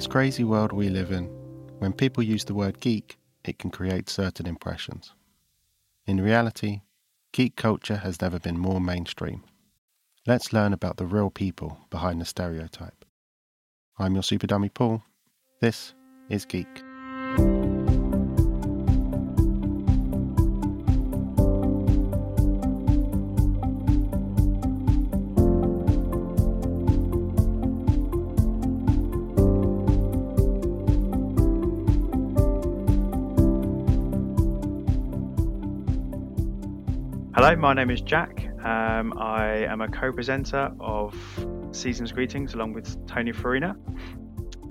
this 0.00 0.06
crazy 0.06 0.44
world 0.44 0.72
we 0.72 0.88
live 0.88 1.12
in, 1.12 1.26
when 1.78 1.92
people 1.92 2.22
use 2.22 2.44
the 2.44 2.54
word 2.54 2.80
geek, 2.80 3.18
it 3.44 3.58
can 3.58 3.68
create 3.68 4.08
certain 4.08 4.46
impressions. 4.46 5.12
In 6.06 6.22
reality, 6.22 6.80
geek 7.34 7.54
culture 7.54 7.96
has 7.96 8.18
never 8.22 8.38
been 8.38 8.56
more 8.56 8.80
mainstream. 8.80 9.44
Let's 10.26 10.54
learn 10.54 10.72
about 10.72 10.96
the 10.96 11.04
real 11.04 11.28
people 11.28 11.80
behind 11.90 12.18
the 12.18 12.24
stereotype. 12.24 13.04
I'm 13.98 14.14
your 14.14 14.22
super 14.22 14.46
dummy 14.46 14.70
Paul. 14.70 15.02
This 15.60 15.92
is 16.30 16.46
Geek. 16.46 16.89
My 37.58 37.74
name 37.74 37.90
is 37.90 38.00
Jac. 38.00 38.46
Um, 38.64 39.12
I 39.18 39.64
am 39.66 39.80
a 39.80 39.88
co 39.88 40.12
presenter 40.12 40.72
of 40.78 41.16
Season's 41.72 42.12
Greetings 42.12 42.54
along 42.54 42.74
with 42.74 43.06
Tony 43.08 43.32
Farina. 43.32 43.76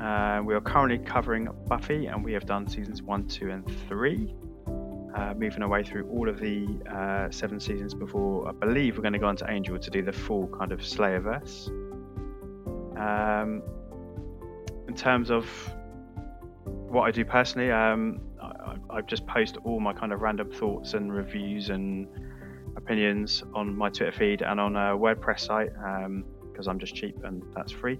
Uh, 0.02 0.42
we 0.46 0.56
are 0.56 0.62
currently 0.62 0.98
covering 0.98 1.50
Buffy 1.68 2.06
and 2.06 2.24
we 2.24 2.32
have 2.32 2.46
done 2.46 2.70
seasons 2.70 3.02
one, 3.02 3.28
two, 3.28 3.50
and 3.50 3.66
three. 3.90 4.34
Uh, 5.14 5.34
moving 5.38 5.62
our 5.62 5.68
way 5.68 5.84
through 5.84 6.08
all 6.08 6.30
of 6.30 6.40
the 6.40 6.68
uh, 6.90 7.30
seven 7.30 7.60
seasons 7.60 7.94
before 7.94 8.48
I 8.48 8.54
believe 8.54 8.96
we're 8.96 9.04
going 9.04 9.14
to 9.14 9.20
go 9.20 9.28
on 9.28 9.36
to 9.38 9.52
Angel 9.52 9.78
to 9.78 9.90
do 9.90 10.02
the 10.02 10.14
full 10.14 10.48
kind 10.48 10.72
of 10.72 10.80
Slayerverse. 10.80 11.68
Um, 12.98 13.62
in 14.88 14.96
terms 14.96 15.30
of 15.30 15.46
what 16.64 17.02
I 17.04 17.12
do 17.12 17.26
personally, 17.26 17.72
um, 17.72 18.22
I, 18.42 18.78
I 18.90 19.02
just 19.02 19.28
post 19.28 19.58
all 19.66 19.82
my 19.82 19.92
kind 19.92 20.14
of 20.14 20.22
random 20.22 20.50
thoughts 20.50 20.94
and 20.94 21.14
reviews 21.14 21.72
and 21.72 22.08
opinions 22.80 23.44
on 23.54 23.78
my 23.78 23.90
Twitter 23.90 24.12
feed 24.12 24.42
and 24.42 24.60
on 24.60 24.76
a 24.76 24.98
WordPress 24.98 25.42
site 25.42 25.72
because 26.52 26.68
um, 26.68 26.72
I'm 26.72 26.80
just 26.80 26.96
cheap 26.96 27.16
and 27.24 27.44
that's 27.56 27.72
free. 27.72 28.00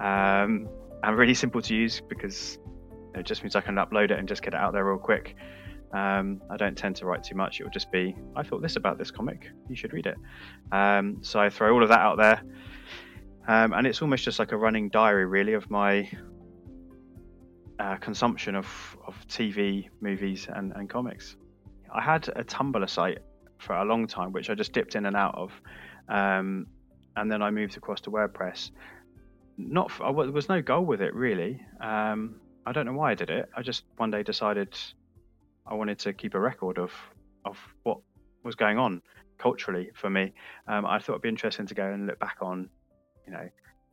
Um, 0.00 0.68
and 1.02 1.16
really 1.16 1.34
simple 1.34 1.62
to 1.62 1.74
use 1.74 2.00
because 2.00 2.58
it 3.14 3.24
just 3.24 3.42
means 3.42 3.56
I 3.56 3.60
can 3.60 3.76
upload 3.76 4.10
it 4.10 4.18
and 4.18 4.28
just 4.28 4.42
get 4.42 4.54
it 4.54 4.60
out 4.60 4.72
there 4.72 4.84
real 4.84 4.98
quick. 4.98 5.34
Um, 5.92 6.42
I 6.50 6.56
don't 6.56 6.76
tend 6.76 6.96
to 6.96 7.06
write 7.06 7.24
too 7.24 7.34
much. 7.34 7.60
It 7.60 7.64
will 7.64 7.70
just 7.70 7.90
be, 7.90 8.14
I 8.36 8.42
thought 8.42 8.62
this 8.62 8.76
about 8.76 8.98
this 8.98 9.10
comic. 9.10 9.50
You 9.68 9.76
should 9.76 9.92
read 9.92 10.06
it. 10.06 10.16
Um, 10.70 11.18
so 11.22 11.40
I 11.40 11.48
throw 11.48 11.72
all 11.72 11.82
of 11.82 11.88
that 11.88 12.00
out 12.00 12.18
there. 12.18 12.42
Um, 13.48 13.72
and 13.72 13.86
it's 13.86 14.02
almost 14.02 14.24
just 14.24 14.38
like 14.38 14.52
a 14.52 14.56
running 14.56 14.90
diary, 14.90 15.24
really, 15.24 15.54
of 15.54 15.70
my 15.70 16.10
uh, 17.78 17.96
consumption 17.96 18.54
of, 18.54 18.66
of 19.06 19.16
TV, 19.28 19.88
movies, 20.00 20.46
and, 20.54 20.72
and 20.76 20.90
comics. 20.90 21.36
I 21.94 22.02
had 22.02 22.28
a 22.28 22.44
Tumblr 22.44 22.88
site 22.90 23.20
for 23.58 23.76
a 23.76 23.84
long 23.84 24.06
time, 24.06 24.32
which 24.32 24.50
I 24.50 24.54
just 24.54 24.72
dipped 24.72 24.94
in 24.94 25.06
and 25.06 25.16
out 25.16 25.34
of. 25.34 25.52
Um, 26.08 26.66
and 27.16 27.30
then 27.30 27.42
I 27.42 27.50
moved 27.50 27.76
across 27.76 28.00
to 28.02 28.10
WordPress. 28.10 28.70
Not, 29.56 29.90
for, 29.90 30.12
there 30.22 30.32
was 30.32 30.48
no 30.48 30.62
goal 30.62 30.84
with 30.84 31.02
it 31.02 31.14
really. 31.14 31.60
Um, 31.80 32.40
I 32.64 32.72
don't 32.72 32.86
know 32.86 32.92
why 32.92 33.10
I 33.10 33.14
did 33.14 33.30
it. 33.30 33.48
I 33.56 33.62
just 33.62 33.84
one 33.96 34.10
day 34.10 34.22
decided 34.22 34.76
I 35.66 35.74
wanted 35.74 35.98
to 36.00 36.12
keep 36.12 36.34
a 36.34 36.40
record 36.40 36.78
of 36.78 36.92
of 37.44 37.56
what 37.82 37.98
was 38.42 38.54
going 38.54 38.78
on 38.78 39.02
culturally 39.38 39.90
for 39.94 40.10
me. 40.10 40.32
Um, 40.66 40.84
I 40.86 40.98
thought 40.98 41.12
it'd 41.12 41.22
be 41.22 41.28
interesting 41.28 41.66
to 41.66 41.74
go 41.74 41.86
and 41.86 42.06
look 42.06 42.18
back 42.18 42.38
on, 42.40 42.68
you 43.26 43.32
know, 43.32 43.48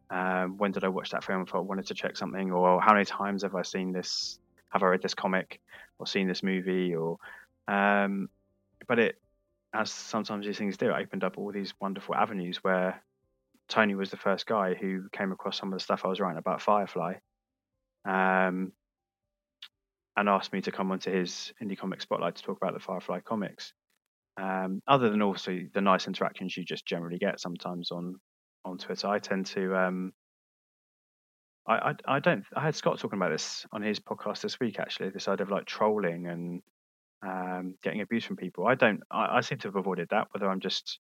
um, 0.10 0.58
when 0.58 0.72
did 0.72 0.84
I 0.84 0.88
watch 0.88 1.12
that 1.12 1.24
film 1.24 1.42
if 1.42 1.56
I 1.56 1.60
wanted 1.60 1.88
to 1.88 1.94
check 1.94 2.18
something, 2.18 2.52
or 2.52 2.82
how 2.82 2.94
many 2.94 3.06
times 3.06 3.44
have 3.44 3.56
I 3.56 3.62
seen 3.62 3.92
this, 3.92 4.40
have 4.70 4.84
I 4.84 4.88
read 4.88 5.02
this 5.02 5.14
comic, 5.14 5.60
or 6.00 6.08
seen 6.08 6.28
this 6.28 6.44
movie, 6.44 6.94
or, 6.96 7.18
um, 7.68 8.30
but 8.88 9.00
it 9.00 9.20
as 9.76 9.92
sometimes 9.92 10.46
these 10.46 10.58
things 10.58 10.78
do, 10.78 10.90
it 10.90 11.02
opened 11.02 11.24
up 11.24 11.38
all 11.38 11.52
these 11.52 11.74
wonderful 11.80 12.16
avenues 12.16 12.64
where 12.64 13.04
Tony 13.68 13.96
was 13.96 14.12
the 14.12 14.18
first 14.18 14.46
guy 14.46 14.74
who 14.74 15.10
came 15.12 15.32
across 15.32 15.58
some 15.58 15.72
of 15.72 15.78
the 15.78 15.84
stuff 15.84 16.06
I 16.06 16.08
was 16.08 16.20
writing 16.20 16.38
about 16.38 16.62
Firefly, 16.62 17.16
um, 18.06 18.72
and 20.18 20.30
asked 20.30 20.54
me 20.54 20.62
to 20.62 20.72
come 20.72 20.92
onto 20.92 21.12
his 21.12 21.54
indie 21.62 21.78
comic 21.78 22.02
spotlight 22.02 22.36
to 22.36 22.44
talk 22.44 22.58
about 22.58 22.74
the 22.74 22.80
Firefly 22.80 23.20
comics. 23.22 23.74
Um, 24.38 24.82
other 24.88 25.10
than 25.10 25.22
also 25.22 25.60
the 25.74 25.82
nice 25.82 26.08
interactions 26.08 26.56
you 26.56 26.64
just 26.66 26.86
generally 26.86 27.18
get 27.18 27.40
sometimes 27.40 27.92
on 27.92 28.16
on 28.64 28.78
Twitter, 28.78 29.08
I 29.08 29.20
tend 29.20 29.46
to 29.48 29.76
um, 29.76 30.14
I, 31.68 31.74
I, 31.76 31.94
I 32.08 32.20
don't 32.20 32.44
I 32.56 32.62
had 32.62 32.76
Scott 32.76 33.00
talking 33.00 33.18
about 33.18 33.32
this 33.32 33.66
on 33.72 33.82
his 33.82 34.00
podcast 34.00 34.42
this 34.42 34.60
week 34.60 34.80
actually 34.80 35.10
this 35.10 35.28
idea 35.28 35.46
of 35.46 35.52
like 35.52 35.66
trolling 35.66 36.28
and 36.28 36.62
um, 37.24 37.76
getting 37.84 38.02
abuse 38.02 38.26
from 38.26 38.36
people. 38.36 38.68
I 38.68 38.76
don't. 38.76 39.02
I, 39.10 39.38
I, 39.38 39.42
seem 39.42 39.58
to 39.60 39.68
have 39.68 39.76
avoided 39.76 40.10
that. 40.10 40.28
Whether 40.32 40.50
I'm 40.50 40.60
just 40.60 41.00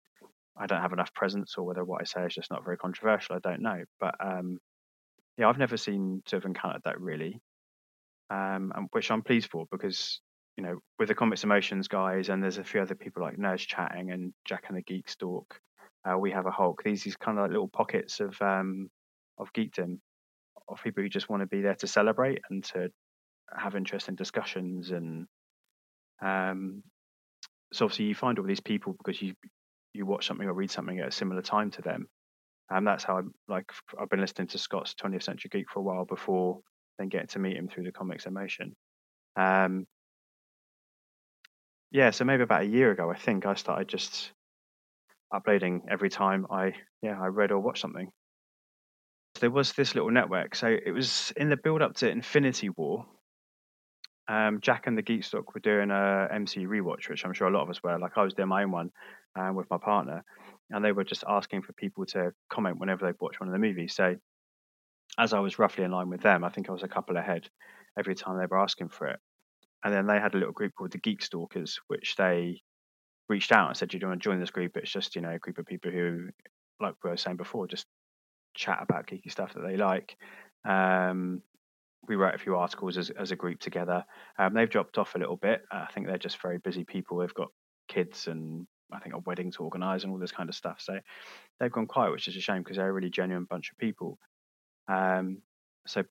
I 0.56 0.66
don't 0.66 0.82
have 0.82 0.92
enough 0.92 1.14
presence, 1.14 1.54
or 1.56 1.64
whether 1.64 1.84
what 1.84 2.00
I 2.00 2.04
say 2.04 2.24
is 2.24 2.34
just 2.34 2.50
not 2.50 2.64
very 2.64 2.76
controversial, 2.76 3.36
I 3.36 3.41
don't 3.41 3.62
know. 3.62 3.84
But 4.00 4.14
um, 4.20 4.58
yeah, 5.36 5.48
I've 5.48 5.58
never 5.58 5.76
seen 5.76 6.22
to 6.26 6.36
have 6.36 6.44
encountered 6.44 6.82
that 6.84 7.00
really, 7.00 7.41
um, 8.30 8.72
which 8.92 9.10
I'm 9.10 9.22
pleased 9.22 9.50
for 9.50 9.66
because 9.70 10.20
you 10.56 10.64
know 10.64 10.78
with 10.98 11.08
the 11.08 11.14
Comics 11.14 11.42
In 11.42 11.48
Motion 11.48 11.82
guys, 11.88 12.28
and 12.28 12.42
there's 12.42 12.58
a 12.58 12.64
few 12.64 12.80
other 12.80 12.94
people 12.94 13.22
like 13.22 13.36
Nerds 13.36 13.66
chatting 13.66 14.10
and 14.10 14.32
Jack 14.44 14.64
and 14.68 14.76
the 14.76 14.82
Geek 14.82 15.08
Stalk. 15.08 15.60
Uh, 16.08 16.18
we 16.18 16.30
have 16.30 16.47
a 16.47 16.50
Hulk. 16.50 16.82
These 16.84 17.04
these 17.04 17.16
kind 17.16 17.38
of 17.38 17.42
like 17.42 17.52
little 17.52 17.68
pockets 17.68 18.20
of 18.20 18.41
um, 18.41 18.88
of 19.38 19.52
geekdom 19.52 19.98
of 20.68 20.82
people 20.82 21.02
who 21.02 21.08
just 21.08 21.28
want 21.28 21.42
to 21.42 21.47
be 21.47 21.62
there 21.62 21.74
to 21.76 21.86
celebrate 21.86 22.41
and 22.50 22.62
to 22.62 22.91
have 23.56 23.74
interesting 23.74 24.14
discussions 24.14 24.91
and 24.91 25.26
um, 26.22 26.82
so 27.72 27.84
obviously 27.84 28.06
you 28.06 28.14
find 28.14 28.38
all 28.38 28.46
these 28.46 28.60
people 28.60 28.94
because 28.94 29.20
you 29.20 29.34
you 29.94 30.06
watch 30.06 30.26
something 30.26 30.46
or 30.46 30.52
read 30.52 30.70
something 30.70 30.98
at 30.98 31.08
a 31.08 31.12
similar 31.12 31.42
time 31.42 31.70
to 31.72 31.82
them, 31.82 32.06
and 32.70 32.86
that's 32.86 33.04
how 33.04 33.18
I'm 33.18 33.32
like 33.48 33.70
I've 34.00 34.10
been 34.10 34.20
listening 34.20 34.48
to 34.48 34.58
Scott's 34.58 34.94
20th 34.94 35.22
Century 35.22 35.50
Geek 35.52 35.70
for 35.70 35.80
a 35.80 35.82
while 35.82 36.04
before 36.04 36.60
then 36.98 37.08
getting 37.08 37.28
to 37.28 37.38
meet 37.38 37.56
him 37.56 37.68
through 37.68 37.84
the 37.84 37.92
Comics 37.92 38.26
In 38.26 38.34
Motion. 38.34 38.74
Um, 39.36 39.86
yeah, 41.90 42.10
so 42.10 42.24
maybe 42.24 42.42
about 42.42 42.62
a 42.62 42.66
year 42.66 42.90
ago, 42.90 43.10
I 43.10 43.16
think 43.16 43.46
I 43.46 43.54
started 43.54 43.88
just 43.88 44.32
uploading 45.32 45.82
every 45.90 46.08
time 46.08 46.46
I 46.50 46.72
yeah 47.02 47.20
I 47.20 47.26
read 47.26 47.52
or 47.52 47.60
watched 47.60 47.80
something. 47.80 48.10
There 49.40 49.50
was 49.50 49.72
this 49.72 49.94
little 49.94 50.10
network, 50.10 50.54
so 50.54 50.66
it 50.66 50.90
was 50.90 51.32
in 51.36 51.48
the 51.48 51.56
build 51.56 51.80
up 51.80 51.94
to 51.96 52.10
Infinity 52.10 52.70
War 52.70 53.06
um, 54.28 54.61
Jack 54.61 54.87
and 54.87 54.97
the 54.97 55.03
Geek 55.03 55.25
Stalk 55.25 55.55
were 55.55 55.61
doing 55.61 55.91
a 55.91 56.28
MCU 56.33 56.66
rewatch, 56.69 57.09
which 57.09 57.25
I'm 57.25 57.33
sure 57.33 57.49
a 57.49 57.50
lot 57.50 57.62
of 57.62 57.71
us 57.71 57.83
were. 57.83 57.99
Like 57.99 58.16
I 58.16 58.22
was 58.22 58.34
doing 58.34 58.49
my 58.49 58.62
own 58.62 58.71
one 58.71 58.91
um, 59.34 59.55
with 59.55 59.69
my 59.71 59.78
partner, 59.78 60.25
and 60.71 60.84
they 60.84 60.93
were 60.93 61.05
just 61.05 61.25
asking 61.27 61.62
for 61.62 61.72
people 61.72 62.05
to 62.06 62.33
comment 62.50 62.78
whenever 62.78 63.06
they've 63.06 63.21
watched 63.21 63.41
one 63.41 63.49
of 63.49 63.53
the 63.55 63.59
movies. 63.59 63.94
So 63.94 64.16
as 65.19 65.33
I 65.33 65.41
was 65.41 65.59
roughly 65.59 65.84
in 65.84 65.91
line 65.91 66.11
with 66.11 66.21
them, 66.21 66.44
I 66.44 66.50
think 66.50 66.69
I 66.69 66.72
was 66.72 66.83
a 66.83 66.89
couple 66.89 67.16
ahead 67.16 67.49
every 67.99 68.15
time 68.15 68.39
they 68.39 68.47
were 68.47 68.61
asking 68.61 68.91
for 68.91 69.09
it. 69.09 69.19
And 69.83 69.94
then 69.94 70.06
they 70.06 70.21
had 70.21 70.34
a 70.34 70.39
little 70.39 70.53
group 70.53 70.75
called 70.77 70.93
the 70.93 70.99
Geek 70.99 71.22
Stalkers, 71.22 71.81
which 71.89 72.16
they 72.16 72.60
reached 73.28 73.53
out 73.53 73.69
and 73.69 73.77
said, 73.77 73.89
"Do 73.89 73.99
you 73.99 74.06
want 74.06 74.21
to 74.22 74.28
join 74.28 74.41
this 74.41 74.50
group?" 74.50 74.77
It's 74.77 74.91
just 74.91 75.16
you 75.16 75.22
know 75.22 75.31
a 75.31 75.39
group 75.39 75.59
of 75.59 75.66
people 75.66 75.91
who, 75.91 76.28
like 76.81 76.95
we 77.03 77.10
were 77.10 77.16
saying 77.16 77.37
before, 77.37 77.66
just 77.66 77.87
chat 78.55 78.81
about 78.83 79.06
geeky 79.06 79.31
stuff 79.31 79.55
that 79.55 79.62
they 79.62 79.77
like. 79.77 80.16
Um, 80.65 81.43
we 82.08 82.16
wrote 82.16 82.34
a 82.34 82.38
few 82.38 82.56
articles 82.56 82.96
as, 82.96 83.10
as 83.10 83.30
a 83.30 83.36
group 83.36 83.60
together. 83.60 84.04
Um, 84.38 84.54
they've 84.54 84.69
dropped 84.69 84.98
off 84.98 85.14
a 85.14 85.19
little 85.19 85.36
bit. 85.36 85.62
Uh, 85.70 85.84
I 85.88 85.92
think 85.92 86.06
they're 86.06 86.19
just 86.19 86.41
very 86.41 86.58
busy 86.58 86.84
people. 86.84 87.19
They've 87.19 87.34
got 87.34 87.48
kids 87.88 88.26
and 88.26 88.66
I 88.92 88.98
think 88.98 89.14
a 89.14 89.19
wedding 89.19 89.50
to 89.52 89.64
organise 89.64 90.02
and 90.02 90.12
all 90.12 90.18
this 90.18 90.32
kind 90.32 90.48
of 90.48 90.54
stuff. 90.54 90.78
So 90.80 90.98
they've 91.60 91.72
gone 91.72 91.86
quiet, 91.86 92.12
which 92.12 92.28
is 92.28 92.36
a 92.36 92.41
shame 92.41 92.62
because 92.62 92.76
they're 92.76 92.88
a 92.88 92.92
really 92.92 93.10
genuine 93.10 93.47
bunch 93.48 93.70
of 93.70 93.78
people. 93.78 94.18
Um, 94.88 95.42
so 95.86 96.04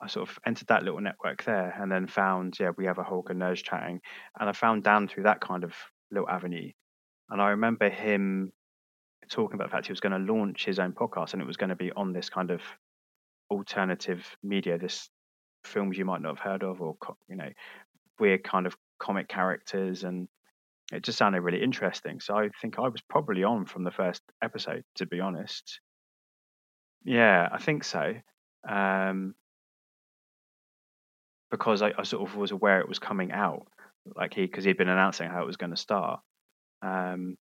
I 0.00 0.08
sort 0.08 0.28
of 0.28 0.38
entered 0.46 0.68
that 0.68 0.82
little 0.82 1.00
network 1.00 1.44
there 1.44 1.76
and 1.78 1.92
then 1.92 2.06
found, 2.06 2.58
yeah, 2.58 2.70
we 2.76 2.86
have 2.86 2.98
a 2.98 3.02
and 3.02 3.40
Nerds 3.40 3.62
chatting. 3.62 4.00
And 4.38 4.48
I 4.48 4.52
found 4.52 4.82
Dan 4.82 5.08
through 5.08 5.24
that 5.24 5.40
kind 5.40 5.64
of 5.64 5.74
little 6.10 6.28
avenue. 6.28 6.72
And 7.30 7.40
I 7.40 7.50
remember 7.50 7.88
him 7.88 8.52
talking 9.30 9.54
about 9.54 9.68
the 9.68 9.72
fact 9.72 9.86
he 9.86 9.92
was 9.92 10.00
going 10.00 10.26
to 10.26 10.32
launch 10.32 10.64
his 10.64 10.78
own 10.78 10.92
podcast 10.92 11.32
and 11.32 11.40
it 11.40 11.46
was 11.46 11.56
going 11.56 11.70
to 11.70 11.76
be 11.76 11.92
on 11.92 12.12
this 12.12 12.28
kind 12.28 12.50
of 12.50 12.60
alternative 13.50 14.24
media, 14.42 14.78
this 14.78 15.08
films 15.64 15.98
you 15.98 16.04
might 16.04 16.22
not 16.22 16.36
have 16.36 16.52
heard 16.52 16.62
of, 16.62 16.80
or 16.80 16.96
you 17.28 17.36
know, 17.36 17.50
weird 18.18 18.44
kind 18.44 18.66
of 18.66 18.76
comic 18.98 19.28
characters, 19.28 20.04
and 20.04 20.28
it 20.92 21.02
just 21.02 21.18
sounded 21.18 21.40
really 21.40 21.62
interesting. 21.62 22.20
So 22.20 22.36
I 22.36 22.50
think 22.60 22.78
I 22.78 22.88
was 22.88 23.00
probably 23.08 23.44
on 23.44 23.66
from 23.66 23.84
the 23.84 23.90
first 23.90 24.22
episode, 24.42 24.84
to 24.96 25.06
be 25.06 25.20
honest. 25.20 25.80
Yeah, 27.04 27.48
I 27.50 27.58
think 27.58 27.84
so. 27.84 28.14
Um, 28.68 29.34
because 31.50 31.82
I, 31.82 31.92
I, 31.98 32.04
sort 32.04 32.28
of 32.28 32.36
was 32.36 32.52
aware 32.52 32.80
it 32.80 32.88
was 32.88 32.98
coming 32.98 33.32
out, 33.32 33.66
like 34.16 34.34
he 34.34 34.42
because 34.42 34.64
he'd 34.64 34.78
been 34.78 34.88
announcing 34.88 35.28
how 35.28 35.42
it 35.42 35.46
was 35.46 35.56
going 35.56 35.70
to 35.70 35.76
start. 35.76 36.20
Um, 36.80 37.36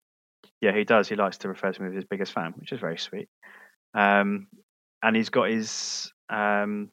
yeah, 0.59 0.75
he 0.75 0.83
does. 0.83 1.07
He 1.07 1.15
likes 1.15 1.39
to 1.39 1.49
refer 1.49 1.71
to 1.71 1.81
me 1.81 1.89
as 1.89 1.95
his 1.95 2.05
biggest 2.05 2.33
fan, 2.33 2.53
which 2.57 2.71
is 2.71 2.79
very 2.79 2.97
sweet. 2.97 3.29
Um, 3.93 4.47
and 5.03 5.15
he's 5.15 5.29
got 5.29 5.49
his 5.49 6.11
um, 6.29 6.89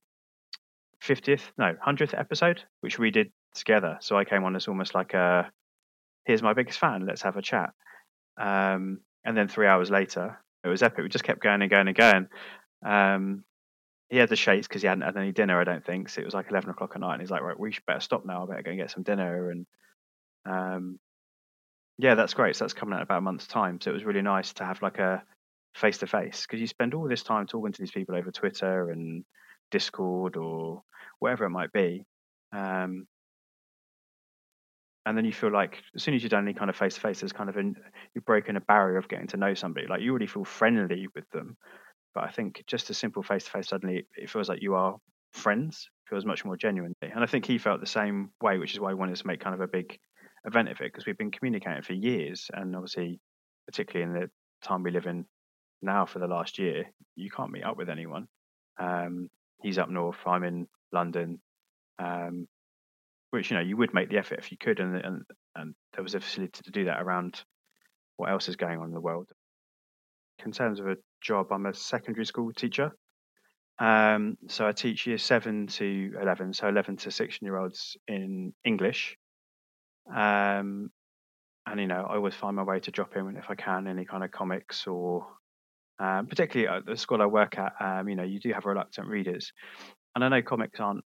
50th, 1.03 1.43
no, 1.57 1.75
100th 1.87 2.19
episode, 2.19 2.63
which 2.81 2.99
we 2.99 3.11
did 3.11 3.33
together. 3.55 3.99
So 4.01 4.17
I 4.17 4.25
came 4.25 4.45
on 4.45 4.57
as 4.57 4.69
almost 4.69 4.95
like 4.95 5.15
a, 5.15 5.51
here's 6.25 6.43
my 6.43 6.55
biggest 6.55 6.79
fan, 6.79 7.07
let's 7.07 7.23
have 7.23 7.37
a 7.37 7.43
chat. 7.43 7.71
Um, 8.41 9.01
and 9.25 9.37
then 9.37 9.49
three 9.49 9.67
hours 9.67 9.91
later, 9.91 10.39
it 10.65 10.69
was 10.69 10.83
epic. 10.83 11.03
We 11.03 11.09
just 11.09 11.25
kept 11.25 11.43
going 11.43 11.63
and 11.63 11.71
going 11.71 11.89
and 11.89 11.97
going. 11.97 12.29
Um, 12.85 13.45
he 14.09 14.17
had 14.17 14.29
the 14.29 14.37
shakes 14.37 14.67
because 14.67 14.83
he 14.83 14.89
hadn't 14.89 15.05
had 15.05 15.17
any 15.17 15.33
dinner, 15.33 15.61
I 15.61 15.65
don't 15.65 15.85
think. 15.85 16.09
So 16.09 16.21
it 16.21 16.25
was 16.25 16.35
like 16.35 16.51
11 16.51 16.71
o'clock 16.71 16.93
at 16.95 17.01
night. 17.01 17.15
And 17.15 17.23
he's 17.23 17.31
like, 17.31 17.43
right, 17.43 17.59
we 17.59 17.73
should 17.73 17.85
better 17.87 18.01
stop 18.01 18.25
now. 18.25 18.43
I 18.43 18.47
better 18.47 18.63
go 18.63 18.71
and 18.71 18.81
get 18.81 18.91
some 18.91 19.03
dinner. 19.03 19.51
And 19.51 19.67
um, 20.47 20.99
yeah, 21.99 22.15
that's 22.15 22.35
great. 22.35 22.57
So 22.57 22.65
that's 22.65 22.75
coming 22.75 22.95
out 22.95 23.03
about 23.03 23.19
a 23.19 23.23
month's 23.23 23.47
time. 23.47 23.81
So 23.81 23.91
it 23.91 23.95
was 23.95 24.05
really 24.05 24.23
nice 24.23 24.53
to 24.55 24.65
have 24.65 24.81
like 24.81 24.99
a 24.99 25.23
face 25.75 25.99
to 25.99 26.07
face 26.07 26.47
because 26.47 26.61
you 26.61 26.67
spend 26.67 26.95
all 26.95 27.09
this 27.09 27.23
time 27.23 27.47
talking 27.47 27.73
to 27.73 27.81
these 27.81 27.91
people 27.91 28.17
over 28.17 28.31
Twitter 28.31 28.91
and 28.91 29.25
Discord 29.71 30.37
or 30.37 30.83
whatever 31.19 31.45
it 31.45 31.51
might 31.51 31.73
be. 31.73 32.05
Um, 32.53 33.07
and 35.07 35.17
then 35.17 35.25
you 35.25 35.33
feel 35.33 35.53
like 35.53 35.83
as 35.95 36.03
soon 36.03 36.15
as 36.15 36.23
you've 36.23 36.31
done 36.31 36.45
any 36.45 36.55
kind 36.55 36.69
of 36.69 36.77
face 36.77 36.95
to 36.95 37.01
face, 37.01 37.21
there's 37.21 37.33
kind 37.33 37.49
of 37.49 37.57
an, 37.57 37.77
you've 38.15 38.27
broken 38.27 38.57
a 38.57 38.61
barrier 38.61 38.99
of 38.99 39.09
getting 39.09 39.27
to 39.29 39.37
know 39.37 39.55
somebody. 39.55 39.87
Like 39.87 40.03
you 40.03 40.11
already 40.11 40.27
feel 40.27 40.45
friendly 40.45 41.07
with 41.15 41.29
them, 41.31 41.57
but 42.15 42.25
I 42.25 42.31
think 42.31 42.63
just 42.67 42.91
a 42.91 42.95
simple 42.95 43.23
face 43.23 43.45
to 43.45 43.51
face, 43.51 43.69
suddenly 43.69 44.07
it 44.17 44.29
feels 44.29 44.49
like 44.49 44.61
you 44.63 44.75
are 44.75 44.97
friends. 45.33 45.89
Feels 46.09 46.25
much 46.25 46.43
more 46.43 46.57
genuine, 46.57 46.95
and 47.03 47.23
I 47.23 47.27
think 47.27 47.45
he 47.45 47.59
felt 47.59 47.81
the 47.81 47.87
same 47.87 48.31
way, 48.41 48.57
which 48.57 48.73
is 48.73 48.81
why 48.81 48.89
he 48.89 48.95
wanted 48.95 49.17
to 49.17 49.27
make 49.27 49.41
kind 49.41 49.55
of 49.55 49.61
a 49.61 49.69
big 49.69 49.99
event 50.47 50.71
of 50.71 50.81
it 50.81 50.85
because 50.85 51.05
we've 51.05 51.19
been 51.19 51.31
communicating 51.31 51.83
for 51.83 51.93
years, 51.93 52.47
and 52.55 52.75
obviously, 52.75 53.21
particularly 53.67 54.11
in 54.11 54.19
the 54.19 54.31
time 54.67 54.83
we 54.83 54.91
live 54.91 55.07
in 55.07 55.27
now 55.83 56.07
for 56.07 56.19
the 56.19 56.27
last 56.27 56.59
year, 56.59 56.87
you 57.15 57.31
can't 57.31 57.51
meet 57.51 57.63
up 57.63 57.77
with 57.77 57.91
anyone. 57.91 58.27
Um, 58.81 59.29
he's 59.63 59.79
up 59.79 59.91
north, 59.91 60.19
I'm 60.27 60.45
in 60.45 60.67
London, 60.93 61.41
um, 61.99 62.47
which 63.31 63.51
you 63.51 63.57
know 63.57 63.63
you 63.63 63.77
would 63.77 63.95
make 63.95 64.11
the 64.11 64.19
effort 64.19 64.39
if 64.39 64.51
you 64.51 64.59
could, 64.59 64.81
and 64.81 64.97
and 64.97 65.23
and 65.55 65.75
there 65.95 66.03
was 66.03 66.15
a 66.15 66.21
facility 66.21 66.61
to 66.65 66.71
do 66.71 66.85
that 66.87 67.03
around 67.03 67.43
what 68.17 68.31
else 68.31 68.49
is 68.49 68.57
going 68.57 68.79
on 68.79 68.87
in 68.89 68.95
the 68.95 69.01
world. 69.01 69.29
In 70.45 70.53
terms 70.53 70.81
of 70.81 70.87
a 70.87 70.97
job, 71.21 71.49
I'm 71.51 71.67
a 71.67 71.75
secondary 71.75 72.27
school 72.27 72.53
teacher. 72.53 72.93
Um, 73.81 74.37
so 74.49 74.67
I 74.67 74.73
teach 74.73 75.07
year 75.07 75.19
seven 75.19 75.67
to 75.69 76.13
eleven, 76.21 76.53
so 76.53 76.69
eleven 76.69 76.97
to 76.99 77.11
sixteen 77.11 77.47
year 77.47 77.57
olds 77.57 77.97
in 78.07 78.53
English. 78.65 79.17
Um, 80.13 80.91
and 81.67 81.81
you 81.81 81.87
know, 81.87 82.07
I 82.09 82.17
always 82.17 82.35
find 82.35 82.57
my 82.57 82.63
way 82.63 82.81
to 82.81 82.91
drop 82.91 83.17
in 83.17 83.37
if 83.37 83.51
I 83.51 83.55
can 83.55 83.87
any 83.87 84.05
kind 84.05 84.25
of 84.25 84.31
comics 84.31 84.87
or 84.87 85.27
um, 85.99 86.27
particularly 86.27 86.69
at 86.69 86.87
the 86.87 86.97
school 86.97 87.23
I 87.23 87.27
work 87.27 87.59
at, 87.59 87.73
um, 87.81 88.09
you 88.09 88.17
know, 88.17 88.23
you 88.23 88.41
do 88.41 88.53
have 88.53 88.67
reluctant 88.67 89.09
readers, 89.09 89.53
and 90.15 90.25
I 90.25 90.29
know 90.29 90.43
comics 90.43 90.81
aren't 90.81 91.05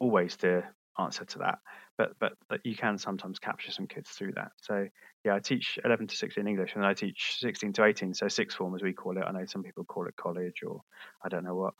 always 0.00 0.36
the 0.36 0.64
answer 0.98 1.24
to 1.24 1.38
that, 1.38 1.58
but 1.96 2.12
but, 2.18 2.32
you 2.64 2.74
can 2.74 2.98
sometimes 2.98 3.38
capture 3.38 3.70
some 3.70 3.86
kids 3.86 4.10
through 4.10 4.32
that. 4.32 4.50
So 4.56 4.88
yeah, 5.24 5.34
I 5.34 5.38
teach 5.40 5.78
11 5.84 6.08
to 6.08 6.16
16 6.16 6.46
English, 6.46 6.74
and 6.74 6.84
I 6.84 6.94
teach 6.94 7.36
16 7.38 7.72
to 7.74 7.84
18, 7.84 8.14
so 8.14 8.28
sixth 8.28 8.56
form 8.56 8.74
as 8.74 8.82
we 8.82 8.92
call 8.92 9.16
it. 9.16 9.24
I 9.26 9.32
know 9.32 9.44
some 9.46 9.62
people 9.62 9.84
call 9.84 10.06
it 10.06 10.16
college, 10.16 10.62
or 10.66 10.80
I 11.24 11.28
don't 11.28 11.44
know 11.44 11.54
what. 11.54 11.74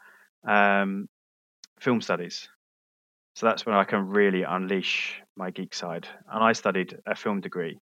Um, 0.46 1.08
film 1.80 2.00
studies. 2.00 2.48
So 3.34 3.46
that's 3.46 3.64
when 3.64 3.76
I 3.76 3.84
can 3.84 4.08
really 4.08 4.42
unleash 4.42 5.22
my 5.36 5.50
geek 5.50 5.74
side. 5.74 6.08
And 6.30 6.42
I 6.42 6.52
studied 6.52 6.98
a 7.06 7.14
film 7.14 7.40
degree. 7.40 7.78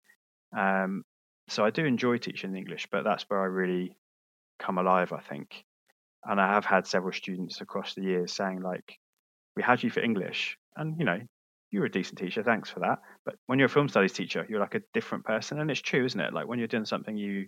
Um, 0.56 1.02
so 1.48 1.64
I 1.64 1.70
do 1.70 1.84
enjoy 1.84 2.18
teaching 2.18 2.54
English, 2.54 2.86
but 2.92 3.02
that's 3.02 3.24
where 3.24 3.40
I 3.40 3.46
really 3.46 3.96
come 4.60 4.78
alive, 4.78 5.12
I 5.12 5.20
think. 5.20 5.64
And 6.24 6.40
I 6.40 6.52
have 6.52 6.64
had 6.64 6.86
several 6.86 7.12
students 7.12 7.60
across 7.60 7.94
the 7.94 8.02
years 8.02 8.32
saying, 8.32 8.60
like, 8.62 8.98
we 9.56 9.62
had 9.62 9.82
you 9.82 9.90
for 9.90 10.00
English, 10.00 10.58
and 10.76 10.98
you 10.98 11.04
know, 11.04 11.18
you're 11.70 11.86
a 11.86 11.90
decent 11.90 12.18
teacher, 12.18 12.42
thanks 12.42 12.70
for 12.70 12.80
that. 12.80 12.98
But 13.24 13.36
when 13.46 13.58
you're 13.58 13.66
a 13.66 13.70
film 13.70 13.88
studies 13.88 14.12
teacher, 14.12 14.46
you're 14.48 14.60
like 14.60 14.74
a 14.74 14.82
different 14.94 15.24
person, 15.24 15.60
and 15.60 15.70
it's 15.70 15.80
true, 15.80 16.04
isn't 16.04 16.20
it? 16.20 16.32
Like 16.32 16.46
when 16.46 16.58
you're 16.58 16.68
doing 16.68 16.84
something 16.84 17.16
you 17.16 17.46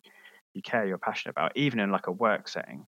you 0.54 0.62
care, 0.62 0.86
you're 0.86 0.98
passionate 0.98 1.32
about, 1.32 1.56
even 1.56 1.80
in 1.80 1.90
like 1.90 2.08
a 2.08 2.12
work 2.12 2.48
setting, 2.48 2.86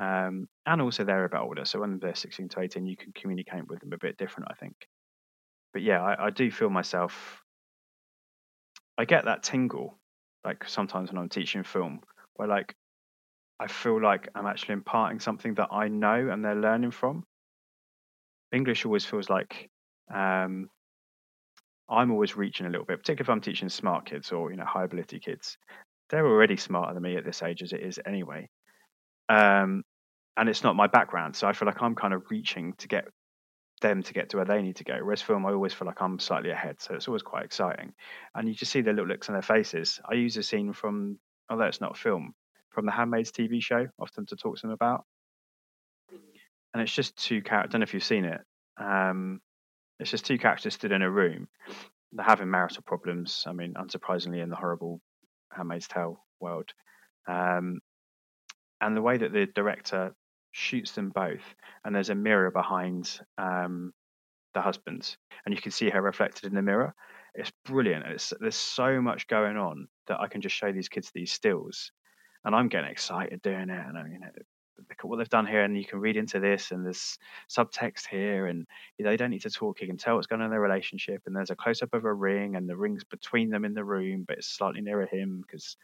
um, 0.00 0.48
and 0.66 0.80
also 0.80 1.04
they're 1.04 1.24
a 1.24 1.28
bit 1.28 1.40
older, 1.40 1.64
so 1.64 1.80
when 1.80 1.98
they're 2.00 2.14
16 2.14 2.48
to 2.50 2.60
18, 2.60 2.86
you 2.86 2.96
can 2.96 3.12
communicate 3.12 3.66
with 3.68 3.80
them 3.80 3.92
a 3.92 3.98
bit 3.98 4.16
different, 4.16 4.50
I 4.50 4.54
think. 4.54 4.74
But 5.72 5.82
yeah, 5.82 6.02
I, 6.02 6.26
I 6.26 6.30
do 6.30 6.50
feel 6.50 6.70
myself. 6.70 7.42
I 8.98 9.04
get 9.04 9.24
that 9.24 9.42
tingle, 9.42 9.98
like 10.44 10.68
sometimes 10.68 11.10
when 11.10 11.18
I'm 11.18 11.28
teaching 11.28 11.62
film, 11.62 12.00
where 12.34 12.48
like 12.48 12.74
I 13.62 13.68
feel 13.68 14.02
like 14.02 14.28
I'm 14.34 14.46
actually 14.46 14.72
imparting 14.72 15.20
something 15.20 15.54
that 15.54 15.68
I 15.70 15.86
know 15.86 16.30
and 16.30 16.44
they're 16.44 16.56
learning 16.56 16.90
from. 16.90 17.24
English 18.50 18.84
always 18.84 19.04
feels 19.04 19.30
like 19.30 19.70
um, 20.12 20.68
I'm 21.88 22.10
always 22.10 22.36
reaching 22.36 22.66
a 22.66 22.70
little 22.70 22.84
bit, 22.84 22.98
particularly 22.98 23.24
if 23.24 23.30
I'm 23.30 23.40
teaching 23.40 23.68
smart 23.68 24.06
kids 24.06 24.32
or 24.32 24.50
you 24.50 24.56
know 24.56 24.64
high 24.64 24.82
ability 24.82 25.20
kids. 25.20 25.58
They're 26.10 26.26
already 26.26 26.56
smarter 26.56 26.92
than 26.92 27.04
me 27.04 27.16
at 27.16 27.24
this 27.24 27.40
age 27.40 27.62
as 27.62 27.72
it 27.72 27.80
is 27.80 28.00
anyway, 28.04 28.48
um, 29.28 29.84
and 30.36 30.48
it's 30.48 30.64
not 30.64 30.74
my 30.74 30.88
background, 30.88 31.36
so 31.36 31.46
I 31.46 31.52
feel 31.52 31.66
like 31.66 31.80
I'm 31.80 31.94
kind 31.94 32.14
of 32.14 32.24
reaching 32.30 32.74
to 32.78 32.88
get 32.88 33.04
them 33.80 34.02
to 34.02 34.12
get 34.12 34.30
to 34.30 34.38
where 34.38 34.46
they 34.46 34.60
need 34.60 34.76
to 34.76 34.84
go. 34.84 34.98
Whereas 35.00 35.22
film, 35.22 35.46
I 35.46 35.52
always 35.52 35.72
feel 35.72 35.86
like 35.86 36.02
I'm 36.02 36.18
slightly 36.18 36.50
ahead, 36.50 36.82
so 36.82 36.94
it's 36.94 37.06
always 37.06 37.22
quite 37.22 37.44
exciting. 37.44 37.94
And 38.34 38.48
you 38.48 38.54
just 38.54 38.72
see 38.72 38.80
the 38.80 38.90
little 38.90 39.06
looks 39.06 39.28
on 39.28 39.34
their 39.34 39.42
faces. 39.42 40.00
I 40.10 40.14
use 40.14 40.36
a 40.36 40.42
scene 40.42 40.72
from, 40.72 41.20
although 41.48 41.64
it's 41.64 41.80
not 41.80 41.96
film, 41.96 42.34
from 42.72 42.86
the 42.86 42.92
Handmaid's 42.92 43.32
TV 43.32 43.62
show, 43.62 43.86
often 43.98 44.26
to 44.26 44.36
talk 44.36 44.56
to 44.56 44.62
them 44.62 44.70
about. 44.70 45.04
And 46.74 46.82
it's 46.82 46.92
just 46.92 47.16
two 47.16 47.42
characters. 47.42 47.70
I 47.70 47.72
don't 47.72 47.80
know 47.80 47.84
if 47.84 47.94
you've 47.94 48.04
seen 48.04 48.24
it. 48.24 48.40
Um, 48.78 49.40
it's 50.00 50.10
just 50.10 50.26
two 50.26 50.38
characters 50.38 50.74
stood 50.74 50.92
in 50.92 51.02
a 51.02 51.10
room. 51.10 51.48
They're 52.12 52.24
having 52.24 52.50
marital 52.50 52.82
problems. 52.86 53.44
I 53.46 53.52
mean, 53.52 53.74
unsurprisingly, 53.74 54.42
in 54.42 54.50
the 54.50 54.56
horrible 54.56 55.00
Handmaid's 55.52 55.88
Tale 55.88 56.24
world. 56.40 56.70
Um, 57.28 57.80
and 58.80 58.96
the 58.96 59.02
way 59.02 59.16
that 59.16 59.32
the 59.32 59.46
director 59.54 60.14
shoots 60.50 60.92
them 60.92 61.10
both, 61.10 61.42
and 61.84 61.94
there's 61.94 62.10
a 62.10 62.14
mirror 62.14 62.50
behind 62.50 63.20
um, 63.38 63.92
the 64.54 64.60
husbands, 64.60 65.16
and 65.44 65.54
you 65.54 65.60
can 65.60 65.72
see 65.72 65.90
her 65.90 66.02
reflected 66.02 66.44
in 66.44 66.54
the 66.54 66.62
mirror. 66.62 66.94
It's 67.34 67.52
brilliant. 67.64 68.06
It's, 68.06 68.32
there's 68.40 68.56
so 68.56 69.00
much 69.00 69.26
going 69.28 69.56
on 69.56 69.88
that 70.08 70.20
I 70.20 70.26
can 70.26 70.40
just 70.40 70.56
show 70.56 70.72
these 70.72 70.88
kids 70.88 71.10
these 71.14 71.32
stills, 71.32 71.92
and 72.44 72.54
I'm 72.54 72.68
getting 72.68 72.90
excited 72.90 73.42
doing 73.42 73.70
it. 73.70 73.86
And 73.86 73.98
I 73.98 74.02
mean, 74.02 74.20
look 74.78 74.98
at 74.98 75.04
what 75.04 75.16
they've 75.16 75.28
done 75.28 75.46
here, 75.46 75.62
and 75.62 75.76
you 75.76 75.84
can 75.84 76.00
read 76.00 76.16
into 76.16 76.40
this, 76.40 76.70
and 76.70 76.84
there's 76.84 77.18
subtext 77.48 78.06
here, 78.06 78.46
and 78.46 78.66
they 78.98 79.16
don't 79.16 79.30
need 79.30 79.42
to 79.42 79.50
talk. 79.50 79.80
You 79.80 79.86
can 79.86 79.96
tell 79.96 80.16
what's 80.16 80.26
going 80.26 80.40
on 80.40 80.46
in 80.46 80.50
their 80.50 80.60
relationship, 80.60 81.22
and 81.26 81.36
there's 81.36 81.50
a 81.50 81.56
close 81.56 81.82
up 81.82 81.94
of 81.94 82.04
a 82.04 82.12
ring, 82.12 82.56
and 82.56 82.68
the 82.68 82.76
ring's 82.76 83.04
between 83.04 83.50
them 83.50 83.64
in 83.64 83.74
the 83.74 83.84
room, 83.84 84.24
but 84.26 84.38
it's 84.38 84.48
slightly 84.48 84.80
nearer 84.80 85.06
him 85.06 85.42
because 85.42 85.76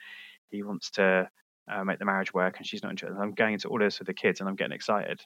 he 0.51 0.63
wants 0.63 0.91
to 0.93 1.29
uh, 1.71 1.85
make 1.85 1.99
the 1.99 2.05
marriage 2.05 2.35
work, 2.35 2.59
and 2.59 2.67
she's 2.67 2.83
not 2.83 2.91
interested. 2.91 3.21
I'm 3.21 3.35
going 3.35 3.55
into 3.55 3.69
all 3.69 3.79
this 3.79 3.99
with 3.99 4.09
the 4.09 4.15
kids, 4.15 4.41
and 4.41 4.49
I'm 4.49 4.57
getting 4.57 4.75
excited, 4.75 5.21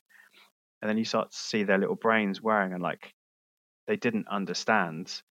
and 0.80 0.88
then 0.88 0.98
you 0.98 1.04
start 1.04 1.30
to 1.30 1.36
see 1.36 1.62
their 1.62 1.78
little 1.78 1.96
brains 1.96 2.42
wearing, 2.42 2.72
and 2.72 2.82
like 2.82 3.14
they 3.86 3.96
didn't 3.96 4.28
understand 4.28 5.22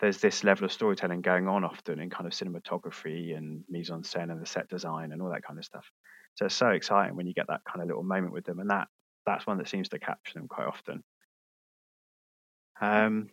there's 0.00 0.18
this 0.18 0.44
level 0.44 0.64
of 0.64 0.72
storytelling 0.72 1.22
going 1.22 1.48
on 1.48 1.64
often 1.64 1.98
in 1.98 2.10
kind 2.10 2.26
of 2.26 2.32
cinematography 2.32 3.36
and 3.36 3.64
mise 3.68 3.90
en 3.90 4.02
scène 4.02 4.30
and 4.30 4.40
the 4.40 4.46
set 4.46 4.68
design 4.68 5.12
and 5.12 5.20
all 5.20 5.30
that 5.30 5.42
kind 5.44 5.58
of 5.58 5.64
stuff. 5.64 5.90
So 6.34 6.46
it's 6.46 6.54
so 6.54 6.68
exciting 6.68 7.16
when 7.16 7.26
you 7.26 7.34
get 7.34 7.48
that 7.48 7.62
kind 7.64 7.82
of 7.82 7.88
little 7.88 8.04
moment 8.04 8.32
with 8.32 8.44
them, 8.44 8.60
and 8.60 8.70
that 8.70 8.88
that's 9.26 9.46
one 9.46 9.58
that 9.58 9.68
seems 9.68 9.88
to 9.90 9.98
capture 9.98 10.34
them 10.34 10.48
quite 10.48 10.66
often. 10.66 11.02
Um, 12.80 13.28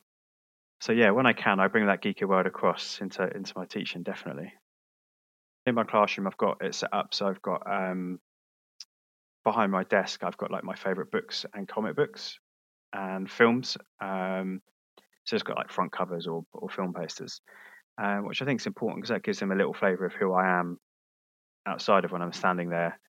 so 0.81 0.91
yeah, 0.91 1.11
when 1.11 1.25
I 1.25 1.33
can, 1.33 1.59
I 1.59 1.67
bring 1.67 1.87
that 1.87 2.01
geeky 2.01 2.27
world 2.27 2.45
across 2.45 2.99
into 3.01 3.23
into 3.35 3.53
my 3.55 3.65
teaching. 3.65 4.03
Definitely. 4.03 4.53
In 5.65 5.75
my 5.75 5.83
classroom, 5.83 6.27
I've 6.27 6.37
got 6.37 6.63
it 6.63 6.73
set 6.73 6.93
up 6.93 7.13
so 7.13 7.27
I've 7.27 7.41
got 7.41 7.61
um, 7.71 8.19
behind 9.43 9.71
my 9.71 9.83
desk, 9.83 10.23
I've 10.23 10.37
got 10.37 10.51
like 10.51 10.63
my 10.63 10.75
favorite 10.75 11.11
books 11.11 11.45
and 11.53 11.67
comic 11.67 11.95
books 11.95 12.39
and 12.93 13.29
films. 13.29 13.77
Um, 14.01 14.61
so 15.29 15.35
it's 15.35 15.43
got 15.43 15.57
like 15.57 15.69
front 15.69 15.91
covers 15.91 16.25
or, 16.25 16.43
or 16.53 16.69
film 16.69 16.91
posters, 16.91 17.39
um, 18.01 18.25
which 18.25 18.41
I 18.41 18.45
think 18.45 18.59
is 18.59 18.65
important 18.65 18.97
because 18.97 19.13
that 19.13 19.23
gives 19.23 19.37
them 19.37 19.51
a 19.51 19.55
little 19.55 19.75
flavour 19.75 20.07
of 20.07 20.13
who 20.13 20.33
I 20.33 20.59
am 20.59 20.79
outside 21.67 22.03
of 22.03 22.11
when 22.11 22.23
I'm 22.23 22.33
standing 22.33 22.69
there 22.69 22.99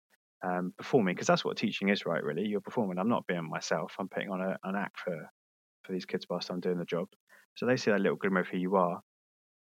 um, 0.45 0.75
performing. 0.77 1.15
Because 1.15 1.27
that's 1.27 1.47
what 1.47 1.57
teaching 1.57 1.89
is, 1.89 2.05
right? 2.05 2.23
Really, 2.23 2.47
you're 2.47 2.61
performing. 2.61 2.99
I'm 2.99 3.09
not 3.09 3.27
being 3.27 3.49
myself. 3.49 3.95
I'm 3.99 4.09
putting 4.09 4.29
on 4.29 4.43
a, 4.43 4.59
an 4.65 4.77
act 4.77 4.99
for 4.99 5.17
for 5.85 5.93
these 5.93 6.05
kids 6.05 6.27
whilst 6.29 6.51
I'm 6.51 6.61
doing 6.61 6.77
the 6.77 6.85
job. 6.85 7.09
So 7.55 7.65
they 7.65 7.79
see 7.79 7.91
that 7.91 8.03
little 8.03 8.19
glimmer 8.19 8.41
of 8.41 8.49
who 8.49 8.59
you 8.59 8.77
are, 8.77 9.01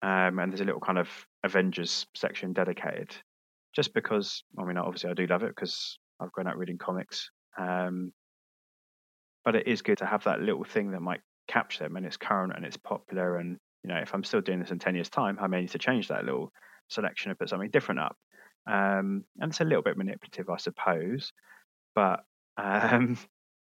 um, 0.03 0.39
and 0.39 0.53
there's 0.53 0.61
a 0.61 0.65
little 0.65 0.81
kind 0.81 0.99
of 0.99 1.09
Avengers 1.43 2.07
section 2.15 2.53
dedicated. 2.53 3.17
Just 3.75 3.93
because, 3.95 4.45
I 4.57 4.63
mean, 4.63 4.79
obviously 4.79 5.11
I 5.11 5.15
do 5.15 5.27
love 5.27 5.43
it 5.43 5.49
because 5.57 5.99
I've 6.21 6.31
grown 6.31 6.47
up 6.47 6.55
reading 6.57 6.79
comics. 6.79 7.29
Um, 7.59 8.13
but 9.45 9.57
it 9.57 9.67
is 9.67 9.83
good 9.83 9.99
to 9.99 10.07
have 10.07 10.23
that 10.25 10.41
little 10.41 10.63
thing 10.63 10.93
that 10.93 11.01
might 11.01 11.21
capture 11.49 11.85
them 11.85 11.97
and 11.97 12.07
it's 12.07 12.17
current 12.17 12.53
and 12.57 12.65
it's 12.65 12.77
popular 12.77 13.37
and 13.37 13.59
you 13.83 13.89
know 13.89 13.97
if 13.97 14.15
i'm 14.15 14.25
still 14.25 14.41
doing 14.41 14.61
this 14.61 14.71
in 14.71 14.79
10 14.79 14.95
years 14.95 15.09
time 15.09 15.39
i 15.41 15.47
may 15.47 15.61
need 15.61 15.71
to 15.71 15.79
change 15.79 16.09
that 16.09 16.25
little 16.25 16.53
selection 16.89 17.31
and 17.31 17.39
put 17.39 17.49
something 17.49 17.71
different 17.71 18.01
up 18.01 18.17
um, 18.67 19.25
and 19.41 19.51
it's 19.51 19.61
a 19.61 19.65
little 19.65 19.83
bit 19.83 19.97
manipulative 19.97 20.49
i 20.49 20.57
suppose 20.57 21.33
but 21.95 22.25
um, 22.57 23.19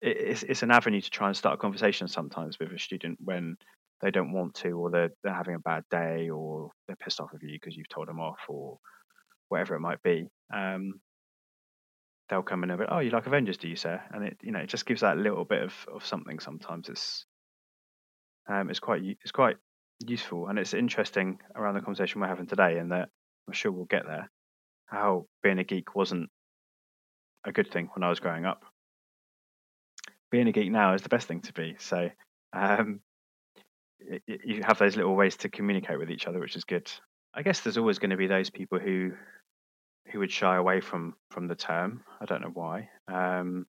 it's 0.01 0.43
it's 0.43 0.63
an 0.63 0.71
avenue 0.71 1.01
to 1.01 1.09
try 1.09 1.27
and 1.27 1.37
start 1.37 1.55
a 1.55 1.57
conversation 1.57 2.07
sometimes 2.07 2.57
with 2.59 2.71
a 2.71 2.79
student 2.79 3.17
when 3.23 3.55
they 4.01 4.09
don't 4.09 4.33
want 4.33 4.55
to, 4.55 4.71
or 4.71 4.89
they're 4.89 5.11
they're 5.23 5.33
having 5.33 5.55
a 5.55 5.59
bad 5.59 5.83
day, 5.91 6.29
or 6.29 6.71
they're 6.87 6.95
pissed 6.95 7.19
off 7.19 7.31
with 7.31 7.43
you 7.43 7.53
because 7.53 7.77
you've 7.77 7.89
told 7.89 8.07
them 8.07 8.19
off, 8.19 8.39
or 8.49 8.79
whatever 9.49 9.75
it 9.75 9.79
might 9.79 10.01
be. 10.01 10.27
Um, 10.53 10.99
they'll 12.29 12.41
come 12.41 12.63
in 12.63 12.71
and 12.71 12.79
be, 12.79 12.85
oh, 12.89 12.99
you 12.99 13.11
like 13.11 13.27
Avengers, 13.27 13.57
do 13.57 13.67
you, 13.67 13.75
sir? 13.75 14.01
And 14.11 14.25
it 14.25 14.37
you 14.41 14.51
know 14.51 14.59
it 14.59 14.69
just 14.69 14.85
gives 14.85 15.01
that 15.01 15.17
little 15.17 15.45
bit 15.45 15.61
of, 15.61 15.73
of 15.93 16.05
something. 16.05 16.39
Sometimes 16.39 16.89
it's 16.89 17.25
um, 18.51 18.70
it's 18.70 18.79
quite 18.79 19.01
it's 19.03 19.31
quite 19.31 19.55
useful, 20.05 20.48
and 20.48 20.60
it's 20.60 20.74
interesting 20.74 21.39
around 21.55 21.75
the 21.75 21.81
conversation 21.81 22.22
we're 22.22 22.27
having 22.27 22.48
today, 22.48 22.77
and 22.77 22.91
that 22.91 23.10
I'm 23.48 23.53
sure 23.53 23.72
we'll 23.72 23.86
get 23.86 24.05
there. 24.05 24.29
How 24.88 25.25
being 25.41 25.60
a 25.60 25.63
geek 25.63 25.96
wasn't 25.96 26.29
a 27.46 27.51
good 27.51 27.72
thing 27.72 27.89
when 27.93 28.03
I 28.03 28.10
was 28.10 28.20
growing 28.20 28.46
up. 28.46 28.63
Being 30.31 30.48
a 30.48 30.51
geek 30.51 30.72
now 30.72 30.93
is 30.93 31.01
the 31.01 31.10
best 31.10 31.27
thing 31.27 31.41
to 31.41 31.53
be. 31.53 31.75
So 31.79 32.10
um, 32.53 33.00
you 34.27 34.62
have 34.63 34.79
those 34.79 34.96
little 34.96 35.15
ways 35.15 35.38
to 35.38 35.50
communicate 35.50 36.00
with 36.00 36.12
each 36.12 36.27
other, 36.27 36.39
which 36.39 36.55
is 36.55 36.63
good. 36.63 36.91
I 37.34 37.43
guess 37.43 37.62
there's 37.62 37.77
always 37.77 38.00
going 38.00 38.10
to 38.10 38.17
be 38.17 38.27
those 38.27 38.50
people 38.50 38.79
who 38.79 39.12
who 40.12 40.20
would 40.20 40.31
shy 40.31 40.55
away 40.58 40.81
from 40.81 41.15
from 41.29 41.48
the 41.48 41.55
term. 41.55 42.03
I 42.20 42.25
don't 42.25 42.41
know 42.41 42.51
why. 42.53 42.89
Um, 43.08 43.65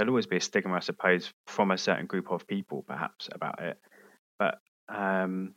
there'll 0.00 0.12
always 0.12 0.26
be 0.26 0.38
a 0.38 0.40
stigma, 0.40 0.74
I 0.74 0.80
suppose, 0.80 1.30
from 1.46 1.70
a 1.70 1.78
certain 1.78 2.06
group 2.06 2.30
of 2.30 2.46
people, 2.46 2.84
perhaps, 2.88 3.28
about 3.30 3.62
it. 3.62 3.78
But 4.38 4.58
um, 4.88 5.54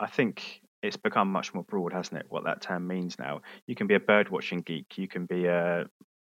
I 0.00 0.08
think 0.08 0.60
it's 0.82 0.96
become 0.96 1.30
much 1.30 1.54
more 1.54 1.62
broad, 1.62 1.92
hasn't 1.92 2.20
it? 2.20 2.26
What 2.28 2.44
that 2.44 2.62
term 2.62 2.88
means 2.88 3.16
now. 3.16 3.42
You 3.68 3.76
can 3.76 3.86
be 3.86 3.94
a 3.94 4.00
bird 4.00 4.28
watching 4.28 4.62
geek. 4.62 4.98
You 4.98 5.06
can 5.06 5.26
be 5.26 5.46
a 5.46 5.86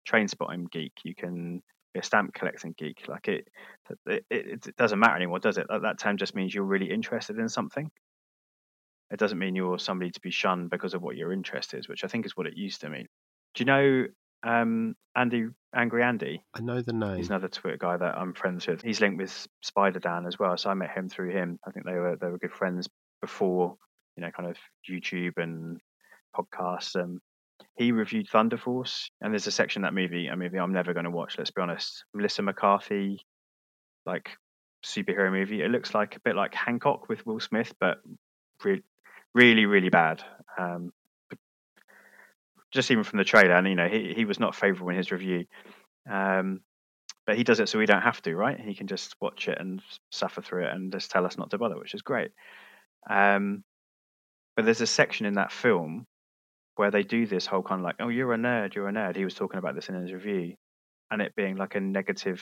train 0.06 0.28
spotting 0.28 0.68
geek. 0.72 0.94
You 1.04 1.16
can 1.16 1.64
be 1.96 2.02
a 2.02 2.04
stamp 2.04 2.36
collecting 2.36 2.76
geek. 2.78 3.08
Like 3.08 3.28
it, 3.28 3.48
it, 4.06 4.24
it, 4.30 4.68
it 4.68 4.76
doesn't 4.76 5.00
matter 5.00 5.16
anymore, 5.16 5.40
does 5.40 5.58
it? 5.58 5.66
That, 5.70 5.82
that 5.82 5.98
term 5.98 6.18
just 6.18 6.36
means 6.36 6.54
you're 6.54 6.64
really 6.64 6.92
interested 6.92 7.40
in 7.40 7.50
something. 7.50 7.90
It 9.10 9.18
doesn't 9.18 9.40
mean 9.40 9.56
you're 9.56 9.80
somebody 9.80 10.12
to 10.12 10.22
be 10.22 10.30
shunned 10.30 10.70
because 10.70 10.94
of 10.94 11.02
what 11.02 11.18
your 11.18 11.34
interest 11.34 11.74
is, 11.74 11.90
which 11.90 12.04
I 12.04 12.08
think 12.08 12.28
is 12.28 12.38
what 12.38 12.46
it 12.46 12.56
used 12.56 12.82
to 12.82 12.90
mean. 12.90 13.08
Do 13.56 13.62
you 13.62 13.66
know 13.66 14.06
um, 14.44 14.96
Andy 15.16 15.48
Angry 15.74 16.04
Andy? 16.04 16.44
I 16.54 16.62
know 16.62 16.82
the 16.82 16.94
name. 16.94 17.18
He's 17.18 17.30
another 17.30 17.48
Twitter 17.48 17.78
guy 17.78 17.98
that 17.98 18.18
I'm 18.18 18.34
friends 18.34 18.68
with. 18.68 18.82
He's 18.82 19.00
linked 19.00 19.18
with 19.18 19.48
Spider 19.62 20.00
Dan 20.00 20.26
as 20.26 20.38
well, 20.38 20.58
so 20.58 20.70
I 20.70 20.74
met 20.74 20.92
him 20.92 21.08
through 21.08 21.32
him. 21.32 21.60
I 21.66 21.72
think 21.72 21.86
they 21.86 21.94
were 21.94 22.18
they 22.20 22.28
were 22.28 22.38
good 22.38 22.54
friends 22.54 22.90
before, 23.22 23.78
you 24.18 24.22
know, 24.22 24.32
kind 24.32 24.50
of 24.50 24.58
YouTube 24.90 25.38
and 25.38 25.80
podcasts. 26.36 27.02
Um, 27.02 27.20
he 27.76 27.92
reviewed 27.92 28.28
Thunder 28.28 28.58
Force, 28.58 29.10
and 29.22 29.34
there's 29.34 29.48
a 29.48 29.52
section 29.52 29.84
that 29.84 29.94
movie, 29.94 30.28
a 30.28 30.36
movie 30.36 30.58
I'm 30.58 30.74
never 30.74 30.94
going 30.94 31.06
to 31.06 31.12
watch. 31.12 31.38
Let's 31.38 31.52
be 31.52 31.62
honest. 31.62 32.04
Melissa 32.14 32.42
McCarthy, 32.42 33.22
like 34.06 34.32
superhero 34.86 35.32
movie. 35.32 35.62
It 35.62 35.72
looks 35.72 35.94
like 35.94 36.16
a 36.16 36.22
bit 36.22 36.36
like 36.36 36.54
Hancock 36.54 37.08
with 37.08 37.26
Will 37.26 37.40
Smith, 37.40 37.74
but 37.80 37.98
re- 38.64 38.84
really, 39.34 39.66
really 39.66 39.90
bad. 39.90 40.24
Um, 40.58 40.92
just 42.72 42.92
even 42.92 43.04
from 43.04 43.18
the 43.18 43.26
trailer, 43.26 43.56
and 43.56 43.68
you 43.68 43.76
know, 43.76 43.88
he 43.88 44.14
he 44.14 44.26
was 44.26 44.40
not 44.40 44.56
favourable 44.56 44.90
in 44.90 44.98
his 44.98 45.12
review. 45.12 45.46
Um, 46.10 46.62
but 47.28 47.38
he 47.38 47.44
does 47.44 47.60
it 47.60 47.70
so 47.70 47.78
we 47.78 47.86
don't 47.86 48.02
have 48.02 48.22
to, 48.24 48.36
right? 48.36 48.60
He 48.60 48.74
can 48.74 48.88
just 48.88 49.16
watch 49.22 49.48
it 49.48 49.58
and 49.60 49.82
suffer 50.12 50.42
through 50.42 50.66
it 50.66 50.74
and 50.74 50.92
just 50.92 51.12
tell 51.12 51.26
us 51.26 51.38
not 51.38 51.52
to 51.52 51.58
bother, 51.58 51.78
which 51.78 51.94
is 51.94 52.02
great. 52.02 52.32
Um, 53.10 53.64
but 54.56 54.66
there's 54.66 54.82
a 54.82 54.88
section 54.88 55.26
in 55.26 55.36
that 55.36 55.52
film 55.52 56.08
where 56.76 56.92
they 56.92 57.04
do 57.04 57.28
this 57.28 57.46
whole 57.46 57.62
kind 57.62 57.80
of 57.80 57.86
like, 57.86 57.96
oh, 58.00 58.10
you're 58.10 58.34
a 58.34 58.38
nerd, 58.38 58.74
you're 58.74 58.90
a 58.90 58.92
nerd. 58.92 59.16
He 59.16 59.24
was 59.24 59.36
talking 59.36 59.60
about 59.60 59.76
this 59.76 59.90
in 59.90 59.96
his 59.96 60.12
review, 60.12 60.56
and 61.12 61.22
it 61.22 61.36
being 61.36 61.58
like 61.58 61.76
a 61.76 61.80
negative 61.80 62.42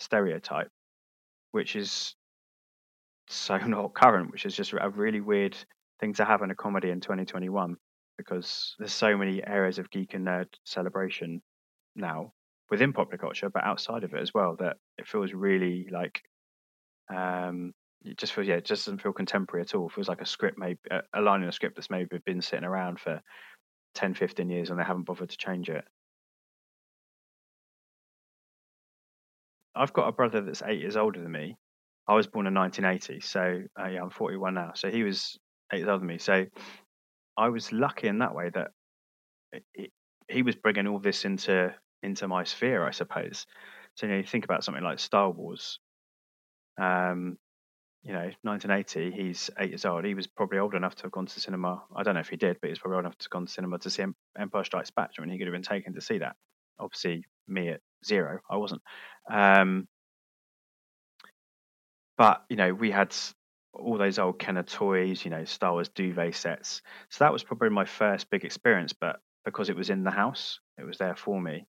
stereotype, 0.00 0.70
which 1.52 1.76
is 1.76 2.14
so 3.28 3.56
not 3.66 3.94
current, 3.94 4.32
which 4.32 4.44
is 4.44 4.54
just 4.54 4.72
a 4.72 4.90
really 4.90 5.20
weird 5.20 5.56
thing 6.00 6.14
to 6.14 6.24
have 6.24 6.42
in 6.42 6.50
a 6.50 6.54
comedy 6.54 6.90
in 6.90 7.00
2021 7.00 7.76
because 8.26 8.74
there's 8.78 8.92
so 8.92 9.16
many 9.16 9.44
areas 9.46 9.78
of 9.78 9.90
geek 9.90 10.14
and 10.14 10.26
nerd 10.26 10.46
celebration 10.64 11.42
now 11.96 12.32
within 12.70 12.92
popular 12.92 13.18
culture, 13.18 13.50
but 13.50 13.64
outside 13.64 14.04
of 14.04 14.14
it 14.14 14.20
as 14.20 14.32
well, 14.32 14.56
that 14.58 14.76
it 14.98 15.08
feels 15.08 15.32
really 15.32 15.86
like 15.90 16.22
um, 17.14 17.72
it 18.04 18.16
just 18.16 18.32
feels 18.32 18.46
yeah, 18.46 18.54
it 18.54 18.64
just 18.64 18.86
doesn't 18.86 19.02
feel 19.02 19.12
contemporary 19.12 19.62
at 19.62 19.74
all. 19.74 19.86
It 19.86 19.92
feels 19.92 20.08
like 20.08 20.20
a 20.20 20.26
script, 20.26 20.58
maybe 20.58 20.78
a 21.14 21.20
line 21.20 21.42
in 21.42 21.48
a 21.48 21.52
script 21.52 21.76
that's 21.76 21.90
maybe 21.90 22.18
been 22.24 22.40
sitting 22.40 22.64
around 22.64 23.00
for 23.00 23.20
10, 23.94 24.14
15 24.14 24.48
years 24.48 24.70
and 24.70 24.78
they 24.78 24.84
haven't 24.84 25.04
bothered 25.04 25.30
to 25.30 25.36
change 25.36 25.68
it. 25.68 25.84
I've 29.74 29.92
got 29.92 30.08
a 30.08 30.12
brother 30.12 30.40
that's 30.40 30.62
eight 30.66 30.80
years 30.80 30.96
older 30.96 31.20
than 31.20 31.32
me. 31.32 31.56
I 32.08 32.14
was 32.14 32.26
born 32.26 32.46
in 32.46 32.54
1980, 32.54 33.20
so 33.20 33.62
uh, 33.80 33.88
yeah, 33.88 34.02
I'm 34.02 34.10
41 34.10 34.54
now. 34.54 34.72
So 34.74 34.90
he 34.90 35.04
was 35.04 35.38
eight 35.72 35.78
years 35.78 35.88
older 35.88 36.00
than 36.00 36.08
me. 36.08 36.18
So 36.18 36.46
I 37.40 37.48
was 37.48 37.72
lucky 37.72 38.06
in 38.06 38.18
that 38.18 38.34
way 38.34 38.50
that 38.50 38.72
it, 39.50 39.64
it, 39.74 39.90
he 40.28 40.42
was 40.42 40.56
bringing 40.56 40.86
all 40.86 40.98
this 40.98 41.24
into 41.24 41.74
into 42.02 42.28
my 42.28 42.44
sphere, 42.44 42.86
I 42.86 42.90
suppose. 42.90 43.46
So 43.94 44.06
you 44.06 44.12
know, 44.12 44.18
you 44.18 44.24
think 44.24 44.44
about 44.44 44.62
something 44.62 44.84
like 44.84 44.98
Star 44.98 45.30
Wars. 45.30 45.78
Um, 46.78 47.38
you 48.02 48.12
know, 48.12 48.30
1980, 48.42 49.10
he's 49.10 49.50
eight 49.58 49.70
years 49.70 49.84
old. 49.84 50.04
He 50.04 50.14
was 50.14 50.26
probably 50.26 50.58
old 50.58 50.74
enough 50.74 50.94
to 50.96 51.02
have 51.04 51.12
gone 51.12 51.26
to 51.26 51.34
the 51.34 51.40
cinema. 51.40 51.82
I 51.94 52.02
don't 52.02 52.14
know 52.14 52.20
if 52.20 52.28
he 52.28 52.36
did, 52.36 52.58
but 52.60 52.68
he 52.68 52.72
was 52.72 52.78
probably 52.78 52.96
old 52.96 53.04
enough 53.04 53.18
to 53.18 53.24
have 53.24 53.30
gone 53.30 53.46
to 53.46 53.52
cinema 53.52 53.78
to 53.78 53.90
see 53.90 54.04
Empire 54.38 54.64
Strikes 54.64 54.90
Back. 54.90 55.10
I 55.18 55.22
mean, 55.22 55.30
he 55.30 55.38
could 55.38 55.46
have 55.46 55.52
been 55.52 55.62
taken 55.62 55.94
to 55.94 56.00
see 56.00 56.18
that. 56.18 56.36
Obviously, 56.78 57.24
me 57.48 57.68
at 57.68 57.80
zero, 58.04 58.40
I 58.50 58.56
wasn't. 58.56 58.82
Um, 59.30 59.88
but 62.16 62.44
you 62.50 62.56
know, 62.56 62.72
we 62.72 62.90
had 62.90 63.14
all 63.72 63.98
those 63.98 64.18
old 64.18 64.38
Kenner 64.38 64.62
toys, 64.62 65.24
you 65.24 65.30
know, 65.30 65.44
Star 65.44 65.72
Wars 65.72 65.88
duvet 65.88 66.34
sets. 66.34 66.82
So 67.08 67.24
that 67.24 67.32
was 67.32 67.44
probably 67.44 67.70
my 67.70 67.84
first 67.84 68.30
big 68.30 68.44
experience. 68.44 68.92
But 68.92 69.20
because 69.44 69.68
it 69.68 69.76
was 69.76 69.90
in 69.90 70.04
the 70.04 70.10
house, 70.10 70.60
it 70.78 70.84
was 70.84 70.98
there 70.98 71.16
for 71.16 71.40
me. 71.40 71.66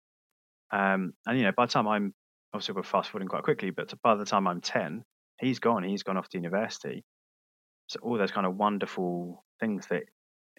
Um, 0.71 1.13
and 1.25 1.37
you 1.37 1.43
know, 1.43 1.51
by 1.55 1.65
the 1.65 1.71
time 1.71 1.87
I'm 1.87 2.13
obviously 2.53 2.75
we're 2.75 2.83
fast 2.83 3.09
forwarding 3.09 3.27
quite 3.27 3.43
quickly, 3.43 3.69
but 3.69 3.93
by 4.01 4.15
the 4.15 4.25
time 4.25 4.47
I'm 4.47 4.61
ten, 4.61 5.03
he's 5.39 5.59
gone. 5.59 5.83
He's 5.83 6.03
gone 6.03 6.17
off 6.17 6.29
to 6.29 6.37
university. 6.37 7.03
So 7.87 7.99
all 8.01 8.17
those 8.17 8.31
kind 8.31 8.45
of 8.45 8.55
wonderful 8.55 9.43
things 9.59 9.87
that 9.87 10.03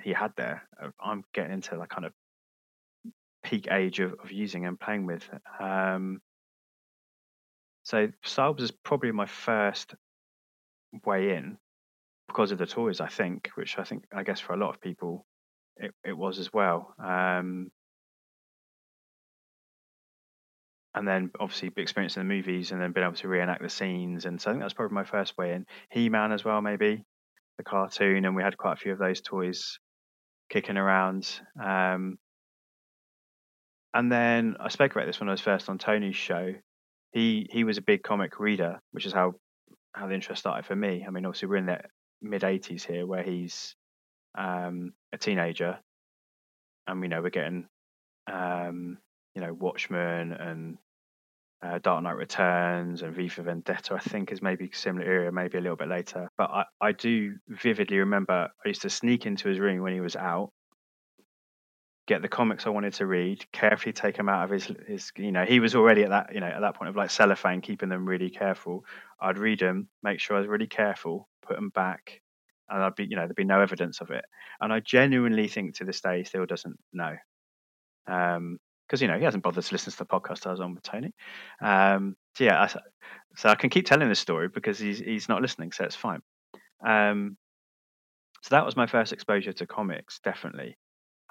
he 0.02 0.12
had 0.12 0.32
there, 0.36 0.62
uh, 0.82 0.88
I'm 1.00 1.24
getting 1.32 1.52
into 1.52 1.76
that 1.76 1.88
kind 1.88 2.04
of 2.04 2.12
peak 3.42 3.68
age 3.70 4.00
of, 4.00 4.14
of 4.22 4.32
using 4.32 4.66
and 4.66 4.78
playing 4.78 5.06
with. 5.06 5.28
Um, 5.58 6.20
so 7.84 8.08
Star 8.24 8.50
Wars 8.50 8.62
is 8.62 8.70
probably 8.70 9.12
my 9.12 9.26
first 9.26 9.94
way 11.04 11.34
in 11.34 11.58
because 12.28 12.52
of 12.52 12.58
the 12.58 12.66
toys, 12.66 13.00
I 13.00 13.08
think, 13.08 13.50
which 13.54 13.78
I 13.78 13.84
think, 13.84 14.04
I 14.14 14.22
guess 14.22 14.40
for 14.40 14.52
a 14.52 14.56
lot 14.56 14.70
of 14.70 14.80
people, 14.80 15.26
it, 15.76 15.92
it 16.04 16.16
was 16.16 16.38
as 16.38 16.52
well. 16.52 16.94
Um, 17.02 17.70
and 20.94 21.06
then 21.06 21.30
obviously 21.38 21.70
experiencing 21.76 22.22
the 22.22 22.34
movies 22.34 22.72
and 22.72 22.80
then 22.80 22.92
being 22.92 23.04
able 23.04 23.16
to 23.16 23.28
reenact 23.28 23.62
the 23.62 23.68
scenes. 23.68 24.26
And 24.26 24.40
so 24.40 24.50
I 24.50 24.52
think 24.52 24.62
that's 24.62 24.74
probably 24.74 24.94
my 24.94 25.04
first 25.04 25.36
way 25.38 25.52
in. 25.52 25.66
He 25.90 26.08
Man 26.08 26.32
as 26.32 26.44
well, 26.44 26.60
maybe 26.60 27.04
the 27.58 27.64
cartoon, 27.64 28.24
and 28.24 28.34
we 28.34 28.42
had 28.42 28.56
quite 28.56 28.74
a 28.74 28.76
few 28.76 28.92
of 28.92 28.98
those 28.98 29.20
toys 29.20 29.78
kicking 30.50 30.76
around. 30.76 31.28
Um, 31.62 32.18
and 33.94 34.10
then 34.10 34.56
I 34.60 34.68
spoke 34.68 34.92
about 34.92 35.06
this 35.06 35.20
when 35.20 35.28
I 35.28 35.32
was 35.32 35.40
first 35.40 35.68
on 35.68 35.78
Tony's 35.78 36.16
show. 36.16 36.54
He 37.12 37.48
he 37.50 37.64
was 37.64 37.76
a 37.76 37.82
big 37.82 38.02
comic 38.02 38.38
reader, 38.38 38.80
which 38.92 39.04
is 39.04 39.12
how 39.12 39.34
how 39.92 40.06
the 40.06 40.14
interest 40.14 40.40
started 40.40 40.66
for 40.66 40.76
me. 40.76 41.04
I 41.06 41.10
mean, 41.10 41.26
obviously 41.26 41.48
we're 41.48 41.56
in 41.56 41.66
the 41.66 41.80
mid 42.22 42.42
'80s 42.42 42.84
here, 42.84 43.06
where 43.06 43.22
he's 43.22 43.74
um, 44.36 44.92
a 45.12 45.18
teenager, 45.18 45.78
and 46.86 47.00
we 47.00 47.08
know 47.08 47.22
we're 47.22 47.30
getting 47.30 47.66
um, 48.30 48.98
you 49.34 49.40
know, 49.40 49.52
Watchmen 49.52 50.32
and 50.32 50.78
uh, 51.62 51.78
Dark 51.82 52.02
Knight 52.02 52.16
Returns 52.16 53.02
and 53.02 53.14
V 53.14 53.28
for 53.28 53.42
Vendetta, 53.42 53.94
I 53.94 53.98
think 53.98 54.32
is 54.32 54.42
maybe 54.42 54.70
similar 54.72 55.04
area, 55.04 55.32
maybe 55.32 55.58
a 55.58 55.60
little 55.60 55.76
bit 55.76 55.88
later. 55.88 56.28
But 56.38 56.50
I, 56.50 56.64
I 56.80 56.92
do 56.92 57.34
vividly 57.48 57.98
remember 57.98 58.48
I 58.64 58.68
used 58.68 58.82
to 58.82 58.90
sneak 58.90 59.26
into 59.26 59.48
his 59.48 59.58
room 59.58 59.82
when 59.82 59.92
he 59.92 60.00
was 60.00 60.16
out, 60.16 60.50
get 62.10 62.22
the 62.22 62.28
comics 62.28 62.66
I 62.66 62.70
wanted 62.70 62.92
to 62.94 63.06
read, 63.06 63.44
carefully 63.52 63.92
take 63.92 64.16
them 64.16 64.28
out 64.28 64.42
of 64.42 64.50
his, 64.50 64.72
his 64.88 65.12
you 65.16 65.30
know, 65.30 65.44
he 65.44 65.60
was 65.60 65.76
already 65.76 66.02
at 66.02 66.10
that, 66.10 66.34
you 66.34 66.40
know, 66.40 66.48
at 66.48 66.60
that 66.60 66.74
point 66.74 66.88
of 66.88 66.96
like 66.96 67.08
cellophane, 67.08 67.60
keeping 67.60 67.88
them 67.88 68.04
really 68.04 68.30
careful. 68.30 68.84
I'd 69.20 69.38
read 69.38 69.60
them, 69.60 69.88
make 70.02 70.18
sure 70.18 70.36
I 70.36 70.40
was 70.40 70.48
really 70.48 70.66
careful, 70.66 71.28
put 71.46 71.54
them 71.54 71.68
back, 71.68 72.20
and 72.68 72.82
I'd 72.82 72.96
be, 72.96 73.04
you 73.04 73.14
know, 73.14 73.22
there'd 73.22 73.36
be 73.36 73.44
no 73.44 73.60
evidence 73.60 74.00
of 74.00 74.10
it. 74.10 74.24
And 74.60 74.72
I 74.72 74.80
genuinely 74.80 75.46
think 75.46 75.76
to 75.76 75.84
this 75.84 76.00
day 76.00 76.18
he 76.18 76.24
still 76.24 76.46
doesn't 76.46 76.76
know. 76.92 77.14
Um, 78.08 78.58
because 78.88 79.00
you 79.00 79.06
know 79.06 79.16
he 79.16 79.24
hasn't 79.24 79.44
bothered 79.44 79.62
to 79.62 79.72
listen 79.72 79.92
to 79.92 79.98
the 79.98 80.04
podcast 80.04 80.48
I 80.48 80.50
was 80.50 80.58
on 80.58 80.74
with 80.74 80.82
Tony. 80.82 81.14
Um, 81.62 82.16
so 82.34 82.42
yeah, 82.42 82.60
I, 82.60 82.80
so 83.36 83.48
I 83.48 83.54
can 83.54 83.70
keep 83.70 83.86
telling 83.86 84.08
this 84.08 84.18
story 84.18 84.48
because 84.48 84.80
he's 84.80 84.98
he's 84.98 85.28
not 85.28 85.42
listening, 85.42 85.70
so 85.70 85.84
it's 85.84 85.94
fine. 85.94 86.22
Um, 86.84 87.36
so 88.42 88.56
that 88.56 88.66
was 88.66 88.74
my 88.74 88.86
first 88.86 89.12
exposure 89.12 89.52
to 89.52 89.64
comics, 89.64 90.18
definitely. 90.24 90.76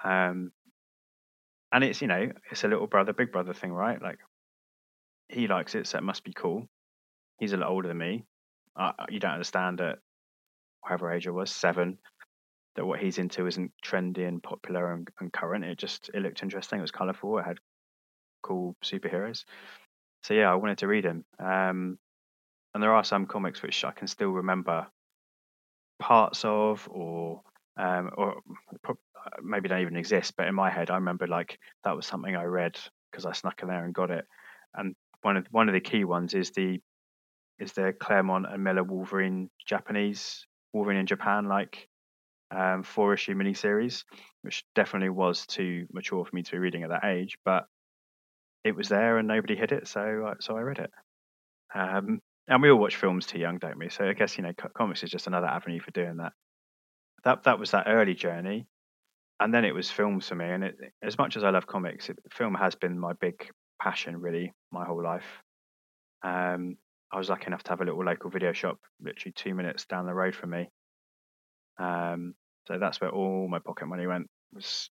Um, 0.02 0.52
and 1.72 1.84
it's 1.84 2.00
you 2.00 2.08
know 2.08 2.30
it's 2.50 2.64
a 2.64 2.68
little 2.68 2.86
brother, 2.86 3.12
big 3.12 3.32
brother 3.32 3.54
thing, 3.54 3.72
right? 3.72 4.00
Like 4.00 4.18
he 5.28 5.46
likes 5.46 5.74
it, 5.74 5.86
so 5.86 5.98
it 5.98 6.04
must 6.04 6.24
be 6.24 6.32
cool. 6.32 6.66
He's 7.38 7.52
a 7.52 7.56
lot 7.56 7.70
older 7.70 7.88
than 7.88 7.98
me. 7.98 8.24
Uh, 8.76 8.92
you 9.08 9.20
don't 9.20 9.32
understand 9.32 9.80
at 9.80 9.98
whatever 10.80 11.12
age 11.12 11.26
I 11.26 11.30
was, 11.30 11.50
seven, 11.50 11.98
that 12.76 12.86
what 12.86 13.00
he's 13.00 13.18
into 13.18 13.46
isn't 13.46 13.72
trendy 13.84 14.26
and 14.26 14.42
popular 14.42 14.92
and, 14.92 15.08
and 15.20 15.32
current. 15.32 15.64
It 15.64 15.78
just 15.78 16.10
it 16.14 16.20
looked 16.20 16.42
interesting. 16.42 16.78
It 16.78 16.82
was 16.82 16.90
colourful. 16.90 17.38
It 17.38 17.44
had 17.44 17.58
cool 18.42 18.76
superheroes. 18.84 19.44
So 20.22 20.34
yeah, 20.34 20.50
I 20.50 20.56
wanted 20.56 20.78
to 20.78 20.88
read 20.88 21.04
him. 21.04 21.24
Um, 21.38 21.98
and 22.74 22.82
there 22.82 22.94
are 22.94 23.04
some 23.04 23.26
comics 23.26 23.62
which 23.62 23.84
I 23.84 23.90
can 23.92 24.06
still 24.06 24.30
remember 24.30 24.86
parts 25.98 26.44
of, 26.44 26.88
or 26.90 27.42
um, 27.80 28.10
or 28.16 28.34
maybe 29.42 29.68
don't 29.68 29.80
even 29.80 29.96
exist. 29.96 30.34
But 30.36 30.48
in 30.48 30.54
my 30.54 30.70
head, 30.70 30.90
I 30.90 30.96
remember 30.96 31.26
like 31.26 31.58
that 31.84 31.96
was 31.96 32.06
something 32.06 32.36
I 32.36 32.44
read 32.44 32.78
because 33.10 33.24
I 33.26 33.32
snuck 33.32 33.62
in 33.62 33.68
there 33.68 33.84
and 33.84 33.94
got 33.94 34.10
it. 34.10 34.26
And 34.74 34.94
one 35.22 35.36
of 35.36 35.46
one 35.50 35.68
of 35.68 35.72
the 35.72 35.80
key 35.80 36.04
ones 36.04 36.34
is 36.34 36.50
the 36.50 36.80
is 37.58 37.72
the 37.72 37.94
Claremont 37.98 38.46
and 38.50 38.62
Miller 38.62 38.84
Wolverine 38.84 39.50
Japanese 39.66 40.46
Wolverine 40.72 40.98
in 40.98 41.06
Japan 41.06 41.46
like 41.46 41.88
um, 42.50 42.82
four 42.82 43.14
issue 43.14 43.34
miniseries, 43.34 44.04
which 44.42 44.64
definitely 44.74 45.10
was 45.10 45.46
too 45.46 45.86
mature 45.92 46.24
for 46.24 46.34
me 46.34 46.42
to 46.42 46.52
be 46.52 46.58
reading 46.58 46.82
at 46.82 46.90
that 46.90 47.04
age. 47.04 47.38
But 47.44 47.64
it 48.62 48.76
was 48.76 48.88
there 48.88 49.16
and 49.18 49.26
nobody 49.26 49.56
hid 49.56 49.72
it, 49.72 49.88
so 49.88 50.34
so 50.40 50.56
I 50.56 50.60
read 50.60 50.78
it. 50.78 50.90
Um, 51.74 52.20
and 52.46 52.60
we 52.60 52.70
all 52.70 52.78
watch 52.78 52.96
films 52.96 53.26
too 53.26 53.38
young, 53.38 53.58
don't 53.58 53.78
we? 53.78 53.88
So 53.88 54.04
I 54.04 54.12
guess 54.12 54.36
you 54.36 54.42
know 54.42 54.52
comics 54.76 55.02
is 55.02 55.10
just 55.10 55.28
another 55.28 55.46
avenue 55.46 55.80
for 55.80 55.92
doing 55.92 56.18
that. 56.18 56.32
That 57.24 57.44
that 57.44 57.58
was 57.58 57.70
that 57.72 57.84
early 57.86 58.14
journey, 58.14 58.66
and 59.40 59.52
then 59.52 59.64
it 59.64 59.74
was 59.74 59.90
films 59.90 60.28
for 60.28 60.34
me. 60.34 60.46
And 60.46 60.64
it, 60.64 60.76
as 61.02 61.18
much 61.18 61.36
as 61.36 61.44
I 61.44 61.50
love 61.50 61.66
comics, 61.66 62.08
it, 62.08 62.18
film 62.30 62.54
has 62.54 62.74
been 62.74 62.98
my 62.98 63.12
big 63.14 63.50
passion 63.80 64.20
really 64.20 64.52
my 64.70 64.84
whole 64.84 65.02
life. 65.02 65.42
Um, 66.22 66.76
I 67.12 67.18
was 67.18 67.28
lucky 67.28 67.46
enough 67.46 67.62
to 67.64 67.70
have 67.70 67.80
a 67.80 67.84
little 67.84 68.04
local 68.04 68.30
video 68.30 68.52
shop, 68.52 68.78
literally 69.00 69.32
two 69.32 69.54
minutes 69.54 69.86
down 69.86 70.06
the 70.06 70.14
road 70.14 70.34
from 70.34 70.50
me. 70.50 70.68
Um, 71.78 72.34
so 72.68 72.78
that's 72.78 73.00
where 73.00 73.10
all 73.10 73.48
my 73.48 73.58
pocket 73.58 73.86
money 73.86 74.06
went 74.06 74.28
was 74.52 74.90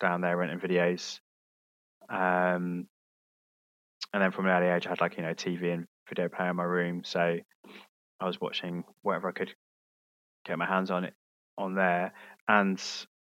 down 0.00 0.20
there 0.20 0.36
renting 0.36 0.58
videos. 0.58 1.20
Um, 2.10 2.86
and 4.12 4.22
then 4.22 4.30
from 4.30 4.46
an 4.46 4.52
early 4.52 4.70
age, 4.70 4.86
I 4.86 4.90
had 4.90 5.00
like 5.00 5.16
you 5.16 5.22
know 5.22 5.34
TV 5.34 5.72
and 5.72 5.86
video 6.08 6.28
player 6.28 6.50
in 6.50 6.56
my 6.56 6.64
room, 6.64 7.02
so 7.04 7.38
I 8.20 8.26
was 8.26 8.40
watching 8.40 8.84
whatever 9.02 9.28
I 9.28 9.32
could 9.32 9.54
get 10.44 10.58
my 10.58 10.66
hands 10.66 10.90
on 10.90 11.04
it 11.04 11.14
on 11.58 11.74
there. 11.74 12.12
And 12.48 12.82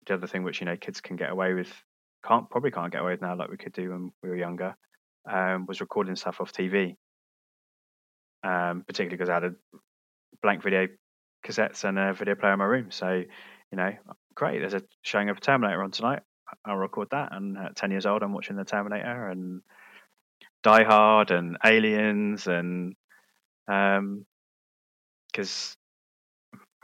the 0.07 0.15
other 0.15 0.27
thing 0.27 0.43
which 0.43 0.59
you 0.59 0.65
know 0.65 0.77
kids 0.77 1.01
can 1.01 1.15
get 1.15 1.31
away 1.31 1.53
with, 1.53 1.71
can't 2.25 2.49
probably 2.49 2.71
can't 2.71 2.91
get 2.91 3.01
away 3.01 3.11
with 3.11 3.21
now, 3.21 3.35
like 3.35 3.49
we 3.49 3.57
could 3.57 3.73
do 3.73 3.91
when 3.91 4.11
we 4.23 4.29
were 4.29 4.35
younger, 4.35 4.75
um, 5.29 5.65
was 5.65 5.81
recording 5.81 6.15
stuff 6.15 6.41
off 6.41 6.53
TV. 6.53 6.95
Um, 8.43 8.83
particularly 8.87 9.17
because 9.17 9.29
I 9.29 9.33
had 9.33 9.43
a 9.43 9.55
blank 10.41 10.63
video 10.63 10.87
cassettes 11.45 11.83
and 11.83 11.99
a 11.99 12.13
video 12.13 12.35
player 12.35 12.53
in 12.53 12.59
my 12.59 12.65
room. 12.65 12.91
So, 12.91 13.11
you 13.11 13.77
know, 13.77 13.91
great. 14.33 14.59
There's 14.59 14.73
a 14.73 14.83
showing 15.01 15.29
of 15.29 15.41
Terminator 15.41 15.83
on 15.83 15.91
tonight. 15.91 16.21
I'll 16.65 16.77
record 16.77 17.09
that. 17.11 17.33
And 17.33 17.57
at 17.57 17.75
10 17.75 17.91
years 17.91 18.05
old, 18.05 18.23
I'm 18.23 18.33
watching 18.33 18.55
the 18.55 18.63
Terminator 18.63 19.27
and 19.27 19.61
Die 20.63 20.83
Hard 20.83 21.31
and 21.31 21.57
Aliens 21.65 22.47
and 22.47 22.95
um 23.67 24.25
because 25.31 25.77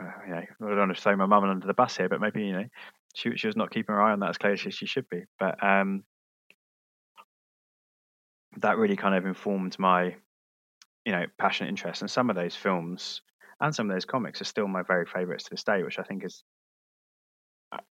uh, 0.02 0.12
you 0.26 0.34
know 0.34 0.38
I 0.38 0.70
don't 0.70 0.78
want 0.78 0.96
to 0.96 1.02
throw 1.02 1.16
my 1.16 1.26
mum 1.26 1.44
under 1.44 1.68
the 1.68 1.74
bus 1.74 1.98
here, 1.98 2.10
but 2.10 2.22
maybe 2.22 2.44
you 2.44 2.54
know 2.54 2.66
she 3.14 3.36
she 3.36 3.48
was 3.48 3.56
not 3.56 3.72
keeping 3.72 3.94
her 3.94 4.02
eye 4.02 4.12
on 4.12 4.20
that 4.20 4.30
as 4.30 4.38
closely 4.38 4.70
as 4.70 4.76
she 4.76 4.86
should 4.86 5.10
be. 5.10 5.24
But 5.40 5.64
um 5.64 6.04
that 8.58 8.78
really 8.78 8.96
kind 8.96 9.16
of 9.16 9.26
informed 9.26 9.78
my 9.80 10.16
you 11.06 11.12
know 11.12 11.26
passionate 11.38 11.70
interest, 11.70 12.02
and 12.02 12.12
some 12.12 12.30
of 12.30 12.36
those 12.36 12.56
films 12.56 13.22
and 13.62 13.74
some 13.74 13.90
of 13.90 13.96
those 13.96 14.06
comics 14.06 14.42
are 14.42 14.46
still 14.46 14.68
my 14.68 14.84
very 14.84 15.06
favourites 15.06 15.46
to 15.46 15.50
this 15.52 15.64
day, 15.64 15.84
which 15.84 16.00
I 16.00 16.04
think 16.04 16.26
is 16.26 16.44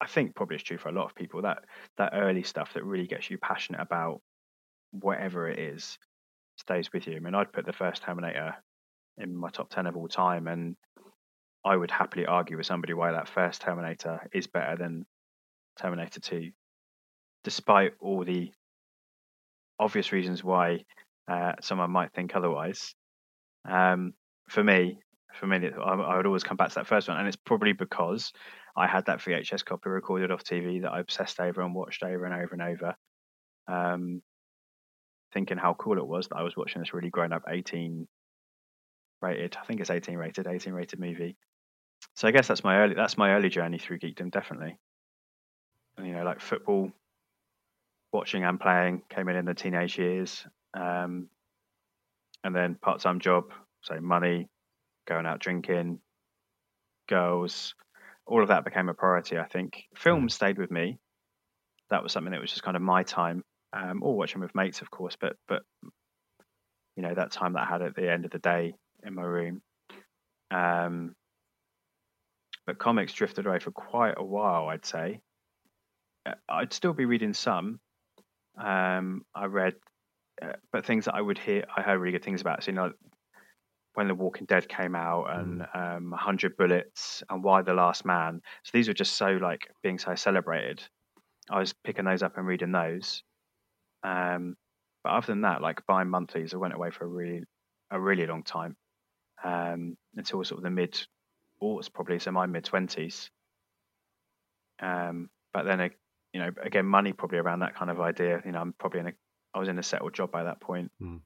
I 0.01 0.07
think 0.07 0.35
probably 0.35 0.55
is 0.55 0.63
true 0.63 0.77
for 0.77 0.89
a 0.89 0.93
lot 0.93 1.05
of 1.05 1.15
people. 1.15 1.41
That 1.41 1.59
that 1.97 2.13
early 2.13 2.43
stuff 2.43 2.73
that 2.73 2.83
really 2.83 3.07
gets 3.07 3.29
you 3.29 3.37
passionate 3.37 3.81
about 3.81 4.21
whatever 4.91 5.47
it 5.47 5.59
is 5.59 5.97
stays 6.57 6.91
with 6.93 7.07
you. 7.07 7.15
I 7.15 7.19
mean, 7.19 7.35
I'd 7.35 7.53
put 7.53 7.65
the 7.65 7.73
first 7.73 8.03
Terminator 8.03 8.55
in 9.17 9.35
my 9.35 9.49
top 9.49 9.69
10 9.69 9.87
of 9.87 9.95
all 9.97 10.07
time, 10.07 10.47
and 10.47 10.75
I 11.65 11.75
would 11.75 11.91
happily 11.91 12.25
argue 12.25 12.57
with 12.57 12.65
somebody 12.65 12.93
why 12.93 13.11
that 13.11 13.27
first 13.27 13.61
Terminator 13.61 14.27
is 14.33 14.47
better 14.47 14.77
than 14.77 15.05
Terminator 15.79 16.19
2, 16.19 16.51
despite 17.43 17.93
all 17.99 18.23
the 18.23 18.51
obvious 19.77 20.11
reasons 20.11 20.43
why 20.43 20.85
uh, 21.29 21.53
someone 21.61 21.91
might 21.91 22.13
think 22.13 22.35
otherwise. 22.35 22.93
Um, 23.67 24.13
for 24.49 24.63
me, 24.63 24.99
for 25.33 25.47
me, 25.47 25.69
I, 25.69 26.17
would 26.17 26.25
always 26.25 26.43
come 26.43 26.57
back 26.57 26.69
to 26.69 26.75
that 26.75 26.87
first 26.87 27.07
one, 27.07 27.17
and 27.17 27.27
it's 27.27 27.37
probably 27.37 27.73
because 27.73 28.31
I 28.75 28.87
had 28.87 29.05
that 29.05 29.19
VHS 29.19 29.63
copy 29.65 29.89
recorded 29.89 30.31
off 30.31 30.43
TV 30.43 30.81
that 30.81 30.91
I 30.91 30.99
obsessed 30.99 31.39
over 31.39 31.61
and 31.61 31.75
watched 31.75 32.03
over 32.03 32.25
and 32.25 32.33
over 32.33 32.53
and 32.53 32.61
over. 32.61 32.95
Um, 33.67 34.21
thinking 35.33 35.57
how 35.57 35.75
cool 35.75 35.97
it 35.97 36.07
was 36.07 36.27
that 36.29 36.37
I 36.37 36.43
was 36.43 36.57
watching 36.57 36.81
this 36.81 36.93
really 36.93 37.09
grown 37.09 37.33
up 37.33 37.43
18 37.47 38.07
rated, 39.21 39.57
I 39.61 39.65
think 39.65 39.81
it's 39.81 39.89
18 39.89 40.17
rated, 40.17 40.47
18 40.47 40.73
rated 40.73 40.99
movie. 40.99 41.37
So 42.19 42.27
I 42.27 42.31
guess 42.31 42.49
that's 42.49 42.65
my 42.65 42.79
early 42.79 42.95
that's 42.95 43.17
my 43.17 43.31
early 43.31 43.47
journey 43.47 43.77
through 43.77 43.99
geekdom, 43.99 44.29
definitely. 44.29 44.75
And, 45.97 46.05
you 46.05 46.13
know, 46.13 46.25
like 46.25 46.41
football, 46.41 46.91
watching 48.11 48.43
and 48.43 48.59
playing 48.59 49.03
came 49.09 49.29
in 49.29 49.37
in 49.37 49.45
the 49.45 49.53
teenage 49.53 49.97
years, 49.97 50.45
um, 50.73 51.29
and 52.43 52.53
then 52.53 52.75
part 52.75 52.99
time 52.99 53.21
job, 53.21 53.45
so 53.83 54.01
money, 54.01 54.49
going 55.07 55.25
out 55.25 55.39
drinking, 55.39 56.01
girls, 57.07 57.73
all 58.25 58.41
of 58.41 58.49
that 58.49 58.65
became 58.65 58.89
a 58.89 58.93
priority. 58.93 59.37
I 59.37 59.45
think 59.45 59.85
film 59.95 60.27
mm. 60.27 60.31
stayed 60.31 60.57
with 60.57 60.71
me. 60.71 60.99
That 61.89 62.03
was 62.03 62.11
something 62.11 62.33
that 62.33 62.41
was 62.41 62.51
just 62.51 62.63
kind 62.63 62.75
of 62.75 62.83
my 62.83 63.03
time 63.03 63.45
um, 63.71 64.03
or 64.03 64.17
watching 64.17 64.41
with 64.41 64.53
mates, 64.53 64.81
of 64.81 64.91
course. 64.91 65.15
But 65.17 65.37
but 65.47 65.61
you 66.97 67.01
know 67.01 67.15
that 67.15 67.31
time 67.31 67.53
that 67.53 67.65
I 67.65 67.71
had 67.71 67.81
at 67.81 67.95
the 67.95 68.11
end 68.11 68.25
of 68.25 68.31
the 68.31 68.39
day 68.39 68.73
in 69.05 69.15
my 69.15 69.23
room. 69.23 69.61
Um, 70.51 71.15
but 72.69 72.77
comics 72.77 73.13
drifted 73.13 73.47
away 73.47 73.57
for 73.57 73.71
quite 73.71 74.13
a 74.15 74.23
while, 74.23 74.67
I'd 74.67 74.85
say. 74.85 75.21
Uh, 76.23 76.35
I'd 76.47 76.71
still 76.71 76.93
be 76.93 77.05
reading 77.05 77.33
some. 77.33 77.79
Um, 78.59 79.25
I 79.33 79.45
read, 79.45 79.73
uh, 80.39 80.51
but 80.71 80.85
things 80.85 81.05
that 81.05 81.15
I 81.15 81.21
would 81.21 81.39
hear, 81.39 81.65
I 81.75 81.81
heard 81.81 81.97
really 81.97 82.11
good 82.11 82.23
things 82.23 82.41
about. 82.41 82.63
So 82.63 82.69
you 82.69 82.75
know, 82.75 82.91
when 83.95 84.07
The 84.07 84.13
Walking 84.13 84.45
Dead 84.45 84.69
came 84.69 84.93
out 84.93 85.35
and 85.35 85.61
mm. 85.61 85.97
um, 85.97 86.11
100 86.11 86.57
Bullets 86.57 87.23
and 87.27 87.43
Y 87.43 87.63
the 87.63 87.73
Last 87.73 88.05
Man. 88.05 88.39
So 88.63 88.69
these 88.71 88.87
were 88.87 88.93
just 88.93 89.13
so 89.13 89.31
like 89.41 89.67
being 89.81 89.97
so 89.97 90.13
celebrated. 90.13 90.83
I 91.49 91.59
was 91.59 91.73
picking 91.83 92.05
those 92.05 92.21
up 92.21 92.37
and 92.37 92.45
reading 92.45 92.71
those. 92.71 93.23
Um, 94.03 94.55
but 95.03 95.13
other 95.13 95.25
than 95.25 95.41
that, 95.41 95.63
like 95.63 95.87
buying 95.87 96.09
monthlies, 96.09 96.53
I 96.53 96.57
went 96.57 96.75
away 96.75 96.91
for 96.91 97.05
a 97.05 97.07
really, 97.07 97.41
a 97.89 97.99
really 97.99 98.27
long 98.27 98.43
time 98.43 98.75
um, 99.43 99.97
until 100.15 100.43
sort 100.43 100.59
of 100.59 100.63
the 100.63 100.69
mid, 100.69 100.95
or 101.59 101.79
it's 101.79 101.89
probably 101.89 102.19
so 102.19 102.31
my 102.31 102.45
mid 102.45 102.63
twenties. 102.63 103.29
Um, 104.81 105.29
but 105.53 105.65
then, 105.65 105.91
you 106.33 106.39
know, 106.39 106.51
again, 106.61 106.85
money 106.85 107.13
probably 107.13 107.39
around 107.39 107.59
that 107.59 107.75
kind 107.75 107.91
of 107.91 107.99
idea. 107.99 108.41
You 108.45 108.51
know, 108.51 108.61
I'm 108.61 108.73
probably 108.79 109.01
in 109.01 109.07
a, 109.07 109.13
I 109.53 109.59
was 109.59 109.67
in 109.67 109.79
a 109.79 109.83
settled 109.83 110.13
job 110.13 110.31
by 110.31 110.43
that 110.43 110.61
point, 110.61 110.91
mm. 111.01 111.17
a 111.17 111.19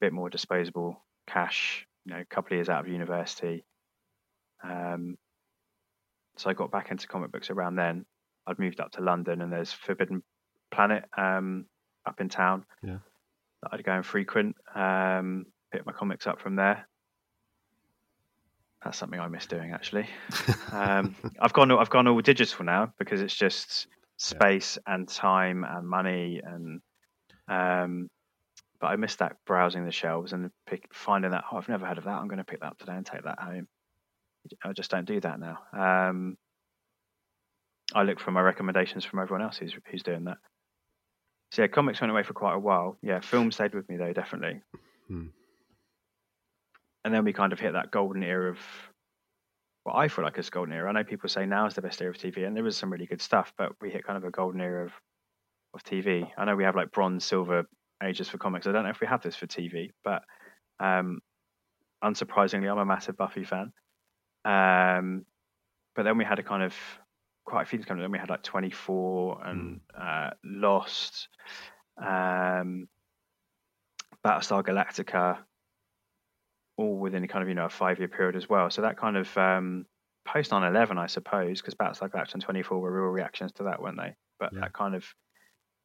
bit 0.00 0.12
more 0.12 0.28
disposable 0.28 1.02
cash. 1.26 1.86
You 2.04 2.14
know, 2.14 2.20
a 2.20 2.24
couple 2.24 2.52
of 2.52 2.58
years 2.58 2.68
out 2.68 2.80
of 2.80 2.88
university. 2.88 3.64
Um, 4.62 5.16
so 6.36 6.50
I 6.50 6.54
got 6.54 6.70
back 6.70 6.90
into 6.90 7.06
comic 7.06 7.32
books 7.32 7.50
around 7.50 7.76
then. 7.76 8.04
I'd 8.46 8.58
moved 8.58 8.80
up 8.80 8.92
to 8.92 9.02
London, 9.02 9.42
and 9.42 9.52
there's 9.52 9.72
Forbidden 9.72 10.22
Planet 10.72 11.04
um, 11.16 11.66
up 12.06 12.20
in 12.20 12.28
town. 12.28 12.64
Yeah. 12.82 12.98
That 13.62 13.70
I'd 13.72 13.84
go 13.84 13.92
and 13.92 14.04
frequent. 14.04 14.56
Um, 14.74 15.46
pick 15.72 15.86
my 15.86 15.92
comics 15.92 16.26
up 16.26 16.40
from 16.40 16.56
there. 16.56 16.88
That's 18.84 18.96
something 18.96 19.20
I 19.20 19.28
miss 19.28 19.46
doing 19.46 19.72
actually. 19.72 20.08
um, 20.72 21.14
I've 21.40 21.52
gone 21.52 21.70
I've 21.70 21.90
gone 21.90 22.08
all 22.08 22.20
digital 22.20 22.64
now 22.64 22.92
because 22.98 23.20
it's 23.20 23.34
just 23.34 23.86
space 24.16 24.78
yeah. 24.86 24.94
and 24.94 25.08
time 25.08 25.64
and 25.64 25.86
money 25.86 26.40
and 26.42 26.80
um, 27.48 28.08
but 28.80 28.88
I 28.88 28.96
miss 28.96 29.16
that 29.16 29.36
browsing 29.46 29.84
the 29.84 29.92
shelves 29.92 30.32
and 30.32 30.50
pick, 30.66 30.88
finding 30.92 31.32
that 31.32 31.44
oh 31.52 31.58
I've 31.58 31.68
never 31.68 31.86
heard 31.86 31.98
of 31.98 32.04
that 32.04 32.18
I'm 32.18 32.28
going 32.28 32.38
to 32.38 32.44
pick 32.44 32.60
that 32.60 32.66
up 32.66 32.78
today 32.78 32.94
and 32.94 33.04
take 33.04 33.24
that 33.24 33.38
home. 33.38 33.68
I 34.64 34.72
just 34.72 34.90
don't 34.90 35.04
do 35.04 35.20
that 35.20 35.38
now. 35.38 35.58
Um, 35.74 36.38
I 37.94 38.04
look 38.04 38.20
for 38.20 38.30
my 38.30 38.40
recommendations 38.40 39.04
from 39.04 39.18
everyone 39.18 39.42
else 39.42 39.58
who's 39.58 39.74
who's 39.90 40.02
doing 40.02 40.24
that. 40.24 40.38
So 41.52 41.62
yeah, 41.62 41.68
comics 41.68 42.00
went 42.00 42.12
away 42.12 42.22
for 42.22 42.32
quite 42.32 42.54
a 42.54 42.58
while. 42.58 42.96
Yeah, 43.02 43.20
film 43.20 43.50
stayed 43.50 43.74
with 43.74 43.88
me 43.88 43.96
though, 43.96 44.12
definitely. 44.12 44.62
Hmm. 45.08 45.26
And 47.04 47.14
then 47.14 47.24
we 47.24 47.32
kind 47.32 47.52
of 47.52 47.60
hit 47.60 47.72
that 47.72 47.90
golden 47.90 48.22
era 48.22 48.50
of 48.50 48.58
what 49.84 49.96
I 49.96 50.08
feel 50.08 50.24
like 50.24 50.38
is 50.38 50.50
golden 50.50 50.74
era. 50.74 50.88
I 50.88 50.92
know 50.92 51.04
people 51.04 51.28
say 51.28 51.46
now 51.46 51.66
is 51.66 51.74
the 51.74 51.82
best 51.82 52.00
era 52.02 52.10
of 52.10 52.18
TV, 52.18 52.46
and 52.46 52.56
there 52.56 52.66
is 52.66 52.76
some 52.76 52.92
really 52.92 53.06
good 53.06 53.22
stuff, 53.22 53.52
but 53.56 53.72
we 53.80 53.90
hit 53.90 54.04
kind 54.04 54.18
of 54.18 54.24
a 54.24 54.30
golden 54.30 54.60
era 54.60 54.84
of 54.84 54.92
of 55.72 55.84
TV. 55.84 56.28
I 56.36 56.44
know 56.44 56.56
we 56.56 56.64
have 56.64 56.76
like 56.76 56.90
bronze, 56.90 57.24
silver, 57.24 57.64
ages 58.02 58.28
for 58.28 58.38
comics. 58.38 58.66
I 58.66 58.72
don't 58.72 58.84
know 58.84 58.90
if 58.90 59.00
we 59.00 59.06
have 59.06 59.22
this 59.22 59.36
for 59.36 59.46
TV, 59.46 59.90
but 60.04 60.22
um, 60.78 61.20
unsurprisingly, 62.02 62.70
I'm 62.70 62.78
a 62.78 62.84
massive 62.84 63.16
Buffy 63.16 63.44
fan. 63.44 63.72
Um, 64.44 65.24
but 65.94 66.04
then 66.04 66.18
we 66.18 66.24
had 66.24 66.38
a 66.38 66.42
kind 66.42 66.62
of 66.62 66.74
quite 67.44 67.62
a 67.62 67.64
few 67.66 67.78
things 67.78 67.86
coming. 67.86 68.02
Then 68.02 68.12
we 68.12 68.18
had 68.18 68.30
like 68.30 68.42
24 68.42 69.46
and 69.46 69.80
mm. 69.96 70.28
uh, 70.28 70.30
Lost, 70.44 71.28
um, 71.98 72.88
Battlestar 74.24 74.64
Galactica, 74.64 75.38
all 76.80 76.96
within 76.96 77.22
a 77.22 77.28
kind 77.28 77.42
of 77.42 77.48
you 77.48 77.54
know 77.54 77.66
a 77.66 77.70
five 77.70 77.98
year 77.98 78.08
period 78.08 78.36
as 78.36 78.48
well. 78.48 78.70
So 78.70 78.82
that 78.82 78.96
kind 78.96 79.16
of 79.16 79.36
um, 79.36 79.84
post 80.26 80.50
9/11, 80.50 80.98
I 80.98 81.06
suppose, 81.06 81.60
because 81.60 81.74
Battlestar 81.74 82.10
Galactica 82.10 82.34
and 82.34 82.42
24 82.42 82.80
were 82.80 82.90
real 82.90 83.12
reactions 83.12 83.52
to 83.52 83.64
that, 83.64 83.82
weren't 83.82 83.98
they? 83.98 84.14
But 84.38 84.52
yeah. 84.52 84.60
that 84.60 84.72
kind 84.72 84.94
of 84.94 85.04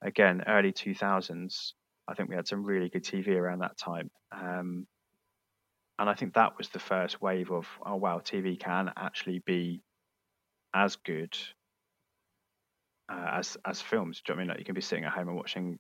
again 0.02 0.44
early 0.48 0.72
2000s. 0.72 1.74
I 2.08 2.14
think 2.14 2.30
we 2.30 2.36
had 2.36 2.48
some 2.48 2.64
really 2.64 2.90
good 2.90 3.04
TV 3.04 3.30
around 3.30 3.60
that 3.60 3.78
time. 3.78 4.12
Um, 4.32 4.86
and 5.98 6.08
I 6.10 6.14
think 6.14 6.36
that 6.36 6.56
was 6.58 6.70
the 6.70 6.80
first 6.80 7.22
wave 7.22 7.52
of 7.52 7.68
oh 7.86 7.96
wow, 7.96 8.20
TV 8.20 8.60
can 8.60 8.92
actually 8.96 9.40
be 9.46 9.82
as 10.74 10.96
good 10.98 11.36
uh, 13.12 13.30
as 13.34 13.58
as 13.66 13.82
films. 13.82 14.22
Do 14.26 14.32
you 14.32 14.36
know 14.36 14.40
I 14.40 14.44
mean 14.44 14.50
like 14.50 14.60
you 14.60 14.66
can 14.66 14.76
be 14.76 14.82
sitting 14.82 15.06
at 15.06 15.12
home 15.12 15.28
and 15.28 15.38
watching, 15.38 15.80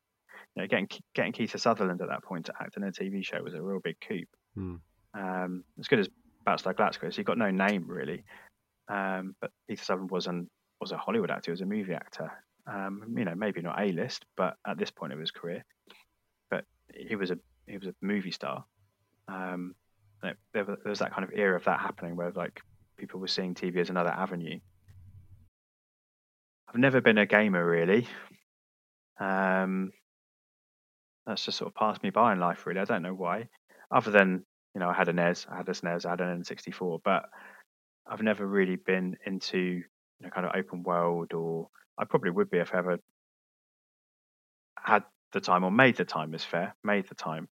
you 0.56 0.62
know, 0.62 0.68
getting 0.68 0.90
getting 1.14 1.32
Kiefer 1.32 1.60
Sutherland 1.60 2.02
at 2.02 2.10
that 2.10 2.24
point 2.24 2.48
to 2.48 2.54
act 2.60 2.76
in 2.76 2.84
a 2.84 2.92
TV 2.92 3.24
show 3.24 3.42
was 3.42 3.54
a 3.54 3.62
real 3.62 3.80
big 3.80 3.98
coup. 4.06 4.24
Hmm. 4.56 4.76
Um, 5.18 5.64
as 5.80 5.88
good 5.88 6.00
as 6.00 6.10
Battlestar 6.46 6.74
Galactica, 6.74 7.12
so 7.12 7.18
he 7.18 7.24
got 7.24 7.38
no 7.38 7.52
name 7.52 7.86
really, 7.88 8.24
um, 8.90 9.36
but 9.40 9.52
Kiefer 9.70 9.84
Sutherland 9.84 10.12
was 10.12 10.28
an 10.28 10.50
was 10.82 10.92
a 10.92 10.98
Hollywood 10.98 11.32
actor, 11.32 11.52
he 11.52 11.52
was 11.52 11.62
a 11.62 11.66
movie 11.66 11.94
actor. 11.94 12.32
Um, 12.68 13.14
you 13.16 13.26
know, 13.26 13.36
maybe 13.36 13.62
not 13.62 13.80
A 13.80 13.92
list, 13.92 14.26
but 14.36 14.56
at 14.68 14.78
this 14.78 14.92
point 14.92 15.14
of 15.14 15.20
his 15.20 15.32
career, 15.32 15.64
but 16.50 16.66
he 16.94 17.16
was 17.16 17.32
a 17.32 17.38
he 17.68 17.78
was 17.78 17.88
a 17.88 17.96
movie 18.02 18.32
star. 18.32 18.66
Um, 19.28 19.76
it, 20.24 20.38
there, 20.54 20.64
there 20.64 20.78
was 20.86 21.00
that 21.00 21.14
kind 21.14 21.24
of 21.24 21.32
era 21.34 21.56
of 21.56 21.64
that 21.66 21.80
happening 21.80 22.16
where 22.16 22.32
like 22.32 22.62
people 22.98 23.20
were 23.20 23.28
seeing 23.28 23.54
TV 23.54 23.78
as 23.78 23.90
another 23.90 24.10
avenue. 24.10 24.60
I've 26.68 26.80
never 26.80 27.02
been 27.02 27.18
a 27.18 27.26
gamer 27.26 27.66
really. 27.66 28.08
Um, 29.20 29.94
that's 31.26 31.46
just 31.46 31.58
sort 31.58 31.70
of 31.72 31.76
passed 31.76 32.04
me 32.04 32.10
by 32.10 32.34
in 32.34 32.40
life 32.40 32.66
really. 32.66 32.80
I 32.80 32.86
don't 32.86 33.02
know 33.02 33.14
why, 33.14 33.48
other 33.92 34.12
than 34.12 34.46
you 34.76 34.80
know 34.80 34.90
I 34.90 34.94
had 34.94 35.08
a 35.08 35.14
NES, 35.14 35.48
I 35.50 35.58
had 35.58 35.70
a 35.70 35.72
SNES, 35.72 36.06
I 36.06 36.12
had 36.12 36.22
an 36.22 36.44
N64, 36.44 37.00
but 37.04 37.24
I've 38.06 38.22
never 38.22 38.46
really 38.46 38.76
been 38.76 39.18
into 39.26 39.58
you 39.58 39.84
know 40.22 40.30
kind 40.30 40.46
of 40.46 40.54
open 40.56 40.84
world 40.84 41.34
or 41.34 41.70
I 41.98 42.04
probably 42.04 42.30
would 42.30 42.52
be 42.52 42.60
if 42.60 42.76
I 42.76 42.80
ever 42.80 43.00
had 44.78 45.04
the 45.32 45.40
time 45.40 45.64
or 45.64 45.72
made 45.72 45.96
the 45.96 46.06
time 46.06 46.34
is 46.36 46.44
fair, 46.44 46.76
made 46.84 47.08
the 47.08 47.16
time 47.16 47.48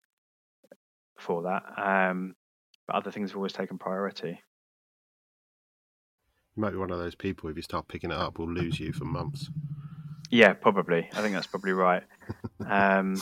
for 1.17 1.43
that. 1.43 1.63
Um, 1.77 2.35
but 2.85 2.97
other 2.97 3.11
things 3.11 3.31
have 3.31 3.37
always 3.37 3.53
taken 3.53 3.77
priority. 3.77 4.41
You 6.55 6.61
might 6.61 6.71
be 6.71 6.77
one 6.77 6.91
of 6.91 6.99
those 6.99 7.15
people 7.15 7.49
if 7.49 7.55
you 7.55 7.61
start 7.61 7.87
picking 7.87 8.11
it 8.11 8.17
up, 8.17 8.37
will 8.37 8.51
lose 8.51 8.79
you 8.79 8.93
for 8.93 9.05
months. 9.05 9.49
Yeah, 10.29 10.53
probably. 10.53 11.09
I 11.13 11.21
think 11.21 11.33
that's 11.33 11.47
probably 11.47 11.71
right. 11.71 12.03
Um, 12.65 13.21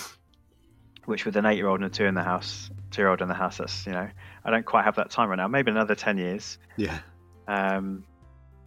which 1.06 1.26
with 1.26 1.36
an 1.36 1.46
eight-year-old 1.46 1.82
and 1.82 1.92
a 1.92 1.96
two 1.96 2.06
in 2.06 2.16
the 2.16 2.24
house, 2.24 2.70
two-year-old 2.92 3.22
in 3.22 3.28
the 3.28 3.34
house, 3.34 3.58
that's 3.58 3.86
you 3.86 3.94
know, 3.94 4.08
I 4.44 4.52
don't 4.52 4.66
quite 4.66 4.86
have 4.86 4.96
that 4.96 5.10
time 5.10 5.30
right 5.30 5.38
now. 5.38 5.48
Maybe 5.48 5.72
another 5.72 5.96
ten 5.96 6.18
years. 6.18 6.58
Yeah. 6.78 7.00
Um, 7.48 8.04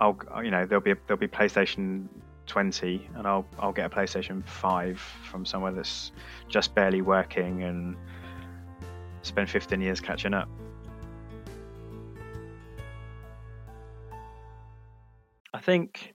I'll 0.01 0.19
you 0.43 0.51
know 0.51 0.67
there'll 0.67 0.83
be 0.83 0.95
there'll 1.07 1.21
be 1.21 1.29
PlayStation 1.29 2.09
20, 2.47 3.09
and 3.17 3.27
I'll 3.27 3.47
I'll 3.59 3.73
get 3.73 3.87
a 3.87 3.95
PlayStation 3.95 4.45
5 4.45 4.99
from 4.99 5.45
somewhere 5.45 5.73
that's 5.73 6.13
just 6.49 6.75
barely 6.75 7.03
working 7.03 7.63
and 7.63 7.97
spend 9.23 9.49
15 9.49 9.81
years 9.81 10.01
catching 10.01 10.35
up. 10.35 10.49
I 15.53 15.61
think 15.61 16.15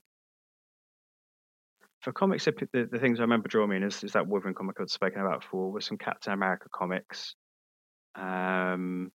for 2.00 2.12
comics, 2.12 2.44
the, 2.44 2.88
the 2.90 2.98
things 2.98 3.20
I 3.20 3.22
remember 3.22 3.48
drawing 3.48 3.72
in 3.72 3.82
is, 3.82 4.04
is 4.04 4.12
that 4.12 4.26
Wolverine 4.26 4.54
comic 4.54 4.76
I've 4.80 4.90
spoken 4.90 5.20
about 5.20 5.40
before, 5.40 5.70
with 5.72 5.84
some 5.84 5.98
Captain 5.98 6.32
America 6.32 6.68
comics. 6.72 7.34
Um, 8.14 9.12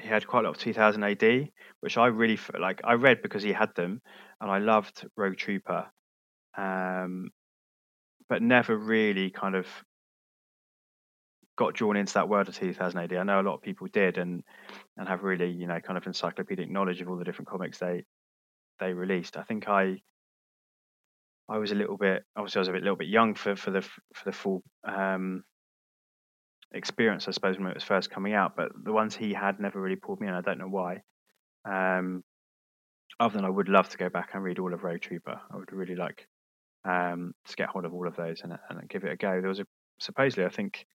he 0.00 0.08
had 0.08 0.26
quite 0.26 0.40
a 0.40 0.48
lot 0.48 0.56
of 0.56 0.62
2000 0.62 1.02
AD, 1.02 1.50
which 1.80 1.96
I 1.96 2.06
really 2.06 2.38
like. 2.58 2.80
I 2.84 2.94
read 2.94 3.22
because 3.22 3.42
he 3.42 3.52
had 3.52 3.74
them, 3.74 4.00
and 4.40 4.50
I 4.50 4.58
loved 4.58 5.06
Rogue 5.16 5.36
Trooper, 5.36 5.86
um, 6.56 7.30
but 8.28 8.42
never 8.42 8.76
really 8.76 9.30
kind 9.30 9.54
of 9.54 9.66
got 11.56 11.74
drawn 11.74 11.96
into 11.96 12.14
that 12.14 12.28
world 12.28 12.48
of 12.48 12.56
2000 12.56 12.98
AD. 12.98 13.12
I 13.14 13.22
know 13.22 13.40
a 13.40 13.42
lot 13.42 13.54
of 13.54 13.62
people 13.62 13.86
did 13.92 14.18
and 14.18 14.42
and 14.96 15.08
have 15.08 15.22
really 15.22 15.50
you 15.50 15.66
know 15.66 15.80
kind 15.80 15.96
of 15.96 16.06
encyclopedic 16.06 16.70
knowledge 16.70 17.00
of 17.00 17.08
all 17.08 17.16
the 17.16 17.24
different 17.24 17.48
comics 17.48 17.78
they 17.78 18.04
they 18.80 18.92
released. 18.92 19.36
I 19.36 19.42
think 19.42 19.68
I 19.68 20.00
I 21.48 21.58
was 21.58 21.70
a 21.72 21.76
little 21.76 21.96
bit 21.96 22.24
obviously 22.36 22.58
I 22.58 22.62
was 22.62 22.68
a 22.68 22.72
bit, 22.72 22.82
little 22.82 22.96
bit 22.96 23.08
young 23.08 23.34
for 23.34 23.54
for 23.54 23.70
the 23.70 23.82
for 23.82 24.24
the 24.24 24.32
full 24.32 24.62
um, 24.84 25.44
experience 26.74 27.26
I 27.28 27.30
suppose 27.30 27.58
when 27.58 27.68
it 27.68 27.74
was 27.74 27.84
first 27.84 28.10
coming 28.10 28.34
out, 28.34 28.56
but 28.56 28.72
the 28.84 28.92
ones 28.92 29.14
he 29.14 29.32
had 29.32 29.60
never 29.60 29.80
really 29.80 29.96
pulled 29.96 30.20
me 30.20 30.28
in. 30.28 30.34
I 30.34 30.40
don't 30.40 30.58
know 30.58 30.68
why. 30.68 31.02
Um, 31.64 32.22
other 33.20 33.36
than 33.36 33.44
I 33.44 33.50
would 33.50 33.68
love 33.68 33.88
to 33.90 33.98
go 33.98 34.08
back 34.08 34.30
and 34.34 34.42
read 34.42 34.58
all 34.58 34.74
of 34.74 34.82
Rogue 34.82 35.00
Trooper. 35.00 35.40
I 35.50 35.56
would 35.56 35.72
really 35.72 35.94
like 35.94 36.26
um, 36.84 37.32
to 37.46 37.56
get 37.56 37.68
hold 37.68 37.84
of 37.84 37.94
all 37.94 38.08
of 38.08 38.16
those 38.16 38.40
and, 38.42 38.52
and 38.68 38.88
give 38.88 39.04
it 39.04 39.12
a 39.12 39.16
go. 39.16 39.40
There 39.40 39.48
was 39.48 39.60
a 39.60 39.66
supposedly 40.00 40.44
I 40.44 40.48
think 40.48 40.86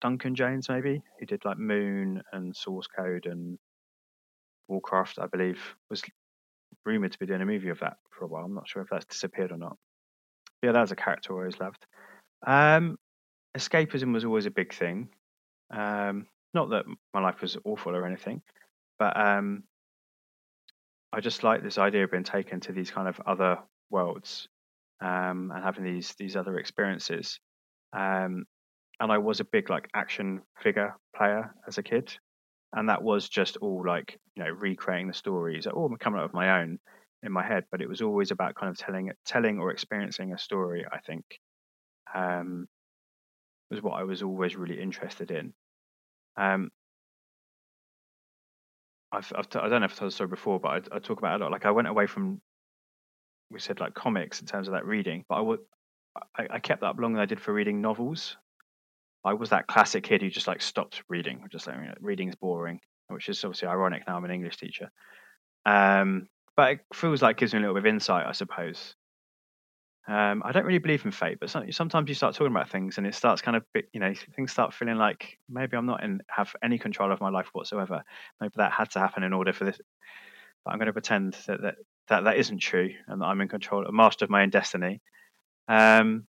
Duncan 0.00 0.34
Jones 0.34 0.68
maybe 0.68 1.02
who 1.18 1.26
did 1.26 1.44
like 1.44 1.58
Moon 1.58 2.22
and 2.32 2.54
Source 2.56 2.86
Code 2.86 3.26
and 3.26 3.58
Warcraft, 4.68 5.18
I 5.20 5.26
believe, 5.26 5.60
was 5.90 6.02
rumored 6.84 7.12
to 7.12 7.18
be 7.18 7.26
doing 7.26 7.42
a 7.42 7.46
movie 7.46 7.68
of 7.68 7.80
that 7.80 7.98
for 8.10 8.24
a 8.24 8.28
while. 8.28 8.44
I'm 8.44 8.54
not 8.54 8.68
sure 8.68 8.82
if 8.82 8.88
that's 8.90 9.06
disappeared 9.06 9.52
or 9.52 9.58
not. 9.58 9.76
But 10.60 10.68
yeah, 10.68 10.72
that 10.72 10.80
was 10.80 10.92
a 10.92 10.96
character 10.96 11.32
I 11.32 11.36
always 11.36 11.60
loved. 11.60 11.86
Um, 12.46 12.96
escapism 13.56 14.12
was 14.12 14.24
always 14.24 14.46
a 14.46 14.50
big 14.50 14.72
thing. 14.72 15.08
Um, 15.70 16.26
not 16.54 16.70
that 16.70 16.84
my 17.14 17.20
life 17.20 17.40
was 17.40 17.56
awful 17.64 17.94
or 17.94 18.06
anything, 18.06 18.42
but 18.98 19.16
um, 19.16 19.64
I 21.12 21.20
just 21.20 21.42
like 21.42 21.62
this 21.62 21.78
idea 21.78 22.04
of 22.04 22.10
being 22.10 22.24
taken 22.24 22.60
to 22.60 22.72
these 22.72 22.90
kind 22.90 23.08
of 23.08 23.20
other 23.26 23.58
worlds 23.90 24.48
um, 25.00 25.50
and 25.54 25.62
having 25.62 25.84
these 25.84 26.14
these 26.18 26.36
other 26.36 26.58
experiences. 26.58 27.38
Um, 27.92 28.44
and 29.00 29.10
I 29.10 29.18
was 29.18 29.40
a 29.40 29.44
big 29.44 29.68
like 29.68 29.88
action 29.94 30.42
figure 30.60 30.96
player 31.16 31.54
as 31.66 31.78
a 31.78 31.82
kid, 31.82 32.16
and 32.72 32.88
that 32.88 33.02
was 33.02 33.28
just 33.28 33.56
all 33.58 33.84
like 33.86 34.18
you 34.36 34.44
know 34.44 34.50
recreating 34.50 35.08
the 35.08 35.14
stories, 35.14 35.66
or 35.66 35.96
coming 35.98 36.20
up 36.20 36.26
with 36.26 36.34
my 36.34 36.60
own 36.60 36.78
in 37.22 37.32
my 37.32 37.44
head. 37.46 37.64
But 37.70 37.82
it 37.82 37.88
was 37.88 38.00
always 38.00 38.30
about 38.30 38.54
kind 38.54 38.70
of 38.70 38.78
telling 38.78 39.10
telling 39.26 39.58
or 39.58 39.70
experiencing 39.70 40.32
a 40.32 40.38
story. 40.38 40.86
I 40.90 40.98
think 40.98 41.24
um, 42.14 42.68
was 43.72 43.82
what 43.82 43.98
I 43.98 44.04
was 44.04 44.22
always 44.22 44.56
really 44.56 44.80
interested 44.80 45.30
in. 45.30 45.52
Um, 46.36 46.70
I've, 49.10 49.32
I've 49.36 49.48
t- 49.48 49.58
I 49.58 49.68
don't 49.68 49.80
know 49.80 49.86
if 49.86 49.92
I've 49.92 49.98
told 49.98 50.10
the 50.10 50.14
story 50.14 50.28
before, 50.28 50.60
but 50.60 50.68
I, 50.68 50.96
I 50.96 50.98
talk 50.98 51.18
about 51.18 51.34
it 51.34 51.40
a 51.40 51.44
lot. 51.44 51.52
Like 51.52 51.66
I 51.66 51.70
went 51.70 51.88
away 51.88 52.06
from, 52.06 52.40
we 53.50 53.60
said 53.60 53.80
like 53.80 53.94
comics 53.94 54.40
in 54.40 54.46
terms 54.46 54.68
of 54.68 54.74
that 54.74 54.86
reading, 54.86 55.24
but 55.28 55.36
I 55.36 55.40
would, 55.40 55.60
I, 56.36 56.46
I 56.50 56.58
kept 56.58 56.80
that 56.80 56.88
up 56.88 56.98
longer 56.98 57.16
than 57.16 57.22
I 57.22 57.26
did 57.26 57.40
for 57.40 57.52
reading 57.52 57.80
novels. 57.80 58.36
I 59.24 59.34
was 59.34 59.50
that 59.50 59.66
classic 59.66 60.04
kid 60.04 60.22
who 60.22 60.30
just 60.30 60.48
like 60.48 60.62
stopped 60.62 61.02
reading, 61.08 61.44
just 61.50 61.66
like 61.66 61.76
you 61.76 61.82
know, 61.82 61.94
reading's 62.00 62.34
boring, 62.34 62.80
which 63.08 63.28
is 63.28 63.44
obviously 63.44 63.68
ironic 63.68 64.02
now. 64.06 64.16
I'm 64.16 64.24
an 64.24 64.30
English 64.30 64.56
teacher, 64.56 64.90
um, 65.64 66.28
but 66.56 66.72
it 66.72 66.80
feels 66.92 67.22
like 67.22 67.36
it 67.36 67.40
gives 67.40 67.52
me 67.52 67.58
a 67.58 67.60
little 67.60 67.74
bit 67.74 67.86
of 67.86 67.94
insight, 67.94 68.26
I 68.26 68.32
suppose. 68.32 68.94
Um, 70.08 70.42
I 70.44 70.50
don't 70.50 70.64
really 70.64 70.78
believe 70.78 71.04
in 71.04 71.12
fate, 71.12 71.38
but 71.40 71.48
sometimes 71.48 72.08
you 72.08 72.14
start 72.14 72.34
talking 72.34 72.50
about 72.50 72.68
things 72.68 72.98
and 72.98 73.06
it 73.06 73.14
starts 73.14 73.40
kind 73.40 73.56
of, 73.56 73.64
you 73.92 74.00
know, 74.00 74.12
things 74.34 74.50
start 74.50 74.74
feeling 74.74 74.96
like 74.96 75.38
maybe 75.48 75.76
I'm 75.76 75.86
not 75.86 76.02
in 76.02 76.20
have 76.28 76.54
any 76.62 76.76
control 76.78 77.12
of 77.12 77.20
my 77.20 77.28
life 77.30 77.48
whatsoever. 77.52 78.02
Maybe 78.40 78.52
that 78.56 78.72
had 78.72 78.90
to 78.92 78.98
happen 78.98 79.22
in 79.22 79.32
order 79.32 79.52
for 79.52 79.64
this. 79.64 79.80
But 80.64 80.72
I'm 80.72 80.78
going 80.78 80.86
to 80.86 80.92
pretend 80.92 81.36
that 81.46 81.62
that 81.62 81.74
that, 82.08 82.24
that 82.24 82.36
isn't 82.36 82.58
true 82.58 82.90
and 83.06 83.22
that 83.22 83.26
I'm 83.26 83.40
in 83.40 83.48
control, 83.48 83.86
a 83.86 83.92
master 83.92 84.24
of 84.24 84.30
my 84.30 84.42
own 84.42 84.50
destiny. 84.50 85.00
Um, 85.68 86.26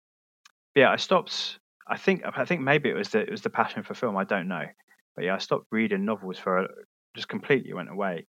yeah, 0.76 0.90
I 0.90 0.96
stopped 0.96 1.60
I 1.88 1.98
think 1.98 2.24
I 2.26 2.46
think 2.46 2.62
maybe 2.62 2.90
it 2.90 2.96
was 2.96 3.10
the 3.10 3.20
it 3.20 3.32
was 3.32 3.42
the 3.42 3.50
passion 3.50 3.84
for 3.84 3.94
film. 3.94 4.18
I 4.18 4.24
don't 4.24 4.48
know, 4.48 4.66
but 5.16 5.26
yeah, 5.26 5.36
I 5.36 5.40
stopped 5.40 5.68
reading 5.72 6.06
novels 6.06 6.38
for 6.38 6.60
a, 6.60 6.68
just 7.16 7.30
completely 7.30 7.74
went 7.74 7.90
away, 7.90 8.28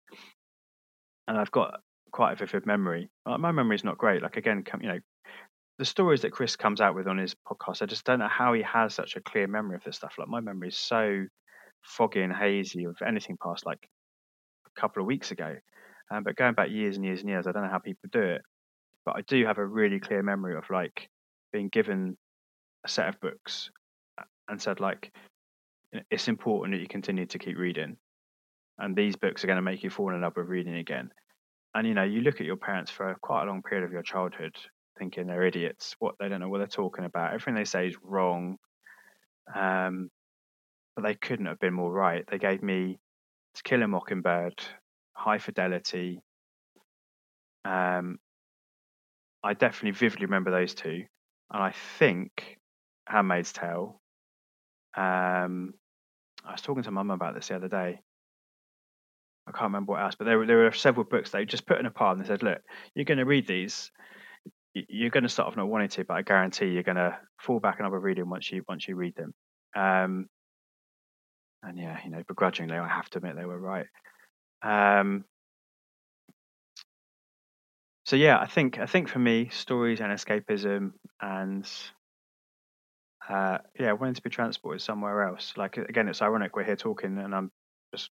and 1.27 1.39
I've 1.39 1.51
got 1.51 1.81
quite 2.13 2.33
a 2.33 2.37
vivid 2.37 2.67
memory. 2.67 3.11
My 3.27 3.53
memory 3.53 3.77
is 3.77 3.85
not 3.85 3.99
great. 3.99 4.23
Like 4.23 4.37
again, 4.37 4.65
you 4.81 4.89
know, 4.89 4.99
the 5.79 5.85
stories 5.85 6.23
that 6.23 6.33
Chris 6.33 6.57
comes 6.57 6.81
out 6.81 6.95
with 6.95 7.07
on 7.07 7.19
his 7.19 7.35
podcast, 7.35 7.83
I 7.83 7.87
just 7.87 8.05
don't 8.05 8.19
know 8.19 8.29
how 8.29 8.53
he 8.55 8.63
has 8.63 8.95
such 8.95 9.17
a 9.17 9.21
clear 9.21 9.47
memory 9.47 9.77
of 9.77 9.85
this 9.85 9.97
stuff. 9.97 10.15
Like 10.19 10.29
my 10.29 10.41
memory 10.41 10.69
is 10.69 10.77
so 10.77 11.27
foggy 11.83 12.23
and 12.23 12.33
hazy 12.33 12.85
of 12.85 12.97
anything 13.07 13.37
past 13.43 13.67
like 13.67 13.89
a 14.67 14.81
couple 14.81 15.03
of 15.03 15.07
weeks 15.07 15.31
ago. 15.31 15.57
Um, 16.11 16.23
but 16.23 16.37
going 16.37 16.55
back 16.55 16.71
years 16.71 16.97
and 16.97 17.05
years 17.05 17.21
and 17.21 17.29
years, 17.29 17.47
I 17.47 17.53
don't 17.53 17.63
know 17.63 17.71
how 17.71 17.79
people 17.79 18.09
do 18.11 18.23
it. 18.23 18.43
But 19.05 19.17
I 19.17 19.21
do 19.23 19.45
have 19.45 19.59
a 19.59 19.67
really 19.67 20.01
clear 20.01 20.23
memory 20.23 20.57
of 20.57 20.65
like 20.71 21.09
being 21.53 21.69
given 21.69 22.17
a 22.85 22.89
set 22.89 23.09
of 23.09 23.21
books 23.21 23.71
and 24.49 24.61
said 24.61 24.81
like 24.81 25.13
it's 26.11 26.29
important 26.29 26.75
that 26.75 26.81
you 26.81 26.89
continue 26.89 27.27
to 27.27 27.39
keep 27.39 27.59
reading 27.59 27.97
and 28.79 28.95
these 28.95 29.17
books 29.17 29.43
are 29.43 29.47
going 29.47 29.57
to 29.57 29.63
make 29.63 29.83
you 29.83 29.91
fall 29.91 30.15
in 30.15 30.21
love 30.21 30.35
with 30.37 30.47
reading 30.47 30.77
again 30.77 31.11
and 31.75 31.87
you 31.87 31.95
know 31.95 32.05
you 32.05 32.21
look 32.21 32.41
at 32.41 32.47
your 32.47 32.57
parents 32.57 32.91
for 32.91 33.17
quite 33.23 33.45
a 33.45 33.47
long 33.47 33.63
period 33.63 33.85
of 33.85 33.93
your 33.93 34.03
childhood 34.03 34.55
thinking 34.99 35.27
they're 35.27 35.47
idiots 35.47 35.95
what 35.99 36.15
they 36.19 36.29
don't 36.29 36.41
know 36.41 36.49
what 36.49 36.59
they're 36.59 36.67
talking 36.67 37.05
about 37.05 37.33
everything 37.33 37.55
they 37.55 37.65
say 37.65 37.87
is 37.89 37.97
wrong 38.03 38.57
um, 39.55 40.11
but 40.95 41.03
they 41.03 41.15
couldn't 41.15 41.47
have 41.47 41.61
been 41.61 41.75
more 41.75 41.93
right 41.93 42.25
they 42.31 42.39
gave 42.39 42.63
me 42.63 42.99
to 43.55 43.63
kill 43.63 43.83
a 43.83 43.89
mockingbird 43.89 44.55
high 45.13 45.39
fidelity 45.39 46.21
um, 47.65 48.19
i 49.43 49.53
definitely 49.55 49.93
vividly 49.93 50.27
remember 50.27 50.51
those 50.51 50.75
two 50.75 51.05
and 51.53 51.63
i 51.63 51.73
think 51.99 52.59
handmaid's 53.07 53.53
tale 53.53 54.01
um, 54.97 55.75
I 56.45 56.53
was 56.53 56.63
talking 56.63 56.83
to 56.85 56.91
mum 56.91 57.11
about 57.11 57.35
this 57.35 57.49
the 57.49 57.57
other 57.57 57.69
day. 57.69 58.01
I 59.47 59.53
can't 59.53 59.65
remember 59.65 59.93
what 59.93 60.03
else, 60.03 60.15
but 60.17 60.25
there 60.25 60.39
were 60.39 60.47
there 60.47 60.59
were 60.59 60.73
several 60.73 61.05
books 61.05 61.31
they 61.31 61.45
just 61.45 61.67
put 61.67 61.79
in 61.79 61.87
a 61.87 61.91
pile 61.91 62.13
and 62.13 62.21
they 62.23 62.27
said, 62.27 62.43
"Look, 62.43 62.63
you're 62.95 63.05
going 63.05 63.19
to 63.19 63.25
read 63.25 63.47
these. 63.47 63.93
You're 64.89 65.11
going 65.11 65.23
to 65.23 65.29
start 65.29 65.49
off 65.49 65.57
not 65.57 65.69
wanting 65.69 65.89
to, 65.91 66.05
but 66.05 66.15
I 66.15 66.23
guarantee 66.23 66.67
you're 66.67 66.83
going 66.83 66.97
to 66.97 67.19
fall 67.41 67.61
back 67.61 67.77
and 67.79 67.87
have 67.87 67.93
a 67.93 67.99
reading 67.99 68.29
once 68.29 68.51
you 68.51 68.65
once 68.69 68.87
you 68.87 68.97
read 68.97 69.15
them." 69.17 69.35
Um, 69.75 70.29
and 71.63 71.79
yeah, 71.79 71.99
you 72.05 72.11
know, 72.11 72.23
begrudgingly, 72.27 72.77
I 72.77 72.89
have 72.89 73.09
to 73.11 73.19
admit 73.19 73.37
they 73.37 73.45
were 73.45 73.59
right. 73.59 73.87
Um, 74.63 75.25
so 78.05 78.17
yeah, 78.17 78.39
I 78.39 78.47
think 78.47 78.79
I 78.79 78.87
think 78.87 79.09
for 79.09 79.19
me, 79.19 79.49
stories 79.51 80.01
and 80.01 80.13
escapism 80.13 80.93
and 81.21 81.69
uh, 83.29 83.59
yeah, 83.79 83.93
wanting 83.93 84.15
to 84.15 84.23
be 84.23 84.31
transported 84.31 84.81
somewhere 84.81 85.29
else. 85.29 85.53
Like 85.57 85.77
again, 85.77 86.09
it's 86.09 86.23
ironic 86.23 86.55
we're 86.55 86.65
here 86.65 86.77
talking, 86.77 87.19
and 87.19 87.35
I'm 87.35 87.51
just 87.95 88.11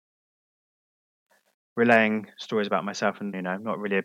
relaying 1.75 2.27
stories 2.37 2.67
about 2.67 2.83
myself, 2.83 3.21
and 3.21 3.33
you 3.33 3.41
know, 3.41 3.51
I'm 3.51 3.63
not 3.63 3.79
really 3.79 4.01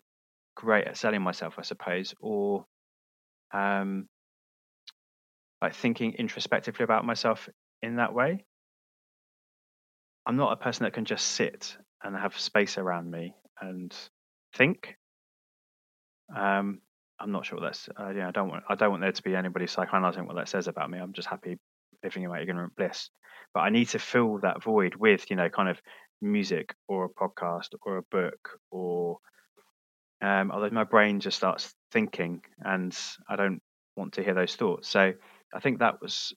great 0.54 0.86
at 0.86 0.96
selling 0.96 1.22
myself, 1.22 1.54
I 1.58 1.62
suppose, 1.62 2.14
or 2.20 2.66
um, 3.52 4.08
like 5.60 5.74
thinking 5.74 6.14
introspectively 6.14 6.84
about 6.84 7.04
myself 7.04 7.48
in 7.82 7.96
that 7.96 8.14
way. 8.14 8.44
I'm 10.26 10.36
not 10.36 10.52
a 10.52 10.56
person 10.56 10.84
that 10.84 10.92
can 10.92 11.04
just 11.04 11.26
sit 11.26 11.76
and 12.02 12.16
have 12.16 12.38
space 12.38 12.78
around 12.78 13.10
me 13.10 13.34
and 13.60 13.94
think. 14.54 14.96
Um, 16.34 16.80
I'm 17.18 17.32
not 17.32 17.46
sure 17.46 17.58
what 17.58 17.64
that's. 17.64 17.88
Uh, 17.98 18.10
yeah, 18.10 18.28
I 18.28 18.30
don't 18.30 18.48
want. 18.48 18.64
I 18.68 18.74
don't 18.74 18.90
want 18.90 19.02
there 19.02 19.12
to 19.12 19.22
be 19.22 19.34
anybody 19.36 19.66
psychoanalyzing 19.66 20.26
what 20.26 20.36
that 20.36 20.48
says 20.48 20.68
about 20.68 20.90
me. 20.90 20.98
I'm 20.98 21.12
just 21.12 21.28
happy 21.28 21.58
living 22.02 22.22
in 22.22 22.30
my 22.30 22.40
ignorant 22.40 22.74
bliss. 22.76 23.10
But 23.54 23.60
I 23.60 23.70
need 23.70 23.88
to 23.90 23.98
fill 23.98 24.38
that 24.38 24.62
void 24.62 24.94
with, 24.94 25.28
you 25.30 25.36
know, 25.36 25.48
kind 25.48 25.68
of 25.68 25.80
music 26.20 26.74
or 26.88 27.04
a 27.04 27.08
podcast 27.08 27.68
or 27.82 27.98
a 27.98 28.02
book 28.10 28.58
or. 28.70 29.18
Um, 30.22 30.52
although 30.52 30.70
my 30.70 30.85
brain 30.85 31.18
just 31.18 31.37
starts 31.37 31.74
thinking, 31.90 32.42
and 32.64 32.96
I 33.28 33.37
don't 33.37 33.61
want 33.96 34.14
to 34.14 34.22
hear 34.22 34.35
those 34.35 34.54
thoughts. 34.54 34.88
So 34.88 35.12
I 35.52 35.61
think 35.61 35.80
that 35.80 36.00
was 36.00 36.32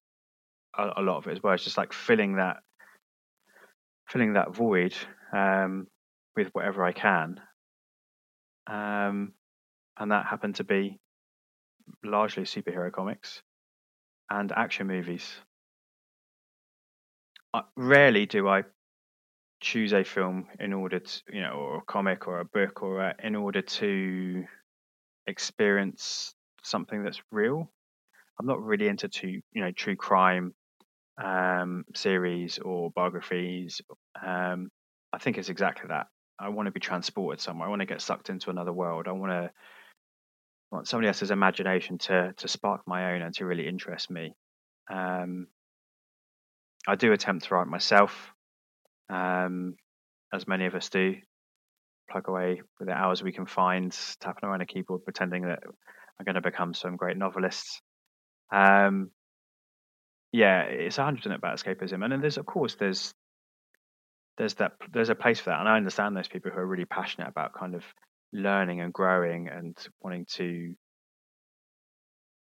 a, 0.78 0.89
a 0.98 1.02
lot 1.02 1.17
of 1.17 1.28
it 1.28 1.34
as 1.34 1.43
well. 1.43 1.54
It's 1.54 1.63
just 1.63 1.78
like 1.78 1.93
filling 1.93 2.38
that, 2.38 2.58
filling 4.10 4.34
that 4.34 4.56
void 4.56 4.95
um, 5.32 5.88
with 6.36 6.48
whatever 6.54 6.84
I 6.84 6.91
can. 6.91 7.39
Um, 8.67 9.34
and 9.98 10.12
that 10.12 10.26
happened 10.26 10.56
to 10.56 10.63
be 10.63 11.00
largely 12.04 12.43
superhero 12.43 12.91
comics 12.91 13.43
and 14.32 14.52
action 14.52 14.88
movies. 14.88 15.32
I, 17.54 17.62
rarely 17.78 18.26
do 18.26 18.48
I 18.48 18.63
choose 19.65 19.93
a 19.93 20.04
film 20.04 20.45
in 20.60 20.73
order 20.73 20.99
to, 20.99 21.21
you 21.34 21.41
know, 21.41 21.54
or 21.54 21.78
a 21.78 21.82
comic 21.82 22.28
or 22.28 22.39
a 22.39 22.45
book 22.45 22.84
or 22.84 23.01
a, 23.01 23.15
in 23.23 23.36
order 23.36 23.63
to 23.63 24.43
experience 25.25 26.36
something 26.63 27.04
that's 27.04 27.19
real. 27.32 27.71
I'm 28.39 28.45
not 28.45 28.62
really 28.62 28.88
into 28.88 29.08
to, 29.08 29.28
you 29.28 29.62
know, 29.62 29.71
true 29.71 29.95
crime 29.95 30.54
um, 31.23 31.84
series 31.95 32.60
or 32.60 32.91
biographies. 32.91 33.82
Um, 34.23 34.69
I 35.12 35.17
think 35.17 35.39
it's 35.39 35.49
exactly 35.49 35.88
that. 35.88 36.08
I 36.39 36.49
want 36.49 36.67
to 36.67 36.71
be 36.71 36.80
transported 36.80 37.41
somewhere. 37.41 37.67
I 37.67 37.69
want 37.71 37.80
to 37.82 37.88
get 37.88 38.01
sucked 38.01 38.30
into 38.30 38.51
another 38.51 38.73
world. 38.73 39.08
I 39.08 39.13
want 39.13 39.32
to 39.32 39.49
want 40.71 40.88
somebody 40.88 41.08
else's 41.08 41.32
imagination 41.32 41.97
to 41.97 42.34
to 42.38 42.47
spark 42.47 42.82
my 42.86 43.13
own 43.13 43.23
and 43.23 43.34
to 43.36 43.45
really 43.45 43.67
interest 43.67 44.12
me. 44.12 44.36
Um, 44.91 45.47
I 46.88 46.95
do 46.95 47.13
attempt 47.13 47.45
to 47.45 47.56
write 47.56 47.67
myself, 47.67 48.35
um, 49.10 49.76
as 50.34 50.48
many 50.48 50.65
of 50.65 50.76
us 50.76 50.89
do. 50.89 51.15
Plug 52.10 52.28
away 52.28 52.62
with 52.80 52.88
the 52.88 52.94
hours 52.94 53.24
we 53.24 53.32
can 53.32 53.46
find, 53.46 53.96
tapping 54.20 54.48
around 54.48 54.62
a 54.62 54.65
keyboard, 54.65 55.04
pretending 55.04 55.44
that 55.44 55.63
I'm 56.20 56.26
going 56.26 56.36
to 56.36 56.41
become 56.41 56.74
some 56.74 56.98
great 56.98 57.18
novelist. 57.18 57.82
Um, 58.52 59.10
yeah, 60.32 60.62
it's 60.63 60.98
100% 60.98 61.26
about 61.34 61.58
escapism, 61.58 62.04
and 62.04 62.12
then 62.12 62.22
there's 62.22 62.38
of 62.38 62.46
course 62.46 62.76
there's 62.76 63.13
there's 64.38 64.56
that 64.56 64.74
there's 64.91 65.10
a 65.10 65.15
place 65.15 65.39
for 65.39 65.50
that, 65.50 65.60
and 65.60 65.70
I 65.70 65.78
understand 65.78 66.15
those 66.15 66.28
people 66.28 66.52
who 66.52 66.60
are 66.60 66.65
really 66.65 66.86
passionate 66.86 67.30
about 67.30 67.54
kind 67.54 67.74
of 67.74 67.84
learning 68.34 68.82
and 68.82 68.91
growing 68.91 69.48
and 69.48 69.78
wanting 70.02 70.26
to 70.34 70.76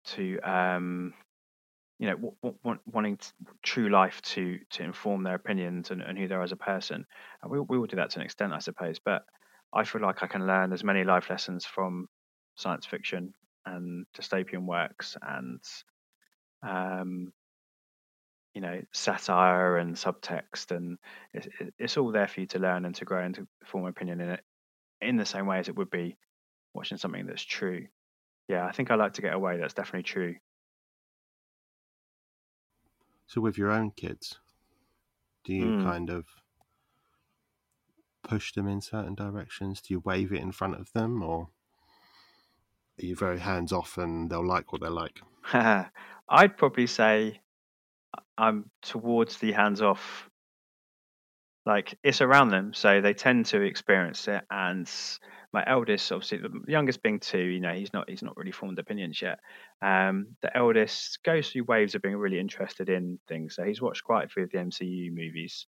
to 0.06 0.40
um, 0.40 1.14
you 1.98 2.06
know 2.06 2.16
w- 2.16 2.58
w- 2.64 2.80
wanting 2.86 3.18
true 3.62 3.88
life 3.88 4.20
to 4.22 4.58
to 4.70 4.82
inform 4.82 5.22
their 5.22 5.34
opinions 5.34 5.90
and, 5.90 6.02
and 6.02 6.18
who 6.18 6.28
they 6.28 6.34
are 6.34 6.42
as 6.42 6.52
a 6.52 6.56
person 6.56 7.04
and 7.42 7.50
we, 7.50 7.60
we 7.60 7.78
will 7.78 7.86
do 7.86 7.96
that 7.96 8.10
to 8.10 8.18
an 8.20 8.24
extent 8.24 8.52
i 8.52 8.58
suppose 8.58 8.98
but 9.04 9.24
i 9.72 9.84
feel 9.84 10.02
like 10.02 10.22
i 10.22 10.26
can 10.26 10.46
learn 10.46 10.72
as 10.72 10.84
many 10.84 11.04
life 11.04 11.30
lessons 11.30 11.64
from 11.64 12.06
science 12.56 12.86
fiction 12.86 13.32
and 13.66 14.06
dystopian 14.16 14.66
works 14.66 15.16
and 15.22 15.60
um, 16.62 17.32
you 18.54 18.60
know 18.60 18.80
satire 18.92 19.76
and 19.76 19.94
subtext 19.94 20.74
and 20.74 20.98
it's, 21.32 21.46
it's 21.78 21.96
all 21.96 22.10
there 22.10 22.26
for 22.26 22.40
you 22.40 22.46
to 22.46 22.58
learn 22.58 22.84
and 22.84 22.94
to 22.94 23.04
grow 23.04 23.22
and 23.24 23.34
to 23.34 23.46
form 23.64 23.84
an 23.84 23.90
opinion 23.90 24.20
in 24.20 24.30
it 24.30 24.40
in 25.00 25.16
the 25.16 25.24
same 25.26 25.46
way 25.46 25.58
as 25.58 25.68
it 25.68 25.76
would 25.76 25.90
be 25.90 26.16
watching 26.74 26.98
something 26.98 27.26
that's 27.26 27.42
true. 27.42 27.86
Yeah, 28.48 28.66
I 28.66 28.72
think 28.72 28.90
I 28.90 28.96
like 28.96 29.14
to 29.14 29.22
get 29.22 29.34
away. 29.34 29.58
That's 29.58 29.74
definitely 29.74 30.04
true. 30.04 30.36
So, 33.28 33.40
with 33.40 33.56
your 33.56 33.70
own 33.70 33.92
kids, 33.92 34.40
do 35.44 35.52
you 35.52 35.66
mm. 35.66 35.84
kind 35.84 36.10
of 36.10 36.24
push 38.22 38.52
them 38.52 38.66
in 38.66 38.80
certain 38.80 39.14
directions? 39.14 39.80
Do 39.80 39.94
you 39.94 40.00
wave 40.00 40.32
it 40.32 40.40
in 40.40 40.50
front 40.50 40.74
of 40.74 40.92
them, 40.92 41.22
or 41.22 41.48
are 43.00 43.06
you 43.06 43.14
very 43.14 43.38
hands 43.38 43.72
off 43.72 43.98
and 43.98 44.30
they'll 44.30 44.46
like 44.46 44.72
what 44.72 44.80
they 44.80 44.88
like? 44.88 45.20
I'd 46.28 46.56
probably 46.56 46.86
say 46.86 47.40
I'm 48.36 48.70
towards 48.82 49.38
the 49.38 49.52
hands 49.52 49.82
off 49.82 50.28
like 51.68 51.98
it's 52.02 52.22
around 52.22 52.48
them, 52.48 52.72
so 52.72 53.02
they 53.02 53.12
tend 53.12 53.46
to 53.46 53.60
experience 53.60 54.26
it. 54.26 54.42
And 54.50 54.90
my 55.52 55.62
eldest, 55.66 56.10
obviously, 56.10 56.38
the 56.38 56.50
youngest 56.66 57.02
being 57.02 57.20
two, 57.20 57.38
you 57.38 57.60
know, 57.60 57.74
he's 57.74 57.92
not 57.92 58.08
he's 58.08 58.22
not 58.22 58.36
really 58.38 58.52
formed 58.52 58.78
opinions 58.78 59.20
yet. 59.20 59.38
Um, 59.82 60.28
the 60.40 60.56
eldest 60.56 61.18
goes 61.24 61.50
through 61.50 61.64
waves 61.64 61.94
of 61.94 62.00
being 62.00 62.16
really 62.16 62.40
interested 62.40 62.88
in 62.88 63.18
things. 63.28 63.54
So 63.54 63.64
he's 63.64 63.82
watched 63.82 64.02
quite 64.02 64.24
a 64.24 64.28
few 64.28 64.44
of 64.44 64.50
the 64.50 64.58
MCU 64.58 65.12
movies, 65.12 65.66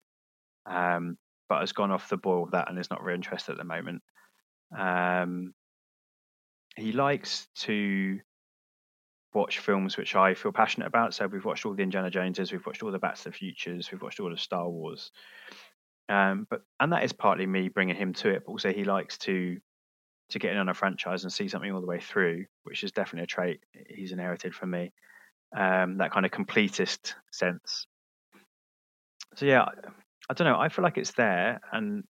um, 0.67 1.17
but 1.49 1.61
has 1.61 1.71
gone 1.71 1.91
off 1.91 2.09
the 2.09 2.17
boil 2.17 2.43
of 2.43 2.51
that 2.51 2.69
and 2.69 2.77
is 2.77 2.91
not 2.91 3.01
really 3.01 3.15
interested 3.15 3.53
at 3.53 3.57
the 3.57 3.63
moment. 3.63 4.03
Um, 4.77 5.55
he 6.75 6.91
likes 6.91 7.47
to 7.61 8.19
watch 9.33 9.59
films 9.59 9.97
which 9.97 10.15
I 10.15 10.35
feel 10.35 10.51
passionate 10.51 10.87
about. 10.87 11.13
So 11.15 11.25
we've 11.27 11.43
watched 11.43 11.65
all 11.65 11.73
the 11.73 11.83
Indiana 11.83 12.11
Joneses, 12.11 12.51
we've 12.51 12.65
watched 12.65 12.83
all 12.83 12.91
the 12.91 12.99
Back 12.99 13.15
to 13.15 13.23
the 13.25 13.31
Futures, 13.31 13.91
we've 13.91 14.01
watched 14.01 14.19
all 14.19 14.31
of 14.31 14.39
Star 14.39 14.69
Wars. 14.69 15.11
Um, 16.09 16.47
but 16.49 16.61
and 16.79 16.93
that 16.93 17.03
is 17.03 17.13
partly 17.13 17.45
me 17.45 17.69
bringing 17.69 17.95
him 17.95 18.13
to 18.13 18.29
it, 18.29 18.43
but 18.45 18.51
also 18.51 18.71
he 18.71 18.83
likes 18.83 19.17
to 19.19 19.57
to 20.29 20.39
get 20.39 20.51
in 20.51 20.57
on 20.57 20.69
a 20.69 20.73
franchise 20.73 21.23
and 21.23 21.31
see 21.31 21.47
something 21.47 21.71
all 21.71 21.81
the 21.81 21.87
way 21.87 21.99
through, 21.99 22.45
which 22.63 22.83
is 22.83 22.91
definitely 22.91 23.23
a 23.23 23.27
trait 23.27 23.61
he's 23.89 24.11
inherited 24.11 24.53
from 24.53 24.71
me. 24.71 24.91
Um, 25.55 25.97
that 25.97 26.11
kind 26.11 26.25
of 26.25 26.31
completist 26.31 27.13
sense. 27.31 27.87
So 29.35 29.45
yeah, 29.45 29.65
I 30.29 30.33
don't 30.33 30.47
know. 30.47 30.59
I 30.59 30.69
feel 30.69 30.83
like 30.83 30.97
it's 30.97 31.13
there, 31.13 31.61
and 31.71 32.03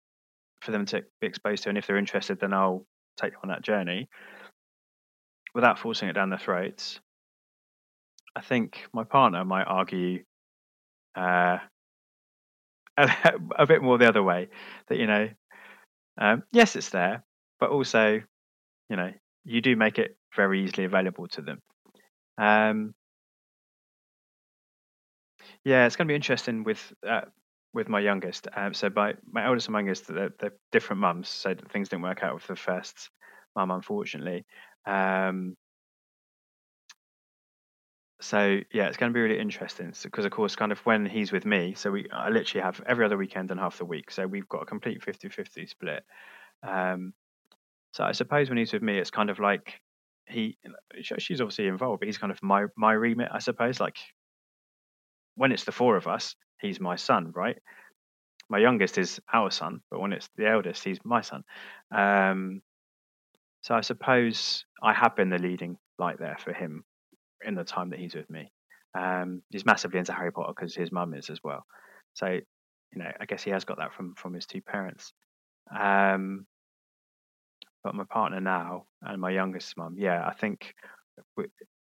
for 0.62 0.72
them 0.72 0.86
to 0.88 1.04
be 1.20 1.28
exposed 1.28 1.64
to, 1.64 1.70
and 1.70 1.78
if 1.78 1.88
they're 1.88 1.98
interested, 1.98 2.40
then 2.40 2.54
I'll 2.54 2.86
take 3.18 3.32
them 3.32 3.42
on 3.44 3.50
that 3.50 3.62
journey 3.62 4.08
without 5.54 5.80
forcing 5.80 6.10
it 6.10 6.14
down 6.14 6.30
their 6.30 6.40
throats. 6.40 7.00
I 8.36 8.42
think 8.42 8.86
my 8.94 9.06
partner 9.06 9.46
might 9.46 9.64
argue 9.64 10.24
uh, 11.16 11.60
a, 13.58 13.66
bit 13.66 13.82
more 13.82 13.98
the 13.98 14.08
other 14.08 14.24
way. 14.24 14.50
That 14.88 14.98
you 14.98 15.08
know, 15.08 15.30
um, 16.18 16.44
yes, 16.52 16.76
it's 16.76 16.90
there, 16.90 17.24
but 17.60 17.70
also, 17.70 18.22
you 18.90 18.96
know, 18.96 19.12
you 19.44 19.62
do 19.62 19.76
make 19.76 20.00
it 20.00 20.18
very 20.36 20.64
easily 20.64 20.86
available 20.86 21.28
to 21.30 21.42
them. 21.42 21.62
Um, 22.38 22.94
Yeah, 25.64 25.86
it's 25.86 25.96
going 25.96 26.08
to 26.08 26.12
be 26.12 26.16
interesting 26.16 26.64
with 26.64 26.94
uh, 27.08 27.22
with 27.74 27.90
my 27.90 28.00
youngest. 28.00 28.48
Um, 28.56 28.74
so 28.74 28.90
my 28.96 29.16
my 29.30 29.46
eldest 29.46 29.68
and 29.68 29.76
youngest, 29.76 30.08
they're, 30.08 30.34
they're 30.40 30.54
different 30.72 31.02
mums, 31.02 31.28
so 31.28 31.56
things 31.72 31.90
didn't 31.90 32.04
work 32.04 32.24
out 32.24 32.36
with 32.36 32.48
the 32.48 32.56
first 32.56 33.10
mum, 33.56 33.72
unfortunately. 33.72 34.46
Um, 34.86 35.56
so 38.26 38.60
yeah, 38.74 38.88
it's 38.88 38.98
going 38.98 39.12
to 39.12 39.14
be 39.14 39.22
really 39.22 39.40
interesting 39.40 39.94
because, 40.02 40.26
of 40.26 40.32
course, 40.32 40.56
kind 40.56 40.72
of 40.72 40.80
when 40.80 41.06
he's 41.06 41.32
with 41.32 41.46
me, 41.46 41.76
so 41.76 41.92
we 41.92 42.08
I 42.12 42.30
literally 42.30 42.64
have 42.64 42.82
every 42.88 43.06
other 43.06 43.18
weekend 43.18 43.52
and 43.52 43.60
half 43.60 43.78
the 43.78 43.86
week, 43.86 44.10
so 44.10 44.26
we've 44.26 44.50
got 44.50 44.64
a 44.64 44.66
complete 44.66 45.00
50-50 45.02 45.70
split. 45.70 46.04
Um, 46.64 47.14
so 47.92 48.04
I 48.04 48.14
suppose 48.14 48.50
when 48.50 48.58
he's 48.58 48.74
with 48.74 48.82
me, 48.82 48.98
it's 48.98 49.12
kind 49.12 49.30
of 49.30 49.38
like 49.38 49.80
he, 50.28 50.58
she's 51.20 51.40
obviously 51.40 51.68
involved, 51.68 52.00
but 52.00 52.08
he's 52.08 52.18
kind 52.18 52.32
of 52.32 52.42
my 52.42 52.66
my 52.76 52.94
remit, 52.94 53.30
I 53.32 53.38
suppose. 53.38 53.80
Like 53.80 53.98
when 55.36 55.52
it's 55.52 55.66
the 55.66 55.72
four 55.72 55.96
of 55.96 56.08
us, 56.08 56.36
he's 56.60 56.80
my 56.80 56.96
son, 56.96 57.32
right? 57.36 57.58
My 58.50 58.58
youngest 58.58 58.98
is 58.98 59.20
our 59.32 59.52
son, 59.52 59.82
but 59.92 60.00
when 60.00 60.14
it's 60.14 60.30
the 60.36 60.48
eldest, 60.48 60.84
he's 60.84 61.00
my 61.04 61.22
son. 61.22 61.44
Um, 61.92 62.64
so 63.62 63.76
I 63.76 63.82
suppose 63.82 64.66
I 64.82 64.94
have 64.94 65.16
been 65.16 65.30
the 65.30 65.38
leading 65.38 65.78
light 66.00 66.18
there 66.18 66.38
for 66.40 66.52
him 66.52 66.84
in 67.46 67.56
the 67.56 67.64
time 67.64 67.90
that 67.90 68.00
he's 68.00 68.16
with 68.16 68.30
me. 68.30 68.52
Um, 68.98 69.42
he's 69.50 69.66
massively 69.66 70.00
into 70.00 70.14
Harry 70.14 70.32
Potter 70.32 70.54
because 70.56 70.76
his 70.76 70.92
mum 70.92 71.14
is 71.14 71.30
as 71.30 71.40
well. 71.44 71.66
So, 72.14 72.28
you 72.28 72.44
know, 72.96 73.12
I 73.20 73.26
guess 73.26 73.44
he 73.44 73.52
has 73.52 73.66
got 73.66 73.78
that 73.78 73.94
from 73.94 74.16
from 74.16 74.34
his 74.34 74.46
two 74.46 74.62
parents. 74.62 75.14
Um, 75.78 76.46
but 77.84 77.96
my 77.96 78.06
partner 78.06 78.40
now 78.40 78.86
and 79.02 79.22
my 79.22 79.32
youngest 79.32 79.78
mum, 79.78 79.96
yeah, 79.98 80.26
I 80.26 80.34
think 80.34 80.74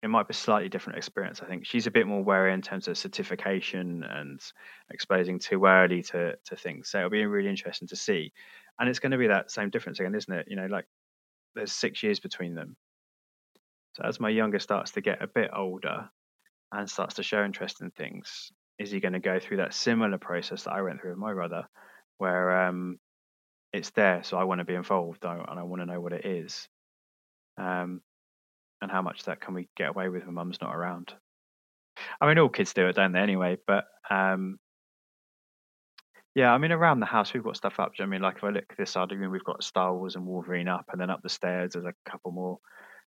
it 0.02 0.08
might 0.08 0.28
be 0.28 0.32
a 0.32 0.34
slightly 0.34 0.68
different 0.68 0.98
experience. 0.98 1.40
I 1.42 1.46
think 1.46 1.66
she's 1.66 1.86
a 1.86 1.90
bit 1.90 2.06
more 2.06 2.22
wary 2.22 2.52
in 2.52 2.62
terms 2.62 2.88
of 2.88 2.98
certification 2.98 4.04
and 4.08 4.40
exposing 4.90 5.38
too 5.38 5.64
early 5.64 6.02
to 6.02 6.34
to 6.46 6.56
things. 6.56 6.90
So 6.90 6.98
it'll 6.98 7.10
be 7.10 7.26
really 7.26 7.48
interesting 7.48 7.88
to 7.88 7.96
see, 7.96 8.32
and 8.78 8.88
it's 8.88 8.98
going 8.98 9.12
to 9.12 9.18
be 9.18 9.28
that 9.28 9.50
same 9.50 9.70
difference 9.70 10.00
again, 10.00 10.14
isn't 10.14 10.32
it? 10.32 10.46
You 10.48 10.56
know, 10.56 10.66
like 10.66 10.86
there's 11.54 11.72
six 11.72 12.02
years 12.02 12.20
between 12.20 12.54
them. 12.54 12.76
So 13.94 14.04
as 14.04 14.20
my 14.20 14.28
youngest 14.28 14.64
starts 14.64 14.92
to 14.92 15.00
get 15.00 15.22
a 15.22 15.28
bit 15.28 15.50
older 15.54 16.08
and 16.72 16.90
starts 16.90 17.14
to 17.14 17.22
show 17.22 17.44
interest 17.44 17.80
in 17.80 17.90
things, 17.90 18.50
is 18.78 18.90
he 18.90 19.00
going 19.00 19.12
to 19.12 19.20
go 19.20 19.38
through 19.38 19.58
that 19.58 19.74
similar 19.74 20.18
process 20.18 20.64
that 20.64 20.72
I 20.72 20.82
went 20.82 21.00
through 21.00 21.10
with 21.10 21.18
my 21.18 21.32
brother, 21.32 21.66
where 22.18 22.66
um, 22.66 22.98
it's 23.72 23.90
there, 23.90 24.22
so 24.24 24.36
I 24.36 24.44
want 24.44 24.58
to 24.58 24.64
be 24.64 24.74
involved 24.74 25.24
and 25.24 25.58
I 25.58 25.62
want 25.62 25.80
to 25.82 25.86
know 25.86 26.00
what 26.00 26.12
it 26.12 26.26
is. 26.26 26.68
Um, 27.56 28.00
and 28.80 28.90
how 28.90 29.00
much 29.00 29.24
that 29.24 29.40
can 29.40 29.54
we 29.54 29.68
get 29.76 29.90
away 29.90 30.08
with 30.08 30.26
when 30.26 30.34
mum's 30.34 30.60
not 30.60 30.74
around. 30.74 31.14
I 32.20 32.26
mean, 32.26 32.38
all 32.38 32.48
kids 32.48 32.74
do 32.74 32.88
it, 32.88 32.96
don't 32.96 33.12
they? 33.12 33.20
Anyway, 33.20 33.56
but 33.66 33.84
um, 34.10 34.58
yeah, 36.34 36.52
I 36.52 36.58
mean, 36.58 36.72
around 36.72 37.00
the 37.00 37.06
house 37.06 37.32
we've 37.32 37.44
got 37.44 37.56
stuff 37.56 37.78
up. 37.78 37.92
I 38.00 38.06
mean, 38.06 38.20
like 38.20 38.36
if 38.36 38.44
I 38.44 38.50
look 38.50 38.64
this 38.76 38.90
side 38.90 39.04
of 39.04 39.08
the 39.10 39.16
room, 39.16 39.30
we've 39.30 39.44
got 39.44 39.62
Star 39.62 39.96
Wars 39.96 40.16
and 40.16 40.26
Wolverine 40.26 40.68
up, 40.68 40.86
and 40.92 41.00
then 41.00 41.10
up 41.10 41.22
the 41.22 41.28
stairs 41.28 41.72
there's 41.72 41.84
a 41.84 41.94
couple 42.10 42.32
more 42.32 42.58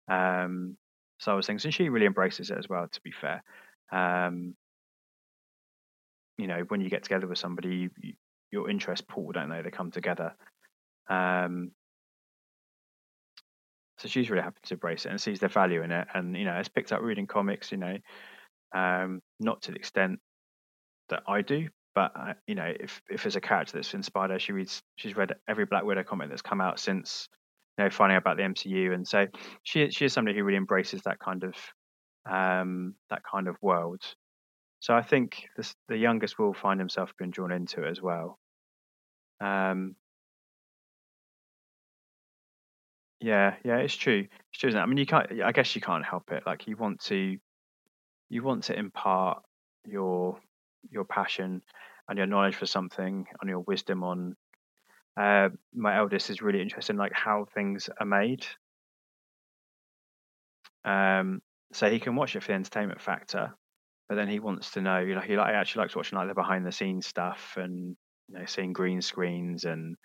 um, 0.09 0.77
Star 1.19 1.35
Wars 1.35 1.47
things, 1.47 1.65
and 1.65 1.75
she 1.75 1.89
really 1.89 2.07
embraces 2.07 2.51
it 2.51 2.59
as 2.59 2.69
well. 2.69 2.87
To 2.91 3.01
be 3.03 3.13
fair, 3.13 3.43
um, 3.93 4.55
you 6.39 6.47
know, 6.47 6.65
when 6.69 6.81
you 6.81 6.91
get 6.91 7.03
together 7.03 7.27
with 7.27 7.39
somebody, 7.39 7.77
you, 7.77 7.91
you, 8.01 8.13
your 8.51 8.71
interests 8.71 9.05
pool, 9.09 9.33
don't 9.33 9.49
they? 9.49 9.63
They 9.63 9.71
come 9.71 9.91
together. 9.91 10.35
Um, 11.09 11.71
so 13.99 14.09
she's 14.09 14.29
really 14.29 14.43
happy 14.43 14.61
to 14.65 14.75
embrace 14.75 15.07
it 15.07 15.11
and 15.11 15.21
sees 15.21 15.41
the 15.41 15.49
value 15.49 15.83
in 15.83 15.93
it, 15.93 16.09
and 16.15 16.37
you 16.37 16.45
know, 16.45 16.55
has 16.55 16.69
picked 16.69 16.93
up 16.93 17.03
reading 17.03 17.27
comics. 17.27 17.71
You 17.71 17.79
know, 17.79 17.97
um, 18.75 19.23
not 19.41 19.63
to 19.63 19.71
the 19.71 19.79
extent 19.79 20.19
that 21.11 21.23
I 21.29 21.43
do, 21.43 21.69
but 21.95 22.13
uh, 22.17 22.35
you 22.47 22.55
know, 22.55 22.73
if 22.79 23.01
if 23.09 23.23
there's 23.23 23.37
a 23.37 23.41
character 23.41 23.77
that's 23.77 23.95
inspired 23.95 24.31
her, 24.31 24.39
she 24.39 24.53
reads. 24.53 24.83
She's 24.97 25.17
read 25.17 25.35
every 25.49 25.65
Black 25.65 25.85
Widow 25.85 26.03
comic 26.03 26.29
that's 26.29 26.43
come 26.43 26.61
out 26.61 26.81
since 26.81 27.29
you 27.79 27.85
know 27.85 27.91
finding 27.91 28.17
out 28.17 28.23
about 28.23 28.37
the 28.37 28.45
MCU, 28.45 28.93
and 28.93 29.07
so 29.07 29.27
she 29.63 29.91
she 29.91 30.05
is 30.07 30.13
somebody 30.13 30.37
who 30.39 30.45
really 30.45 30.57
embraces 30.59 31.03
that 31.03 31.19
kind 31.19 31.45
of 31.45 31.55
um, 32.31 32.95
that 33.11 33.23
kind 33.31 33.49
of 33.49 33.57
world. 33.63 34.03
So 34.81 34.95
I 34.95 35.03
think 35.03 35.47
this, 35.57 35.75
the 35.89 35.97
youngest 35.97 36.39
will 36.39 36.55
find 36.55 36.79
himself 36.81 37.13
being 37.19 37.31
drawn 37.31 37.53
into 37.53 37.85
it 37.85 37.91
as 37.91 38.03
well. 38.03 38.39
Um, 39.41 39.97
Yeah, 43.21 43.57
yeah, 43.65 43.79
it's 43.79 43.95
true. 43.95 44.27
It's 44.51 44.59
true? 44.61 44.77
I 44.77 44.87
mean, 44.87 44.99
you 44.99 45.07
can't. 45.07 45.43
I 45.43 45.53
guess 45.53 45.75
you 45.75 45.81
can't 45.81 46.05
help 46.05 46.31
it. 46.31 46.43
Like 46.47 46.67
you 46.67 46.77
want 46.77 47.01
to, 47.05 47.39
you 48.29 48.43
want 48.43 48.65
to 48.65 48.79
impart 48.79 49.43
your 49.85 50.41
your 50.91 51.05
passion 51.05 51.63
and 52.09 52.19
your 52.19 52.27
knowledge 52.27 52.57
for 52.57 52.67
something 52.67 53.27
and 53.41 53.51
your 53.51 53.61
wisdom 53.61 54.05
on. 54.05 54.37
Uh, 55.17 55.51
my 55.73 55.97
eldest 55.97 56.31
is 56.31 56.43
really 56.43 56.61
interested 56.61 56.93
in 56.93 56.99
like 56.99 57.13
how 57.13 57.47
things 57.55 57.89
are 58.01 58.07
made. 58.07 58.47
Um, 60.85 61.41
so 61.73 61.91
he 61.91 62.01
can 62.01 62.17
watch 62.17 62.37
it 62.37 62.43
for 62.43 62.49
the 62.49 62.55
entertainment 62.55 63.01
factor, 63.01 63.55
but 64.09 64.17
then 64.17 64.29
he 64.29 64.39
wants 64.39 64.73
to 64.73 64.81
know. 64.81 64.99
You 64.99 65.15
know, 65.15 65.21
he 65.21 65.37
like 65.37 65.55
actually 65.55 65.83
likes 65.83 65.97
watching 65.97 66.19
like 66.19 66.29
the 66.29 66.35
behind 66.35 66.67
the 66.67 66.73
scenes 66.73 67.07
stuff 67.07 67.55
and 67.57 67.97
you 68.29 68.39
know 68.39 68.45
seeing 68.47 68.73
green 68.73 69.01
screens 69.01 69.65
and 69.65 69.97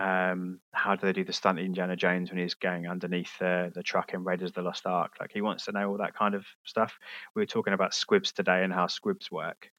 um, 0.00 0.60
how 0.72 0.96
do 0.96 1.06
they 1.06 1.12
do 1.12 1.24
the 1.24 1.32
stunt 1.32 1.58
in 1.58 1.66
Indiana 1.66 1.96
Jones 1.96 2.30
when 2.30 2.40
he's 2.40 2.54
going 2.54 2.86
underneath 2.86 3.36
the, 3.38 3.70
the 3.74 3.82
truck 3.82 4.14
in 4.14 4.24
Raiders 4.24 4.50
of 4.50 4.54
the 4.54 4.62
Lost 4.62 4.86
Ark? 4.86 5.12
Like 5.20 5.30
he 5.32 5.42
wants 5.42 5.64
to 5.64 5.72
know 5.72 5.90
all 5.90 5.98
that 5.98 6.14
kind 6.14 6.34
of 6.34 6.46
stuff. 6.64 6.98
We 7.34 7.42
were 7.42 7.46
talking 7.46 7.74
about 7.74 7.92
squibs 7.92 8.32
today 8.32 8.64
and 8.64 8.72
how 8.72 8.86
squibs 8.86 9.30
work. 9.30 9.70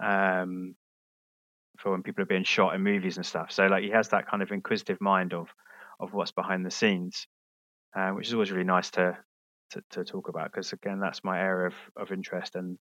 Um, 0.00 0.74
for 1.78 1.92
when 1.92 2.02
people 2.02 2.22
are 2.22 2.26
being 2.26 2.44
shot 2.44 2.74
in 2.74 2.82
movies 2.82 3.16
and 3.16 3.26
stuff. 3.26 3.50
So 3.50 3.66
like 3.66 3.84
he 3.84 3.90
has 3.90 4.08
that 4.08 4.28
kind 4.28 4.42
of 4.42 4.52
inquisitive 4.52 5.00
mind 5.00 5.32
of 5.32 5.48
of 6.00 6.12
what's 6.12 6.32
behind 6.32 6.64
the 6.64 6.70
scenes, 6.70 7.26
uh, 7.96 8.10
which 8.10 8.28
is 8.28 8.34
always 8.34 8.52
really 8.52 8.64
nice 8.64 8.90
to 8.92 9.16
to, 9.70 9.82
to 9.90 10.04
talk 10.04 10.28
about 10.28 10.50
because 10.52 10.72
again 10.72 11.00
that's 11.00 11.24
my 11.24 11.38
area 11.38 11.68
of, 11.68 11.74
of 11.96 12.12
interest 12.12 12.56
and 12.56 12.78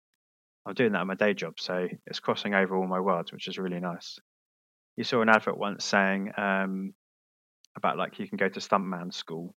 I'm 0.66 0.74
doing 0.74 0.92
that 0.92 1.02
in 1.02 1.08
my 1.08 1.14
day 1.14 1.34
job, 1.34 1.54
so 1.58 1.88
it's 2.06 2.20
crossing 2.20 2.54
over 2.54 2.76
all 2.76 2.86
my 2.86 3.00
worlds, 3.00 3.32
which 3.32 3.48
is 3.48 3.58
really 3.58 3.80
nice 3.80 4.18
you 4.96 5.04
saw 5.04 5.22
an 5.22 5.28
advert 5.28 5.56
once 5.56 5.84
saying 5.84 6.32
um, 6.36 6.92
about 7.76 7.96
like 7.96 8.18
you 8.18 8.28
can 8.28 8.36
go 8.36 8.48
to 8.48 8.60
stuntman 8.60 9.12
school, 9.12 9.54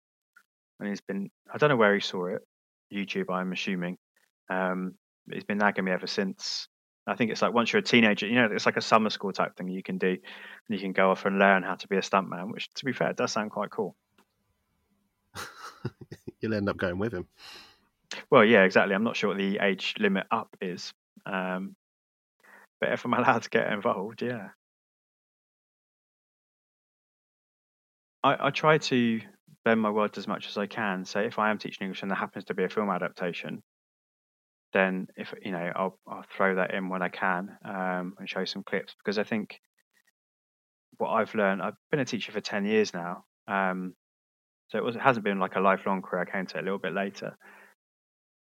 and 0.79 0.89
he's 0.89 1.01
been 1.01 1.31
I 1.53 1.59
don't 1.59 1.71
know 1.71 1.77
where 1.77 1.95
he 1.95 2.01
saw 2.01 2.27
it, 2.27 2.43
YouTube 2.93 3.31
I'm 3.31 3.53
assuming. 3.53 3.97
Um, 4.49 4.95
he's 5.33 5.45
been 5.45 5.59
nagging 5.59 5.85
me 5.85 5.93
ever 5.93 6.07
since. 6.07 6.69
I 7.07 7.17
think 7.17 7.31
it's 7.31 7.43
like 7.43 7.53
once 7.53 7.73
you're 7.73 7.81
a 7.81 7.83
teenager, 7.83 8.27
you 8.27 8.37
know, 8.37 8.49
it's 8.51 8.67
like 8.67 8.79
a 8.79 8.83
summer 8.83 9.11
school 9.11 9.33
type 9.33 9.57
thing 9.57 9.69
you 9.69 9.83
can 9.83 9.99
do, 9.99 10.09
and 10.09 10.21
you 10.69 10.79
can 10.79 10.93
go 10.93 11.11
off 11.11 11.27
and 11.27 11.39
learn 11.39 11.63
how 11.63 11.75
to 11.75 11.89
be 11.89 11.97
a 11.97 12.01
stuntman. 12.01 12.51
Which, 12.51 12.73
to 12.75 12.85
be 12.85 12.93
fair, 12.93 13.13
does 13.13 13.33
sound 13.33 13.51
quite 13.51 13.71
cool. 13.71 13.95
You'll 16.41 16.55
end 16.55 16.69
up 16.69 16.79
going 16.79 16.99
with 16.99 17.13
him. 17.13 17.27
Well, 18.31 18.45
yeah, 18.45 18.63
exactly. 18.63 18.95
I'm 18.95 19.05
not 19.05 19.17
sure 19.17 19.29
what 19.29 19.39
the 19.39 19.59
age 19.61 19.95
limit 19.99 20.27
up 20.31 20.57
is, 20.61 20.95
um, 21.27 21.77
but 22.81 22.93
if 22.93 23.05
I'm 23.05 23.15
allowed 23.15 23.43
to 23.43 23.51
get 23.51 23.73
involved, 23.73 24.23
yeah. 24.23 24.49
I, 28.23 28.47
I 28.47 28.51
try 28.51 28.79
to 28.79 29.21
bend 29.65 29.81
my 29.81 29.91
words 29.91 30.17
as 30.17 30.27
much 30.27 30.49
as 30.49 30.57
I 30.57 30.67
can. 30.67 31.05
So 31.05 31.21
if 31.21 31.39
I 31.39 31.51
am 31.51 31.59
teaching 31.59 31.85
English 31.85 32.03
and 32.03 32.11
there 32.11 32.17
happens 32.17 32.45
to 32.47 32.55
be 32.55 32.65
a 32.65 32.69
film 32.69 32.89
adaptation, 32.89 33.63
then 34.75 35.07
if 35.17 35.33
you 35.43 35.53
know, 35.53 35.73
I'll 35.75 35.99
I'll 36.07 36.27
throw 36.37 36.57
that 36.57 36.75
in 36.75 36.89
when 36.91 37.01
I 37.01 37.09
can 37.09 37.57
um, 37.65 38.15
and 38.19 38.29
show 38.29 38.45
some 38.45 38.65
clips 38.65 38.95
because 38.99 39.19
I 39.19 39.25
think 39.25 39.61
what 40.99 41.11
I've 41.11 41.35
learned. 41.35 41.63
I've 41.63 41.77
been 41.91 42.01
a 42.01 42.05
teacher 42.05 42.33
for 42.33 42.41
ten 42.41 42.67
years 42.67 42.93
now, 42.93 43.25
um, 43.49 43.95
so 44.69 44.79
it, 44.79 44.85
was, 44.85 44.97
it 44.97 45.03
hasn't 45.03 45.25
been 45.25 45.39
like 45.39 45.57
a 45.57 45.61
lifelong 45.61 46.03
career. 46.03 46.27
I 46.29 46.31
came 46.31 46.47
to 46.47 46.59
it 46.59 46.61
a 46.61 46.65
little 46.65 46.79
bit 46.79 46.93
later. 46.93 47.37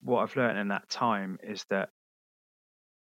What 0.02 0.22
I've 0.22 0.36
learned 0.36 0.58
in 0.58 0.68
that 0.68 0.88
time 0.88 1.38
is 1.42 1.64
that 1.70 1.90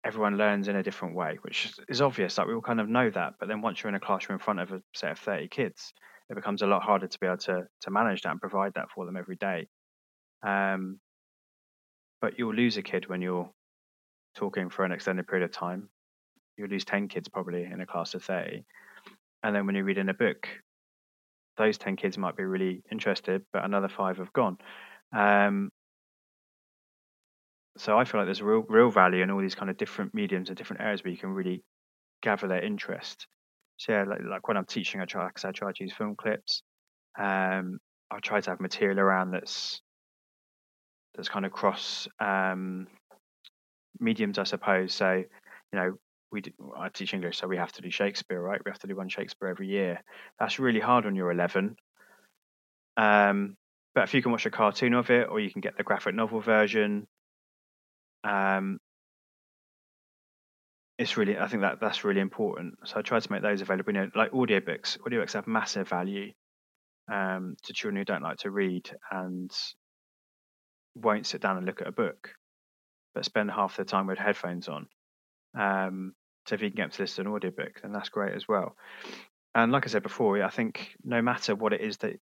everyone 0.05 0.39
learns 0.39 0.69
in 0.69 0.77
a 0.77 0.83
different 0.83 1.15
way, 1.15 1.39
which 1.43 1.73
is 1.89 2.01
obvious. 2.01 2.39
Like 2.39 2.47
we 2.47 2.55
all 2.55 2.61
kind 2.61 2.81
of 2.81 2.89
know 2.89 3.11
that, 3.11 3.35
but 3.39 3.49
then 3.49 3.61
once 3.61 3.83
you're 3.83 3.91
in 3.91 3.95
a 3.97 4.01
classroom 4.01 4.39
in 4.39 4.45
front 4.45 4.61
of 4.61 4.73
a 4.73 4.83
set 4.95 5.13
of 5.13 5.19
thirty 5.19 5.49
kids, 5.49 5.93
it 6.29 6.35
becomes 6.37 6.63
a 6.63 6.67
lot 6.67 6.83
harder 6.83 7.09
to 7.09 7.19
be 7.19 7.27
able 7.27 7.39
to 7.39 7.65
to 7.83 7.91
manage 7.91 8.23
that 8.23 8.31
and 8.31 8.41
provide 8.41 8.75
that 8.75 8.91
for 8.95 9.05
them 9.05 9.17
every 9.17 9.37
day. 9.37 9.69
Um, 10.47 11.01
but 12.21 12.39
you'll 12.39 12.55
lose 12.55 12.77
a 12.77 12.83
kid 12.83 13.09
when 13.09 13.23
you're 13.23 13.51
talking 14.35 14.71
for 14.71 14.85
an 14.85 14.93
extended 14.93 15.27
period 15.27 15.45
of 15.45 15.53
time. 15.53 15.89
You'll 16.57 16.69
lose 16.69 16.85
ten 16.85 17.09
kids 17.09 17.29
probably 17.29 17.65
in 17.65 17.81
a 17.81 17.87
class 17.87 18.15
of 18.15 18.23
thirty, 18.23 18.65
and 19.43 19.55
then 19.55 19.67
when 19.67 19.75
you 19.75 19.85
read 19.85 19.99
in 19.99 20.09
a 20.09 20.15
book, 20.15 20.49
those 21.57 21.79
ten 21.79 21.97
kids 21.97 22.19
might 22.19 22.37
be 22.37 22.45
really 22.45 22.83
interested, 22.91 23.43
but 23.53 23.65
another 23.65 23.89
five 23.89 24.19
have 24.19 24.33
gone. 24.33 24.59
Um, 25.13 25.71
so 27.77 27.99
I 27.99 28.05
feel 28.05 28.21
like 28.21 28.27
there's 28.27 28.43
real 28.43 28.65
real 28.69 28.91
value 28.91 29.23
in 29.23 29.31
all 29.31 29.41
these 29.41 29.55
kind 29.55 29.71
of 29.71 29.77
different 29.77 30.15
mediums 30.15 30.49
and 30.49 30.59
different 30.59 30.83
areas 30.83 31.03
where 31.05 31.13
you 31.13 31.19
can 31.19 31.31
really 31.31 31.63
gather 32.23 32.49
their 32.49 32.63
interest 32.63 33.27
so 33.81 33.93
yeah, 33.93 34.05
like, 34.05 34.21
like 34.29 34.47
when 34.47 34.59
I'm 34.59 34.67
teaching, 34.67 35.01
I 35.01 35.07
try, 35.07 35.27
cause 35.31 35.47
I 35.47 35.53
try 35.53 35.73
to 35.73 35.83
use 35.83 35.95
film 35.95 36.15
clips. 36.15 36.63
Um, 37.19 37.79
I 38.11 38.19
try 38.23 38.43
to 38.43 38.51
have 38.51 38.61
material 38.61 39.01
around 39.01 39.31
that's 39.31 39.81
that's 41.15 41.29
kind 41.29 41.47
of 41.47 41.53
cross 41.53 42.09
um, 42.21 42.87
mediums, 43.99 44.39
I 44.39 44.45
suppose. 44.45 44.95
So, 44.95 45.13
you 45.13 45.79
know, 45.79 45.95
we 46.33 46.43
I 46.77 46.89
teach 46.89 47.13
English, 47.13 47.39
so 47.39 47.49
we 47.49 47.57
have 47.57 47.73
to 47.73 47.83
do 47.83 47.91
Shakespeare, 47.91 48.41
right? 48.41 48.61
We 48.65 48.71
have 48.71 48.79
to 48.81 48.87
do 48.87 48.97
one 48.97 49.09
Shakespeare 49.09 49.49
every 49.49 49.69
year. 49.69 50.03
That's 50.39 50.59
really 50.59 50.81
hard 50.81 51.05
when 51.05 51.17
you're 51.17 51.33
11. 51.33 51.77
Um, 52.97 53.57
but 53.95 54.05
if 54.05 54.15
you 54.15 54.23
can 54.23 54.31
watch 54.31 54.47
a 54.47 54.51
cartoon 54.51 54.95
of 54.95 55.11
it, 55.11 55.29
or 55.29 55.41
you 55.41 55.51
can 55.51 55.61
get 55.61 55.77
the 55.77 55.83
graphic 55.83 56.15
novel 56.15 56.41
version, 56.41 57.07
um, 58.23 58.79
it's 60.99 61.17
really 61.17 61.39
I 61.39 61.49
think 61.49 61.63
that 61.63 61.81
that's 61.81 62.05
really 62.05 62.21
important. 62.21 62.75
So 62.85 62.99
I 62.99 63.03
try 63.03 63.19
to 63.19 63.33
make 63.33 63.43
those 63.43 63.63
available. 63.63 63.93
You 63.93 64.01
know, 64.01 64.11
like 64.15 64.31
audiobooks. 64.33 64.99
Audiobooks 64.99 65.33
have 65.33 65.47
massive 65.47 65.89
value 65.89 66.31
um, 67.11 67.57
to 67.65 67.73
children 67.73 67.97
who 67.97 68.05
don't 68.05 68.23
like 68.23 68.39
to 68.39 68.51
read 68.51 68.89
and 69.11 69.51
won't 70.95 71.27
sit 71.27 71.41
down 71.41 71.57
and 71.57 71.67
look 71.67 71.81
at 71.81 71.89
a 71.89 71.93
book, 71.93 72.35
but 73.15 73.25
spend 73.25 73.51
half 73.51 73.77
their 73.77 73.85
time 73.85 74.07
with 74.07 74.19
headphones 74.19 74.69
on. 74.69 74.87
Um, 75.59 76.15
so 76.47 76.55
if 76.55 76.63
you 76.63 76.71
can 76.71 76.77
get 76.77 76.83
them 76.85 76.91
to 76.91 77.03
listen 77.03 77.25
to 77.25 77.31
an 77.31 77.35
audiobook, 77.35 77.81
then 77.83 77.93
that's 77.93 78.09
great 78.09 78.35
as 78.35 78.49
well. 78.49 78.77
And 79.55 79.73
like 79.73 79.87
I 79.87 79.91
said 79.91 80.03
before, 80.03 80.43
I 80.43 80.51
think 80.51 80.95
no 81.05 81.21
matter 81.23 81.55
what 81.55 81.73
it 81.73 81.81
is 81.81 81.99
that 81.99 82.19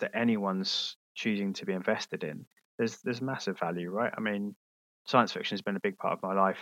that 0.00 0.12
anyone's 0.14 0.96
choosing 1.14 1.52
to 1.54 1.66
be 1.66 1.72
invested 1.72 2.24
in, 2.24 2.46
there's 2.78 2.98
there's 3.04 3.22
massive 3.22 3.58
value, 3.58 3.90
right? 3.90 4.12
I 4.16 4.20
mean, 4.20 4.54
science 5.06 5.32
fiction 5.32 5.54
has 5.54 5.62
been 5.62 5.76
a 5.76 5.80
big 5.80 5.98
part 5.98 6.12
of 6.12 6.22
my 6.22 6.34
life, 6.34 6.58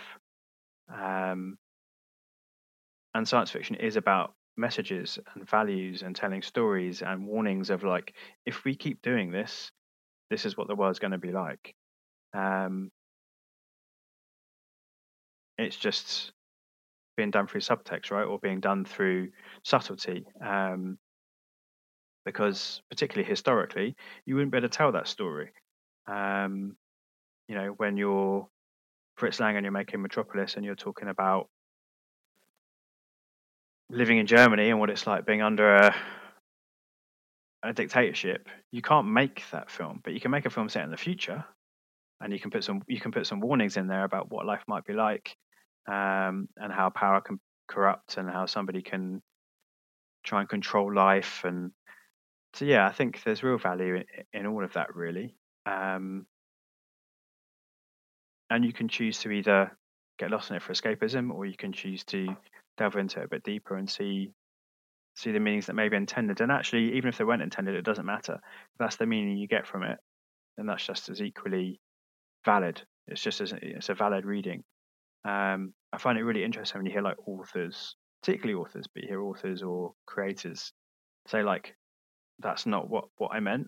um, 0.93 1.57
and 3.13 3.27
science 3.27 3.51
fiction 3.51 3.75
is 3.75 3.95
about 3.95 4.33
messages 4.57 5.19
and 5.33 5.49
values 5.49 6.03
and 6.03 6.15
telling 6.15 6.41
stories 6.41 7.01
and 7.01 7.25
warnings 7.25 7.69
of 7.69 7.83
like, 7.83 8.13
if 8.45 8.63
we 8.63 8.75
keep 8.75 9.01
doing 9.01 9.31
this, 9.31 9.71
this 10.31 10.45
is 10.45 10.57
what 10.57 10.67
the 10.67 10.75
world's 10.75 10.99
going 10.99 11.11
to 11.11 11.17
be 11.17 11.31
like. 11.31 11.75
Um, 12.33 12.89
it's 15.57 15.75
just 15.75 16.31
being 17.17 17.31
done 17.31 17.47
through 17.47 17.61
subtext, 17.61 18.09
right, 18.09 18.23
or 18.23 18.39
being 18.39 18.61
done 18.61 18.85
through 18.85 19.29
subtlety. 19.63 20.25
Um, 20.43 20.97
because 22.25 22.81
particularly 22.89 23.29
historically, 23.29 23.95
you 24.25 24.35
wouldn't 24.35 24.51
be 24.51 24.57
able 24.57 24.69
to 24.69 24.77
tell 24.77 24.93
that 24.93 25.07
story. 25.07 25.49
Um, 26.07 26.77
you 27.49 27.55
know, 27.55 27.73
when 27.77 27.97
you're 27.97 28.47
Fritz 29.17 29.39
Lang 29.39 29.57
and 29.57 29.65
you're 29.65 29.71
making 29.71 30.01
Metropolis 30.01 30.55
and 30.55 30.63
you're 30.63 30.75
talking 30.75 31.09
about 31.09 31.49
living 33.89 34.17
in 34.17 34.27
Germany 34.27 34.69
and 34.69 34.79
what 34.79 34.89
it's 34.89 35.05
like 35.05 35.25
being 35.25 35.41
under 35.41 35.75
a, 35.75 35.95
a 37.63 37.73
dictatorship, 37.73 38.49
you 38.71 38.81
can't 38.81 39.07
make 39.07 39.43
that 39.51 39.69
film, 39.69 40.01
but 40.03 40.13
you 40.13 40.19
can 40.19 40.31
make 40.31 40.45
a 40.45 40.49
film 40.49 40.69
set 40.69 40.83
in 40.83 40.91
the 40.91 40.97
future, 40.97 41.45
and 42.19 42.33
you 42.33 42.39
can 42.39 42.51
put 42.51 42.63
some 42.63 42.81
you 42.87 42.99
can 42.99 43.11
put 43.11 43.27
some 43.27 43.39
warnings 43.39 43.77
in 43.77 43.87
there 43.87 44.03
about 44.03 44.31
what 44.31 44.45
life 44.45 44.63
might 44.67 44.85
be 44.85 44.93
like, 44.93 45.35
um, 45.87 46.47
and 46.57 46.71
how 46.71 46.89
power 46.89 47.21
can 47.21 47.39
corrupt, 47.67 48.17
and 48.17 48.29
how 48.29 48.45
somebody 48.45 48.81
can 48.81 49.21
try 50.23 50.39
and 50.39 50.49
control 50.49 50.93
life, 50.93 51.41
and 51.43 51.71
so 52.53 52.65
yeah, 52.65 52.85
I 52.87 52.91
think 52.91 53.23
there's 53.23 53.43
real 53.43 53.57
value 53.57 53.95
in, 53.95 54.05
in 54.33 54.45
all 54.45 54.63
of 54.63 54.73
that, 54.73 54.95
really. 54.95 55.35
Um, 55.65 56.25
and 58.49 58.65
you 58.65 58.73
can 58.73 58.89
choose 58.89 59.19
to 59.19 59.31
either 59.31 59.71
get 60.19 60.31
lost 60.31 60.49
in 60.49 60.57
it 60.57 60.61
for 60.61 60.73
escapism, 60.73 61.33
or 61.33 61.45
you 61.45 61.55
can 61.55 61.71
choose 61.71 62.03
to 62.05 62.35
delve 62.77 62.97
into 62.97 63.21
it 63.21 63.25
a 63.25 63.29
bit 63.29 63.43
deeper 63.43 63.77
and 63.77 63.89
see 63.89 64.31
see 65.15 65.31
the 65.31 65.39
meanings 65.39 65.65
that 65.67 65.75
may 65.75 65.89
be 65.89 65.97
intended. 65.97 66.41
And 66.41 66.51
actually, 66.51 66.93
even 66.93 67.09
if 67.09 67.17
they 67.17 67.23
weren't 67.23 67.41
intended, 67.41 67.75
it 67.75 67.85
doesn't 67.85 68.05
matter. 68.05 68.35
If 68.35 68.77
that's 68.79 68.95
the 68.95 69.05
meaning 69.05 69.37
you 69.37 69.47
get 69.47 69.67
from 69.67 69.83
it, 69.83 69.97
then 70.57 70.65
that's 70.65 70.85
just 70.85 71.09
as 71.09 71.21
equally 71.21 71.79
valid. 72.45 72.81
It's 73.07 73.21
just 73.21 73.41
as 73.41 73.53
it's 73.61 73.89
a 73.89 73.93
valid 73.93 74.25
reading. 74.25 74.63
Um, 75.25 75.73
I 75.93 75.97
find 75.97 76.17
it 76.17 76.23
really 76.23 76.43
interesting 76.43 76.79
when 76.79 76.85
you 76.85 76.91
hear 76.91 77.01
like 77.01 77.17
authors, 77.27 77.95
particularly 78.21 78.59
authors, 78.59 78.87
but 78.93 79.03
you 79.03 79.09
hear 79.09 79.21
authors 79.21 79.61
or 79.61 79.93
creators 80.05 80.71
say 81.27 81.43
like, 81.43 81.75
"That's 82.39 82.65
not 82.65 82.89
what 82.89 83.05
what 83.17 83.31
I 83.33 83.39
meant." 83.39 83.67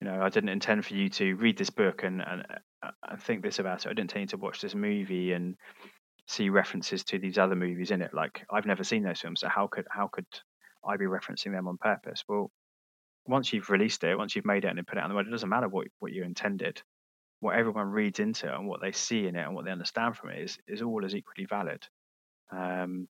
You 0.00 0.08
know, 0.08 0.22
I 0.22 0.28
didn't 0.30 0.48
intend 0.50 0.86
for 0.86 0.94
you 0.94 1.10
to 1.10 1.34
read 1.34 1.58
this 1.58 1.70
book 1.70 2.04
and 2.04 2.22
and, 2.22 2.46
uh, 2.82 2.90
and 3.08 3.22
think 3.22 3.42
this 3.42 3.58
about 3.58 3.84
it. 3.84 3.88
I 3.88 3.90
didn't 3.90 4.10
intend 4.10 4.22
you 4.22 4.26
to 4.28 4.36
watch 4.38 4.60
this 4.60 4.74
movie 4.74 5.32
and 5.32 5.56
see 6.26 6.48
references 6.48 7.04
to 7.04 7.18
these 7.18 7.38
other 7.38 7.56
movies 7.56 7.90
in 7.90 8.02
it. 8.02 8.14
Like 8.14 8.44
I've 8.50 8.66
never 8.66 8.84
seen 8.84 9.02
those 9.02 9.20
films, 9.20 9.40
so 9.40 9.48
how 9.48 9.66
could 9.66 9.86
how 9.90 10.08
could 10.08 10.26
I 10.86 10.96
be 10.96 11.06
referencing 11.06 11.52
them 11.52 11.68
on 11.68 11.78
purpose? 11.78 12.24
Well, 12.28 12.50
once 13.26 13.52
you've 13.52 13.70
released 13.70 14.04
it, 14.04 14.16
once 14.16 14.34
you've 14.34 14.46
made 14.46 14.64
it 14.64 14.68
and 14.68 14.86
put 14.86 14.96
it 14.96 15.00
out 15.00 15.04
in 15.04 15.10
the 15.10 15.14
world, 15.14 15.28
it 15.28 15.30
doesn't 15.30 15.48
matter 15.48 15.68
what 15.68 15.88
what 15.98 16.12
you 16.12 16.24
intended. 16.24 16.82
What 17.40 17.56
everyone 17.56 17.86
reads 17.86 18.20
into 18.20 18.48
it 18.48 18.54
and 18.54 18.68
what 18.68 18.82
they 18.82 18.92
see 18.92 19.26
in 19.26 19.34
it 19.34 19.46
and 19.46 19.54
what 19.54 19.64
they 19.64 19.70
understand 19.70 20.16
from 20.16 20.30
it 20.30 20.42
is 20.42 20.58
is 20.68 20.82
all 20.82 21.04
as 21.04 21.14
equally 21.14 21.46
valid. 21.46 21.82
Um, 22.52 23.08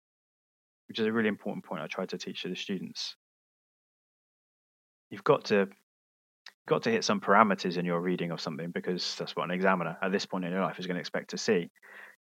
which 0.88 0.98
is 0.98 1.06
a 1.06 1.12
really 1.12 1.28
important 1.28 1.64
point 1.64 1.82
I 1.82 1.86
try 1.86 2.04
to 2.06 2.18
teach 2.18 2.42
to 2.42 2.48
the 2.48 2.56
students. 2.56 3.16
You've 5.08 5.24
got 5.24 5.44
to 5.46 5.68
got 6.66 6.82
to 6.84 6.90
hit 6.90 7.04
some 7.04 7.20
parameters 7.20 7.76
in 7.76 7.84
your 7.84 8.00
reading 8.00 8.30
of 8.30 8.40
something 8.40 8.70
because 8.70 9.16
that's 9.16 9.34
what 9.34 9.44
an 9.44 9.50
examiner 9.50 9.96
at 10.02 10.12
this 10.12 10.26
point 10.26 10.44
in 10.44 10.52
your 10.52 10.62
life 10.62 10.78
is 10.78 10.86
going 10.86 10.94
to 10.94 11.00
expect 11.00 11.30
to 11.30 11.38
see 11.38 11.70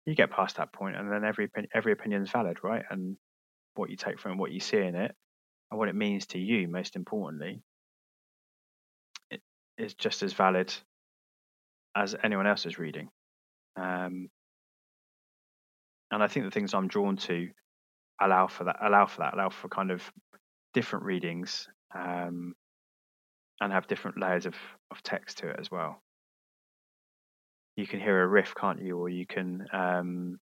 you 0.07 0.15
get 0.15 0.31
past 0.31 0.57
that 0.57 0.73
point, 0.73 0.97
and 0.97 1.11
then 1.11 1.25
every 1.25 1.51
every 1.75 1.93
opinion 1.93 2.23
is 2.23 2.31
valid, 2.31 2.59
right? 2.63 2.85
And 2.91 3.17
what 3.75 3.91
you 3.91 3.97
take 3.97 4.21
from 4.21 4.39
what 4.39 4.53
you 4.53 4.61
see 4.61 4.79
in 4.79 4.95
it, 4.95 5.15
and 5.71 5.79
what 5.79 5.89
it 5.89 5.95
means 5.95 6.27
to 6.29 6.39
you, 6.39 6.69
most 6.69 6.97
importantly, 6.97 7.63
it 9.31 9.41
is 9.79 9.95
just 9.95 10.23
as 10.23 10.33
valid 10.33 10.73
as 11.97 12.15
anyone 12.23 12.47
else's 12.47 12.79
reading. 12.79 13.09
Um, 13.77 14.29
and 16.11 16.23
I 16.23 16.29
think 16.29 16.45
the 16.45 16.51
things 16.51 16.75
I'm 16.75 16.89
drawn 16.89 17.17
to 17.17 17.49
allow 18.21 18.47
for 18.47 18.65
that, 18.65 18.77
allow 18.83 19.07
for 19.07 19.21
that, 19.23 19.35
allow 19.35 19.49
for 19.49 19.69
kind 19.69 19.91
of 19.91 20.03
different 20.75 21.07
readings, 21.07 21.67
um, 21.95 22.55
and 23.61 23.73
have 23.73 23.87
different 23.87 24.21
layers 24.21 24.45
of 24.45 24.55
of 24.91 25.03
text 25.03 25.39
to 25.39 25.49
it 25.49 25.57
as 25.59 25.71
well 25.71 26.04
you 27.77 27.87
can 27.87 28.01
hear 28.01 28.22
a 28.22 28.27
riff, 28.27 28.55
can't 28.55 28.81
you? 28.81 28.99
Or 28.99 29.09
you 29.09 29.27
can 29.27 29.66
um, 29.72 30.39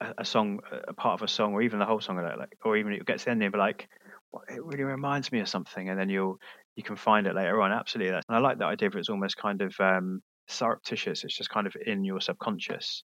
a, 0.00 0.14
a, 0.18 0.24
song, 0.24 0.60
a 0.86 0.92
part 0.92 1.20
of 1.20 1.24
a 1.24 1.28
song, 1.28 1.54
or 1.54 1.62
even 1.62 1.78
the 1.78 1.84
whole 1.84 2.00
song, 2.00 2.16
like, 2.16 2.56
or 2.64 2.76
even 2.76 2.92
it 2.92 3.06
gets 3.06 3.24
the 3.24 3.30
end 3.30 3.42
and 3.42 3.54
like, 3.54 3.88
well, 4.32 4.42
it 4.48 4.62
really 4.64 4.84
reminds 4.84 5.32
me 5.32 5.40
of 5.40 5.48
something, 5.48 5.88
and 5.88 5.98
then 5.98 6.08
you'll 6.08 6.38
you 6.74 6.82
can 6.82 6.96
find 6.96 7.26
it 7.26 7.34
later 7.34 7.60
on. 7.62 7.72
Absolutely, 7.72 8.14
and 8.14 8.24
I 8.28 8.38
like 8.38 8.58
that 8.58 8.66
idea. 8.66 8.88
Of 8.88 8.96
it's 8.96 9.08
almost 9.08 9.36
kind 9.36 9.62
of 9.62 9.74
um, 9.80 10.20
surreptitious. 10.48 11.24
It's 11.24 11.36
just 11.36 11.50
kind 11.50 11.66
of 11.66 11.74
in 11.86 12.04
your 12.04 12.20
subconscious. 12.20 13.02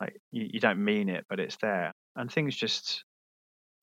Like 0.00 0.16
you, 0.30 0.48
you 0.52 0.60
don't 0.60 0.84
mean 0.84 1.08
it, 1.08 1.24
but 1.28 1.40
it's 1.40 1.56
there, 1.60 1.92
and 2.16 2.30
things 2.30 2.56
just 2.56 3.04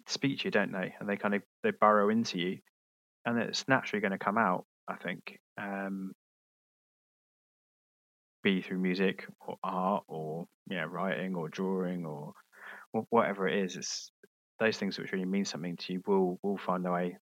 speak 0.08 0.40
to 0.40 0.46
you, 0.46 0.52
don't 0.52 0.72
they? 0.72 0.94
And 1.00 1.10
they 1.10 1.18
kind 1.18 1.36
of 1.36 1.42
they 1.64 1.72
burrow 1.72 2.10
into 2.10 2.40
you, 2.40 2.60
and 3.26 3.38
it's 3.40 3.68
naturally 3.68 4.02
going 4.02 4.12
to 4.12 4.18
come 4.18 4.38
out. 4.38 4.66
I 4.88 4.96
think. 4.96 5.38
Um, 5.62 6.14
be 8.44 8.62
through 8.62 8.80
music 8.80 9.26
or 9.46 9.58
art 9.64 10.04
or 10.08 10.46
yeah 10.70 10.86
writing 10.90 11.36
or 11.36 11.50
drawing 11.50 12.06
or, 12.06 12.34
whatever 13.12 13.48
it 13.48 13.64
is 13.64 13.76
it's 13.76 14.12
those 14.60 14.78
things 14.78 14.98
which 14.98 15.12
really 15.12 15.24
mean 15.24 15.46
something 15.46 15.78
to 15.78 15.94
you 15.94 16.02
will 16.08 16.40
will 16.42 16.58
find 16.58 16.84
their 16.84 16.92
way 16.92 17.16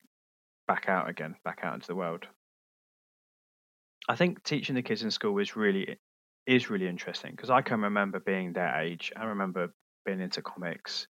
back 0.67 0.85
out 0.87 1.09
again 1.09 1.35
back 1.43 1.59
out 1.63 1.75
into 1.75 1.87
the 1.87 1.95
world. 1.95 2.25
I 4.09 4.15
think 4.15 4.43
teaching 4.43 4.75
the 4.75 4.81
kids 4.81 5.03
in 5.03 5.11
school 5.11 5.37
is 5.39 5.55
really 5.55 5.97
is 6.45 6.69
really 6.69 6.87
interesting 6.87 7.31
because 7.31 7.49
i 7.49 7.61
can 7.61 7.81
remember 7.81 8.19
being 8.19 8.53
their 8.53 8.79
age. 8.79 9.11
I 9.15 9.25
remember 9.25 9.73
being 10.05 10.21
into 10.21 10.41
comics. 10.41 11.07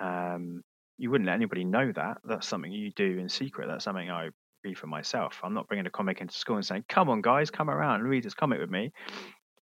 Um 0.00 0.62
you 0.98 1.10
wouldn't 1.10 1.26
let 1.26 1.34
anybody 1.34 1.64
know 1.64 1.90
that. 1.92 2.18
That's 2.24 2.46
something 2.46 2.70
you 2.70 2.92
do 2.94 3.18
in 3.18 3.28
secret. 3.28 3.66
That's 3.66 3.84
something 3.84 4.10
i 4.10 4.28
be 4.64 4.74
for 4.74 4.88
myself. 4.88 5.38
I'm 5.44 5.54
not 5.54 5.68
bringing 5.68 5.86
a 5.86 5.90
comic 5.90 6.20
into 6.20 6.34
school 6.34 6.56
and 6.56 6.66
saying, 6.66 6.86
"Come 6.88 7.08
on, 7.08 7.20
guys, 7.20 7.50
come 7.50 7.70
around 7.70 8.00
and 8.00 8.08
read 8.08 8.24
this 8.24 8.34
comic 8.34 8.58
with 8.58 8.70
me." 8.70 8.92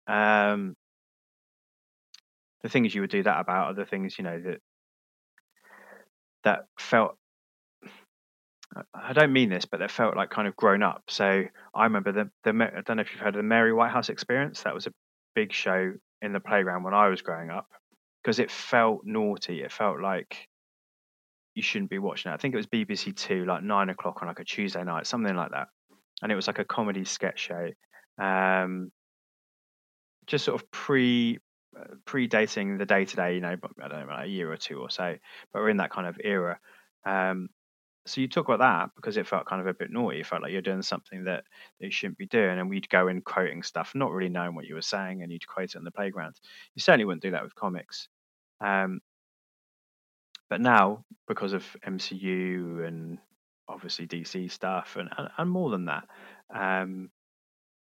Um, 0.08 0.76
the 2.62 2.70
things 2.70 2.96
you 2.96 3.02
would 3.02 3.10
do 3.10 3.24
that 3.24 3.42
about 3.42 3.72
are 3.72 3.74
the 3.74 3.86
things 3.86 4.18
you 4.18 4.24
know 4.24 4.40
that 4.40 4.62
that 6.44 6.68
felt. 6.80 7.18
I 8.94 9.14
don't 9.14 9.34
mean 9.34 9.50
this, 9.50 9.66
but 9.66 9.82
that 9.82 9.92
felt 9.92 10.16
like 10.16 10.30
kind 10.30 10.48
of 10.48 10.56
grown 10.56 10.82
up. 10.82 11.04
So 11.10 11.44
I 11.76 11.84
remember 11.84 12.12
the 12.12 12.30
the 12.44 12.52
I 12.52 12.82
don't 12.82 12.98
know 12.98 13.02
if 13.02 13.12
you've 13.12 13.20
heard 13.22 13.36
of 13.36 13.40
the 13.40 13.44
Mary 13.44 13.74
Whitehouse 13.74 14.10
Experience. 14.10 14.64
That 14.64 14.74
was 14.74 14.88
a 14.88 14.94
big 15.36 15.52
show 15.52 15.94
in 16.22 16.34
the 16.34 16.40
playground 16.40 16.84
when 16.84 16.94
I 16.94 17.10
was 17.10 17.22
growing 17.22 17.50
up 17.50 17.68
because 18.24 18.40
it 18.40 18.50
felt 18.52 19.02
naughty. 19.04 19.62
It 19.62 19.72
felt 19.72 20.00
like 20.00 20.48
you 21.56 21.62
shouldn't 21.62 21.90
be 21.90 22.00
watching 22.00 22.32
it. 22.32 22.36
I 22.36 22.38
think 22.38 22.54
it 22.54 22.58
was 22.58 22.68
BBC 22.68 23.16
Two, 23.16 23.46
like 23.46 23.64
nine 23.64 23.90
o'clock 23.90 24.22
on 24.22 24.28
like 24.28 24.40
a 24.40 24.44
Tuesday 24.44 24.84
night, 24.84 25.08
something 25.08 25.36
like 25.36 25.52
that. 25.52 25.68
And 26.22 26.32
it 26.32 26.36
was 26.36 26.48
like 26.48 26.60
a 26.60 26.66
comedy 26.66 27.06
sketch 27.06 27.40
show, 27.40 27.70
um, 28.18 28.92
just 30.26 30.46
sort 30.46 30.62
of 30.62 30.70
pre 30.72 31.40
uh, 31.78 31.96
predating 32.06 32.78
The 32.78 32.86
Day 32.86 33.06
Today. 33.06 33.36
You 33.36 33.42
know, 33.42 33.56
I 33.82 33.88
don't 33.88 34.08
know, 34.08 34.14
like 34.14 34.26
a 34.26 34.30
year 34.30 34.52
or 34.52 34.58
two 34.58 34.80
or 34.80 34.90
so. 34.90 35.16
But 35.52 35.62
we're 35.62 35.70
in 35.70 35.78
that 35.78 35.92
kind 35.92 36.08
of 36.08 36.18
era. 36.24 36.60
Um, 37.06 37.50
so 38.06 38.20
you 38.20 38.28
talk 38.28 38.50
about 38.50 38.60
that 38.60 38.90
because 38.96 39.16
it 39.16 39.28
felt 39.28 39.46
kind 39.46 39.62
of 39.62 39.68
a 39.68 39.74
bit 39.74 39.90
naughty. 39.90 40.20
It 40.20 40.26
felt 40.26 40.42
like 40.42 40.52
you're 40.52 40.62
doing 40.62 40.82
something 40.82 41.24
that, 41.24 41.46
that 41.80 41.86
you 41.86 41.92
shouldn't 41.92 42.18
be 42.18 42.26
doing. 42.26 42.60
And 42.60 42.70
we'd 42.70 42.90
go 42.90 43.08
in 43.08 43.22
quoting 43.22 43.64
stuff, 43.64 43.94
not 43.96 44.12
really 44.12 44.30
knowing 44.30 44.56
what 44.56 44.66
you 44.66 44.76
were 44.76 44.82
saying, 44.82 45.24
and 45.24 45.32
you'd 45.32 45.48
quote 45.48 45.76
it 45.76 45.78
on 45.78 45.86
the 45.86 45.92
playground. 45.92 46.36
You 46.76 46.82
certainly 46.82 47.06
wouldn't 47.06 47.24
do 47.24 47.32
that 47.32 47.44
with 47.44 47.56
comics. 47.56 48.10
Um, 48.60 49.00
but 50.54 50.62
now, 50.62 51.04
because 51.28 51.54
of 51.54 51.66
MCU 51.84 52.88
and 52.88 53.18
obviously 53.68 54.06
DC 54.06 54.52
stuff, 54.52 54.98
and, 55.00 55.10
and, 55.18 55.28
and 55.36 55.50
more 55.50 55.72
than 55.72 55.86
that, 55.86 56.04
um, 56.54 57.10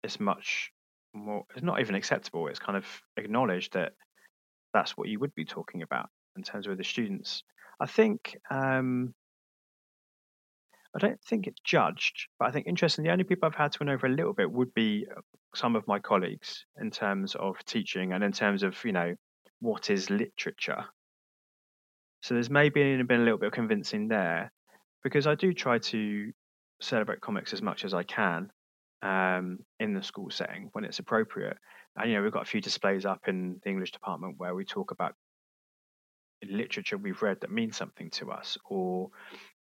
it's 0.04 0.20
much 0.20 0.70
more, 1.12 1.44
it's 1.56 1.64
not 1.64 1.80
even 1.80 1.96
acceptable. 1.96 2.46
It's 2.46 2.60
kind 2.60 2.78
of 2.78 2.86
acknowledged 3.16 3.72
that 3.72 3.94
that's 4.72 4.96
what 4.96 5.08
you 5.08 5.18
would 5.18 5.34
be 5.34 5.44
talking 5.44 5.82
about 5.82 6.08
in 6.36 6.44
terms 6.44 6.68
of 6.68 6.78
the 6.78 6.84
students. 6.84 7.42
I 7.80 7.86
think 7.86 8.38
um, 8.48 9.12
I 10.94 11.00
don't 11.00 11.20
think 11.24 11.48
it's 11.48 11.60
judged, 11.64 12.28
but 12.38 12.46
I 12.46 12.52
think 12.52 12.68
interesting. 12.68 13.02
The 13.04 13.10
only 13.10 13.24
people 13.24 13.48
I've 13.48 13.56
had 13.56 13.72
to 13.72 13.78
win 13.80 13.88
over 13.88 14.06
a 14.06 14.10
little 14.10 14.34
bit 14.34 14.52
would 14.52 14.72
be 14.72 15.04
uh, 15.10 15.20
some 15.52 15.74
of 15.74 15.88
my 15.88 15.98
colleagues 15.98 16.64
in 16.80 16.92
terms 16.92 17.34
of 17.34 17.56
teaching 17.64 18.12
and 18.12 18.22
in 18.22 18.30
terms 18.30 18.62
of 18.62 18.76
you 18.84 18.92
know 18.92 19.16
what 19.58 19.90
is 19.90 20.10
literature. 20.10 20.84
So 22.22 22.34
there's 22.34 22.50
maybe 22.50 23.02
been 23.02 23.20
a 23.20 23.24
little 23.24 23.38
bit 23.38 23.48
of 23.48 23.52
convincing 23.52 24.08
there, 24.08 24.52
because 25.02 25.26
I 25.26 25.34
do 25.34 25.52
try 25.52 25.78
to 25.78 26.32
celebrate 26.80 27.20
comics 27.20 27.52
as 27.52 27.62
much 27.62 27.84
as 27.84 27.94
I 27.94 28.04
can 28.04 28.50
um, 29.02 29.58
in 29.80 29.94
the 29.94 30.02
school 30.02 30.30
setting 30.30 30.70
when 30.72 30.84
it's 30.84 31.00
appropriate. 31.00 31.56
And 31.96 32.10
you 32.10 32.16
know 32.16 32.22
we've 32.22 32.32
got 32.32 32.42
a 32.42 32.50
few 32.50 32.60
displays 32.60 33.04
up 33.04 33.28
in 33.28 33.60
the 33.62 33.70
English 33.70 33.92
department 33.92 34.36
where 34.38 34.54
we 34.54 34.64
talk 34.64 34.92
about 34.92 35.14
literature 36.48 36.98
we've 36.98 37.22
read 37.22 37.40
that 37.40 37.50
means 37.50 37.76
something 37.76 38.10
to 38.10 38.30
us, 38.30 38.56
or 38.64 39.10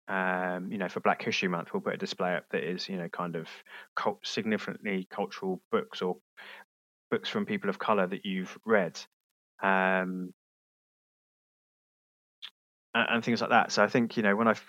um, 0.08 0.70
you 0.70 0.78
know, 0.78 0.88
for 0.88 1.00
Black 1.00 1.22
History 1.22 1.48
Month, 1.48 1.72
we'll 1.72 1.80
put 1.80 1.94
a 1.94 1.98
display 1.98 2.36
up 2.36 2.44
that 2.50 2.62
is, 2.62 2.88
you 2.88 2.96
know, 2.96 3.08
kind 3.08 3.34
of 3.34 3.48
cult- 3.96 4.24
significantly 4.24 5.08
cultural 5.10 5.60
books 5.72 6.00
or 6.00 6.16
books 7.10 7.28
from 7.28 7.44
people 7.44 7.70
of 7.70 7.78
color 7.78 8.06
that 8.06 8.24
you've 8.24 8.56
read, 8.64 9.00
um, 9.62 10.32
and, 12.96 13.06
and, 13.10 13.24
things 13.24 13.40
like 13.40 13.50
that. 13.50 13.72
So 13.72 13.82
I 13.82 13.88
think, 13.88 14.16
you 14.16 14.22
know, 14.22 14.34
when 14.34 14.48
I've 14.48 14.62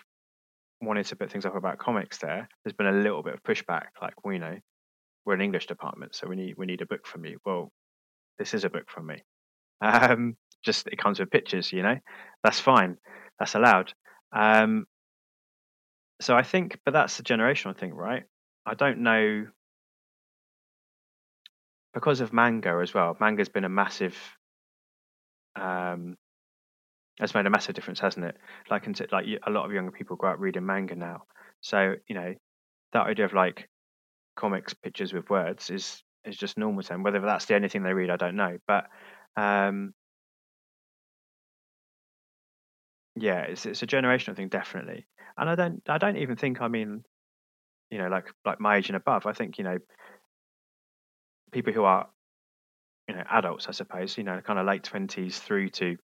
wanted 0.82 1.06
to 1.08 1.16
put 1.16 1.32
things 1.32 1.46
up 1.46 1.56
about 1.56 1.78
comics, 1.78 2.18
there, 2.18 2.48
there's 2.64 2.76
been 2.76 2.88
a 2.88 2.92
little 2.92 3.24
bit 3.24 3.34
of 3.34 3.44
pushback. 3.44 3.88
Like, 4.02 4.14
well, 4.24 4.34
you 4.34 4.40
know, 4.40 4.58
we're 5.26 5.34
an 5.34 5.42
English 5.42 5.68
department, 5.68 6.16
so 6.16 6.28
we 6.28 6.36
need 6.36 6.56
we 6.58 6.66
need 6.66 6.82
a 6.82 6.86
book 6.86 7.06
from 7.06 7.26
you. 7.26 7.38
Well, 7.46 7.72
this 8.40 8.54
is 8.54 8.64
a 8.64 8.70
book 8.70 8.90
from 8.90 9.08
me. 9.08 9.24
Um, 9.80 10.36
just 10.64 10.88
it 10.88 10.98
comes 10.98 11.20
with 11.20 11.30
pictures, 11.30 11.72
you 11.72 11.84
know, 11.84 11.98
that's 12.44 12.60
fine, 12.60 12.98
that's 13.38 13.54
allowed. 13.54 13.94
Um, 14.32 14.88
so 16.20 16.36
I 16.36 16.42
think, 16.42 16.80
but 16.84 16.96
that's 16.96 17.20
a 17.20 17.24
generational 17.24 17.78
thing, 17.78 17.94
right? 17.94 18.24
I 18.66 18.74
don't 18.74 19.04
know 19.04 19.46
because 21.94 22.22
of 22.22 22.34
manga 22.34 22.80
as 22.82 22.94
well. 22.94 23.16
Manga's 23.20 23.50
been 23.50 23.66
a 23.66 23.70
massive, 23.70 24.18
um, 25.56 26.18
has 27.20 27.34
made 27.34 27.46
a 27.46 27.50
massive 27.50 27.76
difference, 27.76 28.00
hasn't 28.00 28.26
it? 28.26 28.38
Like, 28.70 28.88
like 29.12 29.26
a 29.46 29.52
lot 29.52 29.66
of 29.66 29.74
younger 29.74 29.92
people 29.92 30.16
grow 30.16 30.32
up 30.32 30.40
reading 30.40 30.66
manga 30.66 30.96
now. 30.96 31.24
So 31.62 31.96
you 32.08 32.16
know, 32.16 32.36
that 32.94 33.08
idea 33.08 33.26
of 33.26 33.34
like 33.34 33.70
comics, 34.36 34.74
pictures 34.74 35.14
with 35.14 35.30
words 35.30 35.70
is 35.70 36.04
is 36.26 36.38
just 36.38 36.58
normal 36.58 36.84
to 36.84 36.90
them. 36.90 37.04
Whether 37.04 37.20
that's 37.22 37.46
the 37.46 37.56
only 37.56 37.70
thing 37.70 37.84
they 37.84 37.94
read, 37.94 38.10
I 38.10 38.18
don't 38.18 38.36
know. 38.36 38.58
But 38.68 38.86
um, 39.36 39.94
yeah, 43.16 43.42
it's 43.42 43.66
it's 43.66 43.84
a 43.84 43.88
generational 43.88 44.36
thing, 44.36 44.50
definitely 44.50 45.08
and 45.38 45.50
I 45.50 45.56
don't 45.56 45.82
I 45.88 45.98
don't 45.98 46.18
even 46.18 46.36
think 46.36 46.62
I 46.62 46.68
mean 46.68 47.04
you 47.90 48.00
know 48.00 48.08
like 48.08 48.28
like 48.46 48.60
my 48.60 48.78
age 48.78 48.90
and 48.90 48.96
above. 48.96 49.26
I 49.26 49.34
think 49.34 49.58
you 49.58 49.64
know 49.64 49.78
people 51.52 51.74
who 51.74 51.84
are 51.84 52.08
you 53.08 53.16
know 53.16 53.24
adults, 53.30 53.68
I 53.68 53.72
suppose, 53.72 54.18
you 54.18 54.24
know, 54.24 54.42
kind 54.42 54.60
of 54.60 54.66
late 54.66 54.84
twenties 54.84 55.40
through 55.40 55.70
to 55.70 55.98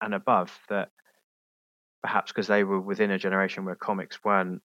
and 0.00 0.14
above 0.14 0.56
that 0.68 0.90
perhaps 2.02 2.32
because 2.32 2.46
they 2.46 2.64
were 2.64 2.80
within 2.80 3.10
a 3.10 3.18
generation 3.18 3.64
where 3.64 3.74
comics 3.74 4.22
weren't 4.24 4.62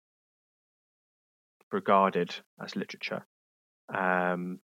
regarded 1.72 2.36
as 2.64 2.76
literature. 2.76 3.26
Um, 3.94 4.60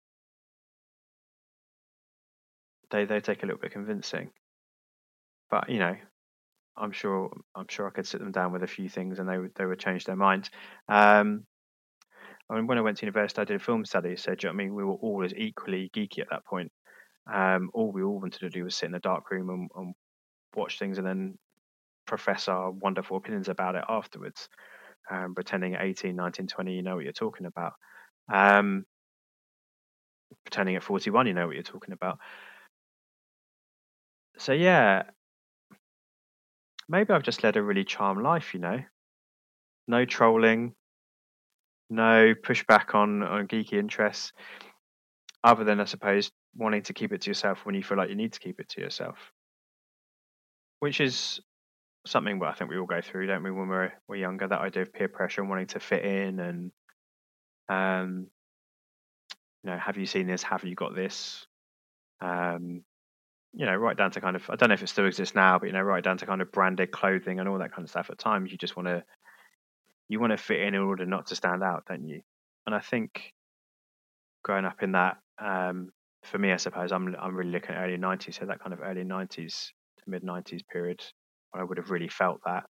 they 2.91 3.05
they 3.05 3.20
take 3.22 3.43
a 3.43 3.45
little 3.45 3.61
bit 3.61 3.72
convincing, 3.72 4.32
but 5.49 5.70
you 5.70 5.80
know, 5.80 5.95
I'm 6.78 6.91
sure 6.91 7.32
I'm 7.55 7.68
sure 7.70 7.88
I 7.88 7.91
could 7.91 8.07
sit 8.07 8.20
them 8.22 8.32
down 8.32 8.51
with 8.53 8.63
a 8.63 8.68
few 8.68 8.89
things 8.89 9.20
and 9.20 9.30
they 9.30 9.38
would 9.38 9.53
they 9.55 9.65
would 9.65 9.80
change 9.80 10.05
their 10.05 10.15
minds 10.15 10.49
Um, 10.89 11.45
I 12.49 12.55
mean, 12.55 12.68
when 12.68 12.78
I 12.78 12.82
went 12.82 12.97
to 12.99 13.05
university, 13.05 13.41
I 13.41 13.45
did 13.45 13.61
film 13.61 13.86
study. 13.86 14.15
So, 14.15 14.32
you 14.32 14.38
know 14.45 14.49
I 14.51 14.53
mean, 14.53 14.74
we 14.76 14.84
were 14.84 14.93
all 14.93 15.24
as 15.24 15.34
equally 15.36 15.89
geeky 15.95 16.20
at 16.20 16.30
that 16.32 16.45
point. 16.45 16.72
Um, 17.34 17.72
all 17.74 17.91
we 17.91 18.03
all 18.03 18.20
wanted 18.20 18.39
to 18.39 18.49
do 18.49 18.63
was 18.65 18.76
sit 18.76 18.88
in 18.88 18.93
the 18.93 18.99
dark 18.99 19.32
room 19.32 19.49
and, 19.49 19.70
and, 19.76 19.95
watch 20.58 20.80
things, 20.80 20.97
and 20.97 21.08
then 21.08 21.38
profess 22.05 22.47
our 22.47 22.72
wonderful 22.72 23.18
opinions 23.18 23.49
about 23.49 23.76
it 23.76 23.84
afterwards. 23.88 24.49
Um, 25.10 25.36
pretending 25.36 25.76
at 25.76 25.84
18, 25.84 26.16
19, 26.16 26.47
20, 26.47 26.74
you 26.74 26.82
know 26.84 26.95
what 26.95 27.03
you're 27.05 27.14
talking 27.14 27.45
about. 27.45 27.74
Um, 28.32 28.86
pretending 30.45 30.76
at 30.76 30.84
41, 30.84 31.28
you 31.28 31.34
know 31.34 31.47
what 31.47 31.55
you're 31.55 31.64
talking 31.64 31.93
about. 31.93 32.20
So 34.38 34.53
yeah, 34.53 35.03
maybe 36.89 37.14
I've 37.14 37.24
just 37.24 37.43
led 37.43 37.55
a 37.58 37.64
really 37.64 37.84
charmed 37.84 38.22
life, 38.22 38.53
you 38.53 38.60
know. 38.60 38.80
No 39.88 40.05
trolling, 40.05 40.76
no 41.89 42.34
pushback 42.36 42.93
on 42.93 43.24
on 43.24 43.47
geeky 43.47 43.74
interests, 43.74 44.34
other 45.43 45.64
than 45.64 45.80
I 45.80 45.86
suppose 45.86 46.32
wanting 46.55 46.84
to 46.84 46.93
keep 46.93 47.12
it 47.14 47.22
to 47.22 47.30
yourself 47.30 47.66
when 47.66 47.76
you 47.76 47.84
feel 47.84 47.97
like 47.97 48.10
you 48.10 48.16
need 48.16 48.34
to 48.34 48.39
keep 48.39 48.60
it 48.60 48.70
to 48.70 48.82
yourself, 48.82 49.32
which 50.80 51.02
is 51.02 51.40
something 52.06 52.40
that 52.40 52.48
I 52.48 52.54
think 52.54 52.70
we 52.70 52.78
all 52.78 52.86
go 52.86 53.02
through, 53.02 53.28
don't 53.28 53.44
we? 53.44 53.52
When 53.52 53.68
we're 53.68 53.94
we're 54.08 54.16
younger, 54.16 54.48
that 54.48 54.62
idea 54.62 54.84
of 54.84 54.94
peer 54.94 55.08
pressure 55.08 55.42
and 55.42 55.50
wanting 55.50 55.68
to 55.68 55.80
fit 55.80 56.06
in, 56.06 56.40
and 56.40 56.72
um, 57.70 58.28
you 59.64 59.72
know, 59.72 59.78
have 59.78 59.98
you 59.98 60.06
seen 60.06 60.28
this? 60.28 60.44
Have 60.44 60.64
you 60.64 60.76
got 60.76 60.96
this? 60.96 61.46
Um, 62.22 62.84
you 63.54 63.66
know, 63.66 63.76
right 63.76 63.98
down 63.98 64.12
to 64.12 64.22
kind 64.22 64.36
of 64.36 64.50
I 64.50 64.56
don't 64.56 64.70
know 64.70 64.76
if 64.76 64.84
it 64.84 64.90
still 64.90 65.08
exists 65.08 65.36
now, 65.36 65.60
but 65.60 65.68
you 65.68 65.74
know, 65.74 65.82
right 65.82 66.04
down 66.04 66.18
to 66.20 66.26
kind 66.26 66.42
of 66.42 66.52
branded 66.52 66.92
clothing 66.92 67.40
and 67.40 67.50
all 67.50 67.60
that 67.60 67.72
kind 67.72 67.84
of 67.84 67.90
stuff. 67.90 68.10
At 68.10 68.20
times, 68.20 68.52
you 68.52 68.58
just 68.58 68.76
want 68.76 68.88
to 68.88 69.04
you 70.10 70.20
want 70.20 70.32
to 70.32 70.38
fit 70.38 70.62
in 70.62 70.76
in 70.76 70.82
order 70.82 71.06
not 71.06 71.28
to 71.28 71.36
stand 71.36 71.64
out, 71.64 71.86
don't 71.88 72.08
you? 72.08 72.22
And 72.66 72.76
I 72.76 72.80
think 72.80 73.34
growing 74.44 74.66
up 74.66 74.84
in 74.84 74.94
that, 74.94 75.18
um, 75.40 75.90
for 76.24 76.38
me, 76.38 76.52
I 76.52 76.58
suppose 76.58 76.92
I'm 76.92 77.16
I'm 77.20 77.36
really 77.36 77.52
looking 77.52 77.76
at 77.76 77.84
early 77.84 77.98
'90s, 77.98 78.40
so 78.40 78.46
that 78.46 78.60
kind 78.60 78.74
of 78.74 78.82
early 78.82 79.04
'90s 79.04 79.36
to 79.36 79.77
mid 80.08 80.24
'90s 80.24 80.64
period, 80.72 81.01
I 81.53 81.64
would 81.64 81.78
have 81.78 81.91
really 81.91 82.10
felt 82.10 82.41
that. 82.45 82.66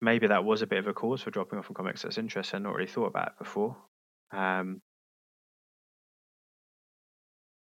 Maybe 0.00 0.26
that 0.26 0.44
was 0.44 0.62
a 0.62 0.66
bit 0.66 0.78
of 0.78 0.86
a 0.86 0.92
cause 0.94 1.22
for 1.22 1.30
dropping 1.30 1.58
off 1.58 1.66
from 1.66 1.74
comics. 1.74 2.02
That's 2.02 2.18
interesting. 2.18 2.58
I 2.58 2.62
not 2.62 2.74
really 2.74 2.86
thought 2.86 3.06
about 3.06 3.28
it 3.28 3.38
before. 3.38 3.76
Um, 4.32 4.82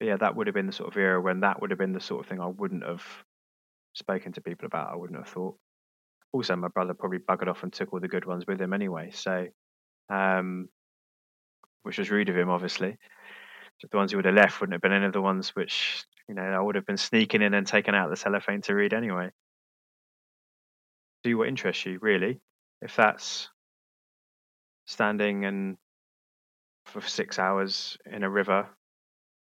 yeah, 0.02 0.18
that 0.18 0.36
would 0.36 0.48
have 0.48 0.54
been 0.54 0.68
the 0.68 0.74
sort 0.74 0.92
of 0.92 0.98
era 0.98 1.22
when 1.22 1.40
that 1.42 1.62
would 1.62 1.72
have 1.72 1.80
been 1.80 1.94
the 1.94 2.00
sort 2.02 2.22
of 2.24 2.30
thing 2.30 2.42
I 2.42 2.48
wouldn't 2.48 2.84
have 2.86 3.04
spoken 3.94 4.34
to 4.34 4.42
people 4.42 4.66
about. 4.66 4.92
I 4.92 4.96
wouldn't 4.96 5.20
have 5.20 5.30
thought. 5.30 5.56
Also, 6.34 6.56
my 6.56 6.68
brother 6.68 6.94
probably 6.94 7.20
buggered 7.20 7.48
off 7.48 7.64
and 7.64 7.72
took 7.72 7.94
all 7.94 8.00
the 8.00 8.08
good 8.08 8.26
ones 8.26 8.46
with 8.48 8.60
him 8.60 8.74
anyway. 8.74 9.12
So, 9.12 9.48
um, 10.10 10.70
which 11.84 11.98
was 11.98 12.12
rude 12.12 12.30
of 12.30 12.38
him, 12.38 12.50
obviously. 12.50 12.98
The 13.82 13.98
ones 13.98 14.12
he 14.12 14.16
would 14.16 14.26
have 14.26 14.34
left 14.34 14.60
wouldn't 14.60 14.74
have 14.74 14.82
been 14.82 14.94
any 14.94 15.06
of 15.06 15.14
the 15.14 15.22
ones 15.22 15.50
which 15.50 16.04
you 16.28 16.34
know 16.34 16.42
I 16.42 16.60
would 16.60 16.76
have 16.76 16.86
been 16.86 16.98
sneaking 16.98 17.42
in 17.42 17.54
and 17.54 17.68
taking 17.68 17.94
out 17.94 18.10
the 18.10 18.16
cellophane 18.16 18.62
to 18.64 18.74
read 18.74 18.94
anyway. 18.94 19.30
Do 21.24 21.38
what 21.38 21.48
interests 21.48 21.86
you, 21.86 22.00
really. 22.02 22.40
If 22.82 22.96
that's 22.96 23.50
standing 24.86 25.46
and 25.46 25.78
for 26.86 27.02
six 27.02 27.40
hours 27.40 27.98
in 28.06 28.24
a 28.24 28.30
river 28.30 28.68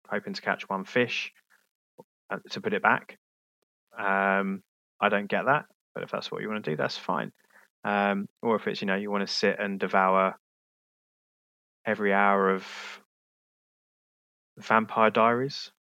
hoping 0.10 0.34
to 0.34 0.42
catch 0.42 0.68
one 0.70 0.86
fish 0.86 1.32
uh, 2.30 2.38
to 2.52 2.62
put 2.62 2.74
it 2.74 2.82
back. 2.82 3.18
Um, 3.98 4.64
I 5.00 5.10
don't 5.10 5.28
get 5.28 5.46
that, 5.46 5.66
but 5.94 6.04
if 6.04 6.12
that's 6.12 6.32
what 6.32 6.42
you 6.42 6.50
want 6.50 6.64
to 6.64 6.72
do, 6.72 6.78
that's 6.78 6.98
fine. 6.98 7.32
Um, 7.84 8.28
or 8.42 8.56
if 8.56 8.68
it's 8.68 8.82
you 8.82 8.88
know 8.88 8.96
you 8.96 9.12
want 9.12 9.28
to 9.28 9.34
sit 9.34 9.58
and 9.60 9.80
devour 9.80 10.36
every 11.86 12.14
hour 12.14 12.50
of 12.50 12.66
Vampire 14.58 15.10
Diaries. 15.10 15.72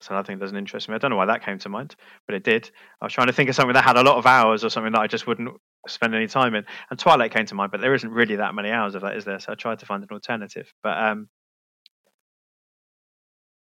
So 0.00 0.14
I 0.14 0.22
think 0.22 0.38
doesn't 0.38 0.56
interest 0.56 0.88
me. 0.88 0.94
I 0.94 0.98
don't 0.98 1.10
know 1.10 1.16
why 1.16 1.26
that 1.26 1.44
came 1.44 1.58
to 1.58 1.68
mind, 1.68 1.96
but 2.26 2.36
it 2.36 2.44
did. 2.44 2.70
I 3.00 3.06
was 3.06 3.12
trying 3.12 3.26
to 3.26 3.32
think 3.32 3.48
of 3.48 3.56
something 3.56 3.74
that 3.74 3.82
had 3.82 3.96
a 3.96 4.02
lot 4.02 4.16
of 4.16 4.26
hours 4.26 4.62
or 4.62 4.70
something 4.70 4.92
that 4.92 5.00
I 5.00 5.08
just 5.08 5.26
wouldn't 5.26 5.56
spend 5.88 6.14
any 6.14 6.28
time 6.28 6.54
in. 6.54 6.64
And 6.88 6.98
Twilight 6.98 7.32
came 7.34 7.46
to 7.46 7.54
mind, 7.56 7.72
but 7.72 7.80
there 7.80 7.94
isn't 7.94 8.10
really 8.10 8.36
that 8.36 8.54
many 8.54 8.70
hours 8.70 8.94
of 8.94 9.02
that, 9.02 9.16
is 9.16 9.24
there? 9.24 9.40
So 9.40 9.50
I 9.50 9.54
tried 9.56 9.80
to 9.80 9.86
find 9.86 10.04
an 10.04 10.08
alternative. 10.12 10.72
But 10.84 10.98
um, 10.98 11.28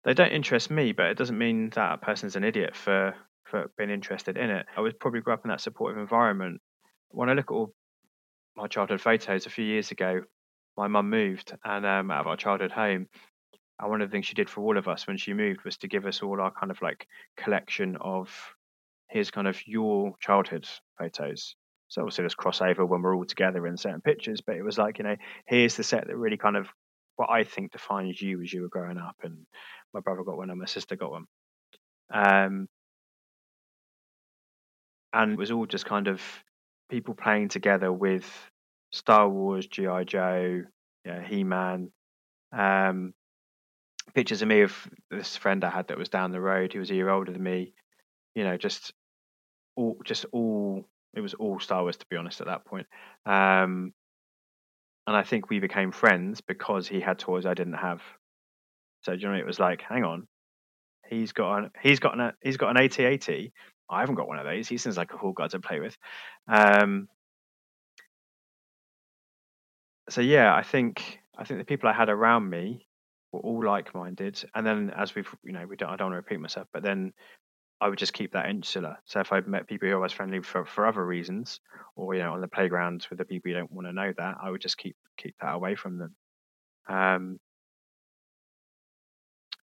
they 0.04 0.12
don't 0.12 0.32
interest 0.32 0.70
me, 0.70 0.92
but 0.92 1.06
it 1.06 1.16
doesn't 1.16 1.38
mean 1.38 1.70
that 1.70 1.94
a 1.94 1.96
person's 1.98 2.36
an 2.36 2.44
idiot 2.44 2.76
for 2.76 3.14
for 3.44 3.70
being 3.78 3.90
interested 3.90 4.36
in 4.36 4.50
it. 4.50 4.66
I 4.76 4.80
would 4.80 4.98
probably 4.98 5.20
grow 5.20 5.34
up 5.34 5.44
in 5.44 5.50
that 5.50 5.60
supportive 5.60 5.98
environment 5.98 6.60
when 7.10 7.30
I 7.30 7.32
look 7.32 7.50
at 7.50 7.54
all 7.54 7.74
my 8.56 8.66
childhood 8.66 9.00
photos 9.00 9.46
a 9.46 9.50
few 9.50 9.64
years 9.64 9.90
ago, 9.90 10.22
my 10.76 10.88
mum 10.88 11.10
moved 11.10 11.56
and 11.64 11.86
um, 11.86 12.10
out 12.10 12.20
of 12.20 12.26
our 12.26 12.36
childhood 12.36 12.72
home. 12.72 13.08
And 13.78 13.90
one 13.90 14.00
of 14.00 14.08
the 14.08 14.12
things 14.12 14.26
she 14.26 14.34
did 14.34 14.48
for 14.48 14.62
all 14.62 14.78
of 14.78 14.88
us 14.88 15.06
when 15.06 15.18
she 15.18 15.34
moved 15.34 15.64
was 15.64 15.76
to 15.78 15.88
give 15.88 16.06
us 16.06 16.22
all 16.22 16.40
our 16.40 16.50
kind 16.50 16.70
of 16.70 16.80
like 16.80 17.06
collection 17.36 17.96
of 18.00 18.30
here's 19.08 19.30
kind 19.30 19.46
of 19.46 19.58
your 19.66 20.14
childhood 20.20 20.66
photos. 20.98 21.54
So 21.88 22.02
obviously 22.02 22.22
there's 22.22 22.34
crossover 22.34 22.88
when 22.88 23.02
we're 23.02 23.14
all 23.14 23.24
together 23.24 23.66
in 23.66 23.76
certain 23.76 24.00
pictures, 24.00 24.40
but 24.40 24.56
it 24.56 24.62
was 24.62 24.78
like, 24.78 24.98
you 24.98 25.04
know, 25.04 25.16
here's 25.46 25.76
the 25.76 25.84
set 25.84 26.06
that 26.06 26.16
really 26.16 26.36
kind 26.36 26.56
of 26.56 26.66
what 27.16 27.30
I 27.30 27.44
think 27.44 27.72
defines 27.72 28.20
you 28.20 28.42
as 28.42 28.52
you 28.52 28.62
were 28.62 28.68
growing 28.68 28.98
up. 28.98 29.16
And 29.22 29.46
my 29.94 30.00
brother 30.00 30.24
got 30.24 30.36
one 30.36 30.50
and 30.50 30.58
my 30.58 30.66
sister 30.66 30.96
got 30.96 31.10
one. 31.10 31.24
Um, 32.12 32.68
and 35.12 35.32
it 35.32 35.38
was 35.38 35.50
all 35.50 35.66
just 35.66 35.86
kind 35.86 36.08
of 36.08 36.20
people 36.90 37.14
playing 37.14 37.48
together 37.48 37.92
with 37.92 38.26
Star 38.90 39.28
Wars, 39.28 39.66
GI 39.66 40.04
Joe, 40.06 40.62
yeah, 41.04 41.22
He 41.22 41.44
Man. 41.44 41.90
Um, 42.52 43.14
pictures 44.14 44.42
of 44.42 44.48
me 44.48 44.62
of 44.62 44.74
this 45.10 45.36
friend 45.36 45.64
I 45.64 45.70
had 45.70 45.88
that 45.88 45.98
was 45.98 46.08
down 46.08 46.32
the 46.32 46.40
road. 46.40 46.72
He 46.72 46.78
was 46.78 46.90
a 46.90 46.94
year 46.94 47.08
older 47.08 47.32
than 47.32 47.42
me. 47.42 47.74
You 48.34 48.44
know, 48.44 48.56
just 48.56 48.92
all, 49.76 49.96
just 50.04 50.26
all. 50.32 50.84
It 51.14 51.20
was 51.20 51.34
all 51.34 51.58
Star 51.60 51.82
Wars, 51.82 51.96
to 51.96 52.06
be 52.10 52.16
honest, 52.16 52.40
at 52.40 52.46
that 52.46 52.66
point. 52.66 52.86
Um, 53.24 53.94
and 55.06 55.16
I 55.16 55.22
think 55.22 55.48
we 55.48 55.60
became 55.60 55.92
friends 55.92 56.40
because 56.40 56.88
he 56.88 57.00
had 57.00 57.18
toys 57.18 57.46
I 57.46 57.54
didn't 57.54 57.74
have. 57.74 58.02
So 59.02 59.14
know, 59.14 59.34
it 59.34 59.46
was 59.46 59.60
like, 59.60 59.82
hang 59.82 60.04
on, 60.04 60.26
he's 61.08 61.32
got 61.32 61.58
an 61.58 61.70
he's 61.80 62.00
got 62.00 62.18
an 62.18 62.32
he's 62.42 62.56
got 62.56 62.76
an 62.76 62.82
AT-AT. 62.82 63.28
I 63.88 64.00
haven't 64.00 64.16
got 64.16 64.28
one 64.28 64.38
of 64.38 64.44
those. 64.44 64.68
He 64.68 64.78
seems 64.78 64.96
like 64.96 65.12
a 65.12 65.16
cool 65.16 65.32
guy 65.32 65.46
to 65.48 65.60
play 65.60 65.78
with. 65.78 65.96
Um, 66.48 67.08
so 70.08 70.20
yeah, 70.20 70.54
I 70.54 70.62
think 70.62 71.20
I 71.38 71.44
think 71.44 71.60
the 71.60 71.64
people 71.64 71.88
I 71.88 71.92
had 71.92 72.08
around 72.08 72.50
me 72.50 72.85
were 73.36 73.50
all 73.50 73.64
like-minded, 73.64 74.42
and 74.54 74.66
then 74.66 74.90
as 74.96 75.14
we've 75.14 75.28
you 75.44 75.52
know 75.52 75.66
we 75.66 75.76
don't 75.76 75.90
I 75.90 75.96
don't 75.96 76.06
want 76.06 76.14
to 76.14 76.16
repeat 76.16 76.40
myself, 76.40 76.68
but 76.72 76.82
then 76.82 77.12
I 77.80 77.88
would 77.88 77.98
just 77.98 78.14
keep 78.14 78.32
that 78.32 78.48
insular. 78.48 78.96
So 79.04 79.20
if 79.20 79.32
I 79.32 79.40
met 79.40 79.68
people 79.68 79.88
who 79.88 79.94
I 79.94 79.98
was 79.98 80.12
friendly 80.12 80.40
for 80.40 80.64
for 80.64 80.86
other 80.86 81.04
reasons, 81.04 81.60
or 81.94 82.14
you 82.14 82.22
know 82.22 82.32
on 82.32 82.40
the 82.40 82.48
playgrounds 82.48 83.10
with 83.10 83.18
the 83.18 83.24
people 83.24 83.50
you 83.50 83.56
don't 83.56 83.72
want 83.72 83.86
to 83.86 83.92
know 83.92 84.12
that, 84.16 84.36
I 84.42 84.50
would 84.50 84.60
just 84.62 84.78
keep 84.78 84.96
keep 85.16 85.34
that 85.40 85.54
away 85.54 85.74
from 85.74 85.98
them. 85.98 86.14
Um, 86.88 87.38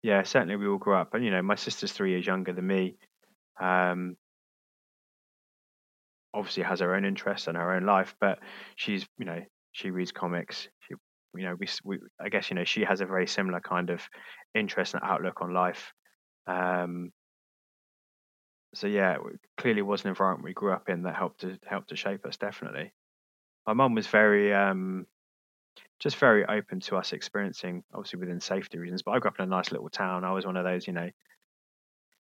yeah, 0.03 0.23
certainly 0.23 0.55
we 0.55 0.67
all 0.67 0.77
grew 0.77 0.95
up, 0.95 1.13
and 1.13 1.23
you 1.23 1.31
know 1.31 1.41
my 1.41 1.55
sister's 1.55 1.91
three 1.91 2.11
years 2.11 2.25
younger 2.25 2.53
than 2.53 2.67
me. 2.67 2.95
Um, 3.59 4.17
obviously 6.33 6.63
has 6.63 6.79
her 6.79 6.95
own 6.95 7.05
interests 7.05 7.47
and 7.47 7.57
her 7.57 7.73
own 7.73 7.85
life, 7.85 8.15
but 8.19 8.39
she's 8.75 9.05
you 9.17 9.25
know 9.25 9.41
she 9.71 9.91
reads 9.91 10.11
comics. 10.11 10.67
She, 10.81 10.95
you 11.35 11.43
know, 11.43 11.55
we, 11.55 11.67
we, 11.83 11.99
I 12.19 12.29
guess, 12.29 12.49
you 12.49 12.55
know, 12.55 12.63
she 12.63 12.83
has 12.83 13.01
a 13.01 13.05
very 13.05 13.27
similar 13.27 13.59
kind 13.59 13.89
of 13.89 14.01
interest 14.53 14.93
and 14.93 15.03
outlook 15.03 15.41
on 15.41 15.53
life. 15.53 15.93
Um, 16.47 17.11
so 18.73 18.87
yeah, 18.87 19.17
clearly 19.57 19.81
was 19.81 20.03
an 20.03 20.09
environment 20.09 20.45
we 20.45 20.53
grew 20.53 20.71
up 20.71 20.89
in 20.89 21.03
that 21.03 21.15
helped 21.15 21.41
to 21.41 21.57
help 21.65 21.87
to 21.87 21.95
shape 21.95 22.25
us. 22.25 22.37
Definitely, 22.37 22.93
my 23.67 23.73
mum 23.73 23.95
was 23.95 24.07
very, 24.07 24.53
um, 24.53 25.05
just 25.99 26.17
very 26.17 26.45
open 26.45 26.79
to 26.81 26.95
us 26.95 27.13
experiencing, 27.13 27.83
obviously 27.93 28.19
within 28.19 28.39
safety 28.39 28.77
reasons. 28.77 29.01
But 29.03 29.11
I 29.11 29.19
grew 29.19 29.29
up 29.29 29.39
in 29.39 29.45
a 29.45 29.47
nice 29.47 29.71
little 29.71 29.89
town. 29.89 30.23
I 30.23 30.31
was 30.31 30.45
one 30.45 30.57
of 30.57 30.63
those, 30.63 30.87
you 30.87 30.93
know, 30.93 31.09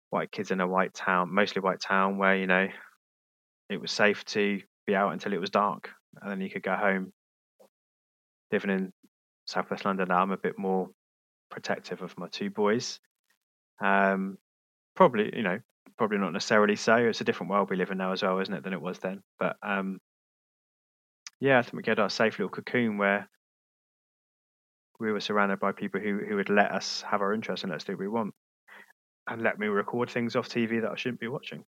white 0.10 0.32
kids 0.32 0.52
in 0.52 0.62
a 0.62 0.68
white 0.68 0.94
town, 0.94 1.34
mostly 1.34 1.62
white 1.62 1.82
town, 1.82 2.18
where 2.18 2.36
you 2.36 2.48
know 2.48 2.68
it 3.70 3.82
was 3.82 3.92
safe 3.92 4.24
to 4.26 4.62
be 4.88 4.96
out 4.96 5.12
until 5.12 5.34
it 5.34 5.42
was 5.42 5.50
dark, 5.50 5.90
and 6.22 6.32
then 6.32 6.42
you 6.42 6.50
could 6.50 6.64
go 6.64 6.76
home 6.76 7.12
living 8.52 8.72
in 8.72 8.94
southwest 9.46 9.86
London 9.86 10.08
now, 10.10 10.22
I'm 10.22 10.32
a 10.32 10.38
bit 10.38 10.58
more 10.58 10.90
protective 11.50 12.02
of 12.02 12.18
my 12.18 12.28
two 12.28 12.50
boys. 12.50 13.00
Um, 13.82 14.38
probably, 14.96 15.36
you 15.36 15.44
know, 15.44 15.60
probably 15.98 16.18
not 16.18 16.34
necessarily 16.34 16.76
so. 16.76 16.96
It's 16.96 17.22
a 17.22 17.26
different 17.26 17.52
world 17.52 17.70
we 17.70 17.76
live 17.76 17.92
in 17.92 17.98
now 17.98 18.12
as 18.12 18.24
well, 18.24 18.40
isn't 18.40 18.54
it, 18.54 18.64
than 18.64 18.74
it 18.74 18.82
was 18.82 19.00
then? 19.00 19.22
But 19.40 19.58
um, 19.64 20.00
yeah, 21.40 21.60
I 21.60 21.62
think 21.62 21.76
we 21.76 21.84
get 21.84 22.00
our 22.00 22.10
safe 22.10 22.38
little 22.40 22.50
cocoon 22.50 22.98
where 22.98 23.30
we 25.00 25.12
were 25.12 25.22
surrounded 25.22 25.60
by 25.60 25.72
people 25.72 26.02
who 26.02 26.20
who 26.20 26.36
would 26.36 26.50
let 26.50 26.72
us 26.72 27.04
have 27.10 27.22
our 27.22 27.34
interests 27.34 27.64
and 27.64 27.72
let 27.72 27.78
us 27.78 27.86
do 27.86 27.94
what 27.94 28.00
we 28.00 28.08
want, 28.08 28.34
and 29.28 29.42
let 29.42 29.58
me 29.58 29.68
record 29.68 30.10
things 30.10 30.36
off 30.36 30.50
TV 30.50 30.82
that 30.82 30.92
I 30.92 30.96
shouldn't 30.96 31.22
be 31.22 31.28
watching. 31.28 31.64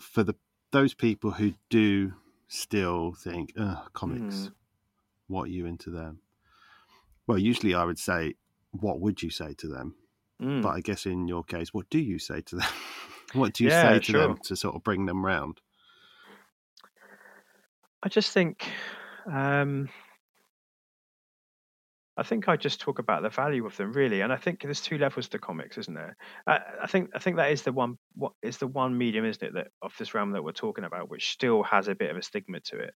For 0.00 0.24
the 0.24 0.34
those 0.72 0.94
people 0.94 1.30
who 1.30 1.54
do 1.70 2.14
still 2.48 3.12
think, 3.12 3.54
comics, 3.92 4.34
mm 4.34 4.52
what 5.28 5.44
are 5.44 5.52
you 5.52 5.66
into 5.66 5.90
them? 5.90 6.20
Well, 7.26 7.38
usually 7.38 7.74
I 7.74 7.84
would 7.84 7.98
say, 7.98 8.34
what 8.72 9.00
would 9.00 9.22
you 9.22 9.30
say 9.30 9.54
to 9.54 9.68
them? 9.68 9.94
Mm. 10.42 10.62
But 10.62 10.70
I 10.70 10.80
guess 10.80 11.06
in 11.06 11.28
your 11.28 11.44
case, 11.44 11.72
what 11.72 11.88
do 11.90 11.98
you 11.98 12.18
say 12.18 12.40
to 12.42 12.56
them? 12.56 12.68
what 13.32 13.54
do 13.54 13.64
you 13.64 13.70
yeah, 13.70 13.92
say 13.92 13.98
to 13.98 14.04
sure. 14.04 14.20
them 14.20 14.38
to 14.44 14.56
sort 14.56 14.74
of 14.74 14.82
bring 14.82 15.06
them 15.06 15.24
round? 15.24 15.60
I 18.02 18.08
just 18.08 18.32
think, 18.32 18.66
um, 19.32 19.88
I 22.16 22.22
think 22.22 22.48
I 22.48 22.56
just 22.56 22.80
talk 22.80 22.98
about 22.98 23.22
the 23.22 23.30
value 23.30 23.64
of 23.64 23.76
them 23.76 23.92
really, 23.92 24.20
and 24.20 24.32
I 24.32 24.36
think 24.36 24.60
there's 24.60 24.80
two 24.80 24.98
levels 24.98 25.28
to 25.28 25.38
comics, 25.38 25.78
isn't 25.78 25.94
there? 25.94 26.16
I, 26.46 26.60
I 26.82 26.86
think 26.86 27.10
I 27.14 27.18
think 27.18 27.36
that 27.36 27.50
is 27.50 27.62
the 27.62 27.72
one 27.72 27.98
what 28.14 28.32
is 28.42 28.58
the 28.58 28.66
one 28.66 28.96
medium, 28.96 29.24
isn't 29.24 29.42
it, 29.42 29.54
that 29.54 29.68
of 29.82 29.94
this 29.98 30.14
realm 30.14 30.32
that 30.32 30.44
we're 30.44 30.52
talking 30.52 30.84
about, 30.84 31.08
which 31.08 31.30
still 31.30 31.62
has 31.64 31.88
a 31.88 31.94
bit 31.94 32.10
of 32.10 32.16
a 32.16 32.22
stigma 32.22 32.60
to 32.60 32.78
it. 32.78 32.94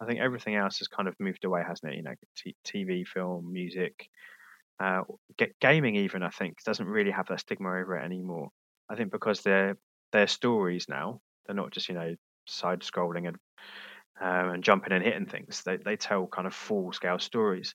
I 0.00 0.06
think 0.06 0.20
everything 0.20 0.54
else 0.54 0.78
has 0.78 0.88
kind 0.88 1.08
of 1.08 1.14
moved 1.18 1.44
away, 1.44 1.62
hasn't 1.66 1.92
it? 1.92 1.96
You 1.96 2.02
know, 2.02 2.14
t- 2.36 2.56
TV, 2.64 3.06
film, 3.06 3.52
music, 3.52 4.08
uh, 4.80 5.02
gaming. 5.60 5.96
Even 5.96 6.22
I 6.22 6.30
think 6.30 6.62
doesn't 6.62 6.86
really 6.86 7.10
have 7.10 7.26
that 7.28 7.40
stigma 7.40 7.68
over 7.68 7.96
it 7.96 8.04
anymore. 8.04 8.50
I 8.88 8.94
think 8.94 9.10
because 9.10 9.42
they're 9.42 9.76
they're 10.12 10.26
stories 10.26 10.86
now. 10.88 11.20
They're 11.46 11.56
not 11.56 11.72
just 11.72 11.88
you 11.88 11.94
know 11.94 12.14
side 12.46 12.80
scrolling 12.80 13.28
and 13.28 13.36
um, 14.20 14.54
and 14.54 14.64
jumping 14.64 14.92
and 14.92 15.04
hitting 15.04 15.26
things. 15.26 15.62
They 15.64 15.76
they 15.76 15.96
tell 15.96 16.26
kind 16.26 16.46
of 16.46 16.54
full 16.54 16.92
scale 16.92 17.18
stories. 17.18 17.74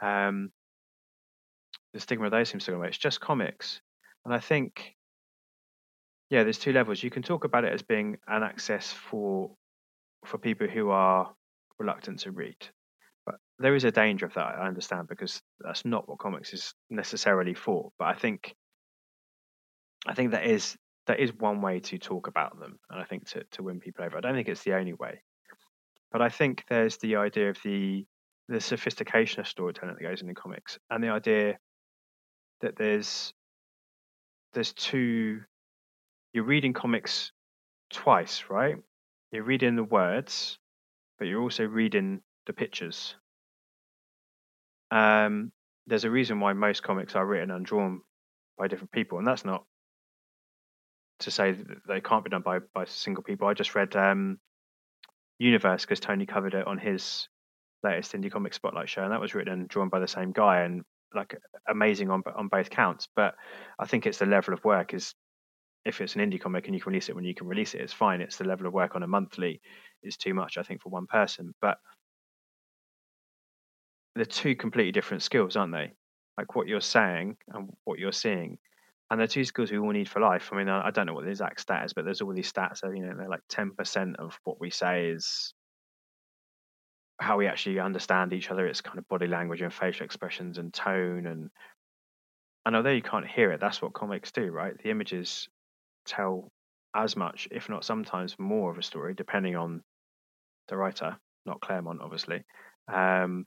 Um, 0.00 0.50
the 1.92 2.00
stigma 2.00 2.26
of 2.26 2.32
those 2.32 2.48
seems 2.48 2.64
to 2.64 2.72
go 2.72 2.78
away. 2.78 2.88
It's 2.88 2.98
just 2.98 3.20
comics, 3.20 3.80
and 4.24 4.34
I 4.34 4.40
think 4.40 4.96
yeah, 6.30 6.44
there's 6.44 6.58
two 6.58 6.72
levels. 6.72 7.02
You 7.02 7.10
can 7.10 7.22
talk 7.22 7.44
about 7.44 7.64
it 7.64 7.74
as 7.74 7.82
being 7.82 8.16
an 8.26 8.42
access 8.42 8.90
for 8.90 9.50
for 10.24 10.38
people 10.38 10.66
who 10.66 10.88
are 10.90 11.30
reluctant 11.82 12.20
to 12.20 12.30
read. 12.30 12.56
But 13.26 13.36
there 13.58 13.74
is 13.74 13.84
a 13.84 13.90
danger 13.90 14.26
of 14.26 14.34
that, 14.34 14.58
I 14.58 14.66
understand, 14.66 15.08
because 15.08 15.40
that's 15.60 15.84
not 15.84 16.08
what 16.08 16.18
comics 16.18 16.52
is 16.52 16.74
necessarily 16.90 17.54
for. 17.54 17.90
But 17.98 18.06
I 18.06 18.14
think 18.14 18.54
I 20.06 20.14
think 20.14 20.32
that 20.32 20.46
is 20.46 20.76
that 21.06 21.20
is 21.20 21.32
one 21.34 21.62
way 21.62 21.80
to 21.80 21.98
talk 21.98 22.26
about 22.28 22.58
them, 22.58 22.78
and 22.90 23.00
I 23.00 23.04
think 23.04 23.28
to, 23.30 23.44
to 23.52 23.62
win 23.62 23.80
people 23.80 24.04
over. 24.04 24.16
I 24.16 24.20
don't 24.20 24.34
think 24.34 24.48
it's 24.48 24.64
the 24.64 24.74
only 24.74 24.94
way. 24.94 25.22
But 26.10 26.22
I 26.22 26.28
think 26.28 26.64
there's 26.68 26.96
the 26.98 27.16
idea 27.16 27.50
of 27.50 27.58
the 27.64 28.04
the 28.48 28.60
sophistication 28.60 29.40
of 29.40 29.48
storytelling 29.48 29.94
that 29.94 30.02
goes 30.02 30.22
into 30.22 30.34
comics, 30.34 30.78
and 30.90 31.02
the 31.02 31.10
idea 31.10 31.58
that 32.60 32.76
there's 32.76 33.32
there's 34.52 34.72
two 34.72 35.40
you're 36.32 36.44
reading 36.44 36.72
comics 36.72 37.32
twice, 37.90 38.44
right? 38.50 38.76
You're 39.30 39.44
reading 39.44 39.76
the 39.76 39.84
words 39.84 40.58
but 41.22 41.28
you're 41.28 41.40
also 41.40 41.64
reading 41.64 42.20
the 42.46 42.52
pictures. 42.52 43.14
Um, 44.90 45.52
there's 45.86 46.02
a 46.02 46.10
reason 46.10 46.40
why 46.40 46.52
most 46.52 46.82
comics 46.82 47.14
are 47.14 47.24
written 47.24 47.52
and 47.52 47.64
drawn 47.64 48.00
by 48.58 48.66
different 48.66 48.90
people, 48.90 49.18
and 49.18 49.26
that's 49.28 49.44
not 49.44 49.64
to 51.20 51.30
say 51.30 51.52
that 51.52 51.76
they 51.86 52.00
can't 52.00 52.24
be 52.24 52.30
done 52.30 52.42
by 52.42 52.58
by 52.74 52.86
single 52.86 53.22
people. 53.22 53.46
I 53.46 53.54
just 53.54 53.76
read 53.76 53.94
um, 53.94 54.40
Universe 55.38 55.82
because 55.82 56.00
Tony 56.00 56.26
covered 56.26 56.54
it 56.54 56.66
on 56.66 56.78
his 56.78 57.28
latest 57.84 58.14
indie 58.14 58.32
comic 58.32 58.52
spotlight 58.52 58.88
show, 58.88 59.04
and 59.04 59.12
that 59.12 59.20
was 59.20 59.32
written 59.32 59.52
and 59.52 59.68
drawn 59.68 59.90
by 59.90 60.00
the 60.00 60.08
same 60.08 60.32
guy, 60.32 60.62
and 60.62 60.82
like 61.14 61.38
amazing 61.68 62.10
on 62.10 62.24
on 62.34 62.48
both 62.48 62.68
counts. 62.68 63.06
But 63.14 63.36
I 63.78 63.86
think 63.86 64.06
it's 64.06 64.18
the 64.18 64.26
level 64.26 64.54
of 64.54 64.64
work 64.64 64.92
is 64.92 65.14
if 65.84 66.00
it's 66.00 66.14
an 66.14 66.20
indie 66.20 66.40
comic 66.40 66.66
and 66.66 66.74
you 66.74 66.80
can 66.80 66.92
release 66.92 67.08
it 67.08 67.16
when 67.16 67.24
you 67.24 67.34
can 67.34 67.46
release 67.46 67.74
it, 67.74 67.80
it's 67.80 67.92
fine. 67.92 68.20
It's 68.20 68.36
the 68.36 68.44
level 68.44 68.66
of 68.66 68.72
work 68.72 68.94
on 68.94 69.02
a 69.02 69.06
monthly 69.06 69.60
is 70.02 70.16
too 70.16 70.34
much, 70.34 70.58
I 70.58 70.62
think, 70.62 70.80
for 70.80 70.90
one 70.90 71.06
person. 71.06 71.54
But 71.60 71.78
they're 74.14 74.24
two 74.24 74.54
completely 74.54 74.92
different 74.92 75.22
skills, 75.22 75.56
aren't 75.56 75.72
they? 75.72 75.92
Like 76.38 76.54
what 76.54 76.68
you're 76.68 76.80
saying 76.80 77.36
and 77.48 77.70
what 77.84 77.98
you're 77.98 78.12
seeing. 78.12 78.58
And 79.10 79.20
they're 79.20 79.26
two 79.26 79.44
skills 79.44 79.70
we 79.70 79.78
all 79.78 79.90
need 79.90 80.08
for 80.08 80.20
life. 80.20 80.50
I 80.52 80.56
mean, 80.56 80.68
I, 80.68 80.90
don't 80.90 81.06
know 81.06 81.12
what 81.12 81.24
the 81.24 81.30
exact 81.30 81.60
stat 81.60 81.84
is, 81.84 81.92
but 81.92 82.04
there's 82.04 82.22
all 82.22 82.32
these 82.32 82.50
stats. 82.50 82.82
Of, 82.82 82.96
you 82.96 83.04
know, 83.04 83.14
they're 83.16 83.28
like 83.28 83.42
10% 83.52 84.16
of 84.16 84.38
what 84.44 84.58
we 84.58 84.70
say 84.70 85.08
is 85.08 85.52
how 87.20 87.36
we 87.36 87.46
actually 87.46 87.78
understand 87.78 88.32
each 88.32 88.50
other. 88.50 88.66
It's 88.66 88.80
kind 88.80 88.98
of 88.98 89.08
body 89.08 89.26
language 89.26 89.60
and 89.60 89.72
facial 89.72 90.04
expressions 90.04 90.56
and 90.56 90.72
tone. 90.72 91.26
And 91.26 91.50
and 92.64 92.76
although 92.76 92.90
you 92.90 93.02
can't 93.02 93.26
hear 93.26 93.52
it, 93.52 93.60
that's 93.60 93.82
what 93.82 93.92
comics 93.92 94.32
do, 94.32 94.50
right? 94.50 94.74
The 94.82 94.90
images 94.90 95.48
tell 96.04 96.50
as 96.94 97.16
much, 97.16 97.48
if 97.50 97.68
not 97.68 97.84
sometimes 97.84 98.36
more 98.38 98.70
of 98.70 98.78
a 98.78 98.82
story, 98.82 99.14
depending 99.14 99.56
on 99.56 99.82
the 100.68 100.76
writer, 100.76 101.16
not 101.46 101.60
Claremont, 101.60 102.00
obviously. 102.02 102.42
Um, 102.92 103.46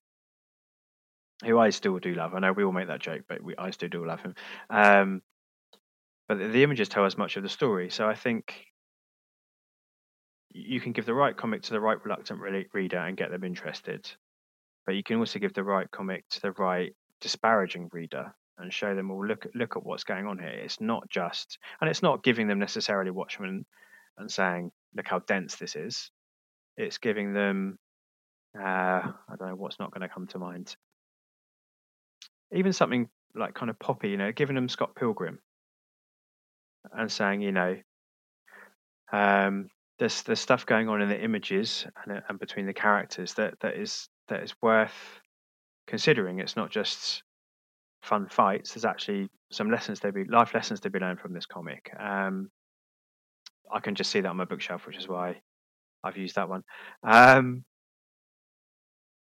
who 1.43 1.59
I 1.59 1.69
still 1.69 1.99
do 1.99 2.13
love. 2.13 2.33
I 2.33 2.39
know 2.39 2.53
we 2.53 2.63
all 2.63 2.71
make 2.71 2.87
that 2.87 3.01
joke, 3.01 3.23
but 3.27 3.43
we, 3.43 3.55
I 3.57 3.71
still 3.71 3.89
do 3.89 4.05
love 4.05 4.21
him. 4.21 4.35
Um, 4.69 5.21
but 6.27 6.39
the, 6.39 6.47
the 6.47 6.63
images 6.63 6.89
tell 6.89 7.05
us 7.05 7.17
much 7.17 7.37
of 7.37 7.43
the 7.43 7.49
story. 7.49 7.89
So 7.89 8.07
I 8.07 8.15
think 8.15 8.65
you 10.51 10.79
can 10.79 10.93
give 10.93 11.05
the 11.05 11.13
right 11.13 11.35
comic 11.35 11.63
to 11.63 11.71
the 11.71 11.81
right 11.81 12.03
reluctant 12.03 12.39
reader 12.73 12.97
and 12.97 13.17
get 13.17 13.31
them 13.31 13.43
interested, 13.43 14.09
but 14.85 14.95
you 14.95 15.03
can 15.03 15.17
also 15.17 15.39
give 15.39 15.53
the 15.53 15.63
right 15.63 15.89
comic 15.91 16.23
to 16.29 16.41
the 16.41 16.51
right 16.53 16.93
disparaging 17.19 17.89
reader 17.91 18.33
and 18.57 18.71
show 18.71 18.95
them, 18.95 19.09
well, 19.09 19.25
look 19.25 19.47
look 19.53 19.75
at 19.75 19.85
what's 19.85 20.03
going 20.03 20.25
on 20.25 20.39
here. 20.39 20.47
It's 20.49 20.79
not 20.79 21.09
just, 21.09 21.57
and 21.81 21.89
it's 21.89 22.01
not 22.01 22.23
giving 22.23 22.47
them 22.47 22.59
necessarily 22.59 23.11
Watchmen 23.11 23.65
and 24.17 24.31
saying, 24.31 24.71
look 24.95 25.07
how 25.07 25.19
dense 25.19 25.55
this 25.55 25.75
is. 25.75 26.09
It's 26.77 26.97
giving 26.97 27.33
them, 27.33 27.77
uh, 28.57 28.63
I 28.63 29.35
don't 29.37 29.49
know 29.49 29.55
what's 29.55 29.79
not 29.79 29.91
going 29.91 30.07
to 30.07 30.13
come 30.13 30.27
to 30.27 30.39
mind. 30.39 30.75
Even 32.53 32.73
something 32.73 33.09
like 33.35 33.53
kind 33.53 33.69
of 33.69 33.79
poppy, 33.79 34.09
you 34.09 34.17
know, 34.17 34.31
giving 34.31 34.55
them 34.55 34.69
Scott 34.69 34.95
Pilgrim 34.95 35.39
and 36.93 37.11
saying, 37.11 37.41
you 37.41 37.51
know, 37.51 37.77
um, 39.11 39.69
there's 39.99 40.23
there's 40.23 40.39
stuff 40.39 40.65
going 40.65 40.89
on 40.89 41.01
in 41.01 41.09
the 41.09 41.21
images 41.21 41.85
and, 42.03 42.17
uh, 42.17 42.21
and 42.29 42.39
between 42.39 42.65
the 42.65 42.73
characters 42.73 43.33
that 43.35 43.59
that 43.61 43.75
is 43.75 44.09
that 44.27 44.43
is 44.43 44.53
worth 44.61 45.19
considering. 45.87 46.39
It's 46.39 46.55
not 46.55 46.71
just 46.71 47.23
fun 48.05 48.27
fights. 48.29 48.73
There's 48.73 48.85
actually 48.85 49.29
some 49.51 49.71
lessons 49.71 49.99
to 50.01 50.11
be 50.11 50.23
life 50.25 50.53
lessons 50.53 50.79
to 50.81 50.89
be 50.89 50.99
learned 50.99 51.19
from 51.19 51.33
this 51.33 51.45
comic. 51.45 51.91
Um, 51.99 52.49
I 53.73 53.79
can 53.79 53.95
just 53.95 54.11
see 54.11 54.21
that 54.21 54.29
on 54.29 54.37
my 54.37 54.45
bookshelf, 54.45 54.85
which 54.85 54.97
is 54.97 55.07
why 55.07 55.41
I've 56.03 56.17
used 56.17 56.35
that 56.35 56.49
one. 56.49 56.63
Um, 57.03 57.63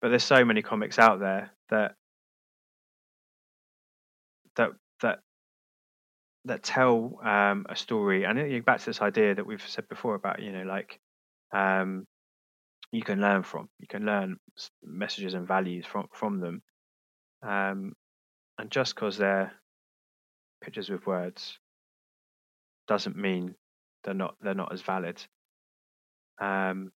but 0.01 0.09
there's 0.09 0.23
so 0.23 0.45
many 0.45 0.61
comics 0.61 0.99
out 0.99 1.19
there 1.19 1.51
that 1.69 1.95
that 4.55 4.69
that 5.01 5.19
that 6.45 6.63
tell 6.63 7.19
um, 7.23 7.65
a 7.69 7.75
story, 7.75 8.23
and 8.23 8.65
back 8.65 8.79
to 8.79 8.85
this 8.85 9.01
idea 9.01 9.35
that 9.35 9.45
we've 9.45 9.67
said 9.67 9.87
before 9.89 10.15
about 10.15 10.41
you 10.41 10.51
know 10.51 10.63
like 10.63 10.99
um, 11.53 12.05
you 12.91 13.01
can 13.01 13.19
learn 13.19 13.43
from, 13.43 13.69
you 13.79 13.87
can 13.87 14.05
learn 14.05 14.37
messages 14.83 15.33
and 15.33 15.47
values 15.47 15.85
from 15.85 16.07
from 16.13 16.39
them, 16.39 16.61
um, 17.43 17.93
and 18.59 18.69
just 18.69 18.93
because 18.93 19.17
they're 19.17 19.53
pictures 20.61 20.89
with 20.89 21.07
words 21.07 21.57
doesn't 22.87 23.15
mean 23.15 23.55
they're 24.03 24.13
not 24.13 24.35
they're 24.41 24.53
not 24.53 24.73
as 24.73 24.81
valid. 24.81 25.21
Um, 26.41 26.91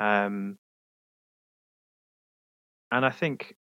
um, 0.00 0.58
and 2.90 3.06
I 3.06 3.10
think 3.10 3.54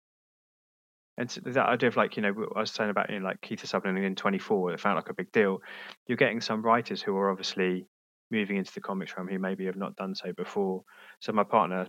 and 1.17 1.29
that 1.29 1.69
idea 1.69 1.89
of 1.89 1.97
like, 1.97 2.17
you 2.17 2.23
know, 2.23 2.35
I 2.57 2.61
was 2.61 2.73
saying 2.73 2.91
about, 2.91 3.09
you 3.11 3.21
know, 3.21 3.25
like 3.25 3.41
Kiefer 3.41 3.67
Sutherland 3.67 4.05
in 4.05 4.17
24, 4.17 4.73
it 4.73 4.81
felt 4.81 4.97
like 4.97 5.11
a 5.11 5.15
big 5.15 5.31
deal. 5.31 5.61
You're 6.07 6.17
getting 6.17 6.41
some 6.41 6.63
writers 6.63 7.01
who 7.01 7.17
are 7.17 7.31
obviously 7.31 7.87
moving 8.33 8.57
into 8.57 8.73
the 8.75 8.81
comics 8.81 9.17
realm 9.17 9.29
who 9.29 9.39
maybe 9.39 9.67
have 9.67 9.77
not 9.77 9.95
done 9.95 10.15
so 10.15 10.33
before. 10.33 10.83
So 11.21 11.33
my 11.33 11.45
partner, 11.45 11.87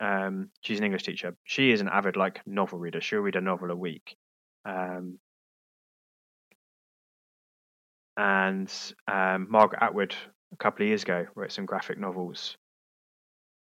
um, 0.00 0.50
she's 0.60 0.78
an 0.78 0.84
English 0.84 1.04
teacher. 1.04 1.36
She 1.44 1.70
is 1.70 1.80
an 1.80 1.88
avid 1.88 2.16
like 2.16 2.40
novel 2.46 2.78
reader. 2.78 3.00
She'll 3.00 3.20
read 3.20 3.36
a 3.36 3.40
novel 3.40 3.70
a 3.70 3.76
week. 3.76 4.16
Um, 4.64 5.18
and 8.16 8.72
um, 9.10 9.46
Margaret 9.50 9.82
Atwood 9.82 10.14
a 10.52 10.56
couple 10.56 10.84
of 10.84 10.88
years 10.88 11.02
ago 11.02 11.26
wrote 11.34 11.52
some 11.52 11.66
graphic 11.66 11.98
novels. 11.98 12.56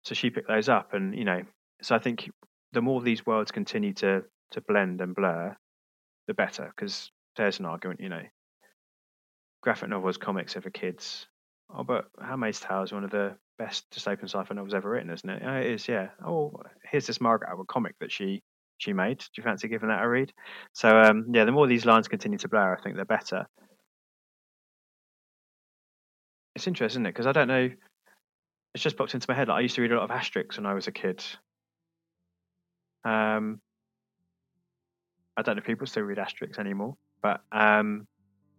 So 0.02 0.14
she 0.14 0.30
picked 0.30 0.48
those 0.48 0.68
up, 0.68 0.92
and 0.92 1.16
you 1.16 1.24
know, 1.24 1.42
so 1.80 1.94
I 1.94 1.98
think 1.98 2.30
the 2.72 2.82
more 2.82 3.00
these 3.00 3.24
worlds 3.24 3.50
continue 3.50 3.94
to 3.94 4.22
to 4.52 4.60
blend 4.60 5.00
and 5.00 5.14
blur, 5.14 5.56
the 6.26 6.34
better. 6.34 6.72
Because 6.74 7.10
there's 7.36 7.58
an 7.58 7.64
argument, 7.64 8.00
you 8.00 8.08
know, 8.08 8.22
graphic 9.62 9.88
novels, 9.88 10.18
comics 10.18 10.56
are 10.56 10.60
for 10.60 10.70
kids. 10.70 11.26
Oh, 11.74 11.84
but 11.84 12.06
Handmaid's 12.22 12.60
Tale 12.60 12.82
is 12.82 12.92
one 12.92 13.04
of 13.04 13.10
the 13.10 13.36
best 13.58 13.84
dystopian 13.90 14.24
sci-fi 14.24 14.54
novels 14.54 14.74
ever 14.74 14.90
written, 14.90 15.10
isn't 15.10 15.28
it? 15.28 15.42
Oh, 15.44 15.56
it 15.56 15.66
is, 15.66 15.88
yeah. 15.88 16.08
Oh, 16.24 16.52
here's 16.90 17.06
this 17.06 17.20
Margaret 17.20 17.50
Atwood 17.50 17.68
comic 17.68 17.94
that 18.00 18.12
she 18.12 18.42
she 18.78 18.92
made. 18.92 19.18
Do 19.18 19.26
you 19.36 19.42
fancy 19.42 19.68
giving 19.68 19.88
that 19.88 20.02
a 20.02 20.08
read? 20.08 20.32
So, 20.72 20.88
um, 20.88 21.26
yeah, 21.32 21.44
the 21.44 21.52
more 21.52 21.66
these 21.66 21.86
lines 21.86 22.08
continue 22.08 22.38
to 22.38 22.48
blur, 22.48 22.76
I 22.76 22.82
think 22.82 22.96
the 22.96 23.04
better. 23.04 23.46
It's 26.54 26.66
interesting, 26.66 27.02
isn't 27.02 27.06
it? 27.06 27.10
Because 27.10 27.26
I 27.26 27.32
don't 27.32 27.48
know. 27.48 27.70
It's 28.74 28.82
just 28.82 28.96
popped 28.96 29.14
into 29.14 29.26
my 29.28 29.34
head. 29.34 29.48
Like 29.48 29.58
I 29.58 29.60
used 29.60 29.76
to 29.76 29.82
read 29.82 29.92
a 29.92 29.96
lot 29.96 30.10
of 30.10 30.16
Asterix 30.16 30.56
when 30.56 30.66
I 30.66 30.74
was 30.74 30.88
a 30.88 30.92
kid. 30.92 31.24
Um, 33.04 33.60
I 35.36 35.42
don't 35.42 35.56
know 35.56 35.60
if 35.60 35.66
people 35.66 35.86
still 35.86 36.02
read 36.02 36.18
Asterix 36.18 36.58
anymore, 36.58 36.96
but 37.22 37.42
um, 37.52 38.06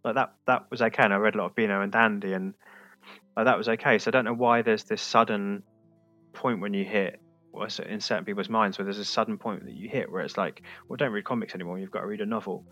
like 0.04 0.16
that 0.16 0.34
that 0.48 0.72
was 0.72 0.82
okay. 0.82 1.04
And 1.04 1.14
I 1.14 1.18
read 1.18 1.36
a 1.36 1.40
lot 1.40 1.48
of 1.48 1.56
Beano 1.56 1.82
and 1.82 1.92
Dandy, 1.92 2.34
and 2.34 2.54
like, 3.36 3.46
that 3.46 3.58
was 3.58 3.70
okay. 3.70 4.00
So 4.00 4.10
I 4.10 4.12
don't 4.12 4.26
know 4.26 4.34
why 4.34 4.62
there's 4.62 4.84
this 4.84 5.02
sudden 5.02 5.64
point 6.34 6.62
when 6.62 6.74
you 6.74 6.86
hit 6.86 7.20
well, 7.52 7.68
in 7.88 8.02
certain 8.02 8.26
people's 8.26 8.50
minds 8.50 8.78
where 8.78 8.86
there's 8.86 9.00
a 9.00 9.06
sudden 9.06 9.38
point 9.38 9.66
that 9.66 9.74
you 9.74 9.90
hit 9.90 10.12
where 10.12 10.22
it's 10.22 10.38
like, 10.38 10.62
well, 10.88 10.98
don't 10.98 11.12
read 11.12 11.24
comics 11.24 11.56
anymore. 11.56 11.80
You've 11.80 11.92
got 11.92 12.02
to 12.02 12.08
read 12.08 12.22
a 12.22 12.26
novel. 12.26 12.66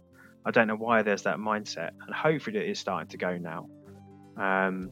I 0.46 0.52
don't 0.52 0.68
know 0.68 0.76
why 0.76 1.04
there's 1.04 1.24
that 1.24 1.38
mindset, 1.38 1.92
and 2.06 2.14
hopefully 2.14 2.60
it 2.60 2.70
is 2.70 2.80
starting 2.80 3.08
to 3.10 3.18
go 3.18 3.38
now. 3.38 3.70
Um, 4.36 4.90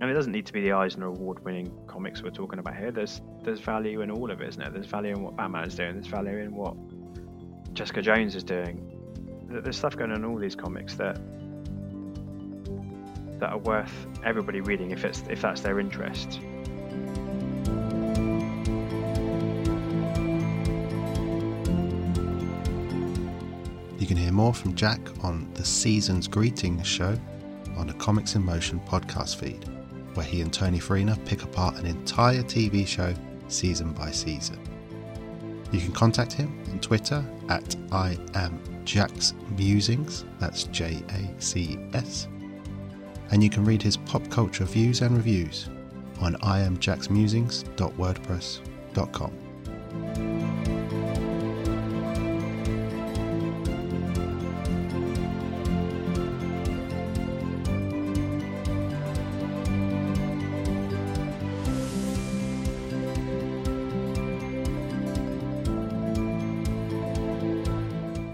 and 0.00 0.10
it 0.10 0.14
doesn't 0.14 0.32
need 0.32 0.46
to 0.46 0.52
be 0.52 0.60
the 0.60 0.72
Eisner 0.72 1.06
Award-winning 1.06 1.72
comics 1.88 2.22
we're 2.22 2.30
talking 2.30 2.58
about 2.58 2.76
here. 2.76 2.92
There's 2.92 3.20
there's 3.42 3.60
value 3.60 4.02
in 4.02 4.10
all 4.10 4.30
of 4.30 4.40
it, 4.40 4.48
isn't 4.48 4.62
there? 4.62 4.70
There's 4.70 4.86
value 4.86 5.14
in 5.14 5.22
what 5.22 5.36
Batman 5.36 5.64
is 5.64 5.74
doing. 5.74 5.94
There's 5.94 6.06
value 6.06 6.38
in 6.38 6.54
what 6.54 6.76
Jessica 7.72 8.02
Jones 8.02 8.36
is 8.36 8.44
doing. 8.44 8.92
There's 9.48 9.76
stuff 9.76 9.96
going 9.96 10.12
on 10.12 10.18
in 10.18 10.24
all 10.24 10.38
these 10.38 10.54
comics 10.54 10.94
that 10.96 11.18
that 13.38 13.50
are 13.52 13.58
worth 13.58 14.06
everybody 14.24 14.60
reading 14.60 14.90
if 14.90 15.04
it's 15.04 15.22
if 15.28 15.42
that's 15.42 15.60
their 15.60 15.78
interest. 15.80 16.40
You 23.98 24.06
can 24.06 24.16
hear 24.16 24.32
more 24.32 24.54
from 24.54 24.74
Jac 24.74 25.00
on 25.24 25.50
the 25.54 25.64
Season's 25.64 26.28
Greetings 26.28 26.86
show 26.86 27.18
on 27.76 27.88
the 27.88 27.94
Comics 27.94 28.34
in 28.34 28.44
Motion 28.44 28.80
podcast 28.86 29.36
feed 29.36 29.64
where 30.16 30.26
he 30.26 30.40
and 30.40 30.52
Tony 30.52 30.78
Farina 30.78 31.16
pick 31.24 31.42
apart 31.42 31.76
an 31.76 31.86
entire 31.86 32.42
TV 32.42 32.86
show 32.86 33.14
season 33.48 33.92
by 33.92 34.10
season. 34.10 34.58
You 35.72 35.80
can 35.80 35.92
contact 35.92 36.32
him 36.32 36.58
on 36.70 36.80
Twitter 36.80 37.24
at 37.48 37.76
I 37.92 38.18
am 38.34 38.60
Jac's 38.84 39.34
Musings, 39.56 40.24
that's 40.38 40.64
J 40.64 41.02
A 41.10 41.40
C 41.40 41.78
S, 41.92 42.28
and 43.30 43.42
you 43.42 43.50
can 43.50 43.64
read 43.64 43.82
his 43.82 43.96
pop 43.96 44.22
culture 44.30 44.64
views 44.64 45.02
and 45.02 45.16
reviews 45.16 45.68
on 46.20 46.36
iamjacsmusings.wordpress.com. 46.36 49.32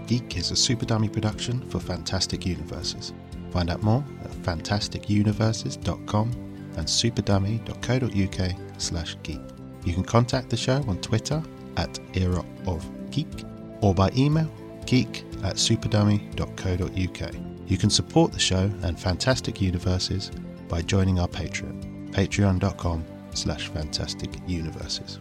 Geek 0.07 0.37
is 0.37 0.51
a 0.51 0.55
Super 0.55 0.85
Dummy 0.85 1.09
production 1.09 1.67
for 1.69 1.79
Fantastic 1.79 2.45
Universes. 2.45 3.13
Find 3.51 3.71
out 3.71 3.81
more 3.81 4.05
fantasticuniverses.com 4.43 6.31
and 6.77 6.87
superdummy.co.uk 6.87 8.55
slash 8.77 9.17
geek. 9.23 9.41
You 9.85 9.93
can 9.93 10.03
contact 10.03 10.49
the 10.49 10.57
show 10.57 10.83
on 10.87 10.99
Twitter 11.01 11.41
at 11.77 11.99
Era 12.13 12.43
of 12.67 13.11
Geek 13.11 13.45
or 13.81 13.93
by 13.93 14.11
email 14.15 14.49
geek 14.85 15.25
at 15.43 15.55
superdummy.co.uk. 15.55 17.33
You 17.67 17.77
can 17.77 17.89
support 17.89 18.31
the 18.31 18.39
show 18.39 18.71
and 18.83 18.99
Fantastic 18.99 19.61
Universes 19.61 20.31
by 20.67 20.81
joining 20.81 21.19
our 21.19 21.27
Patreon, 21.27 22.11
patreon.com 22.11 23.05
slash 23.33 23.67
fantastic 23.69 24.31
universes. 24.47 25.19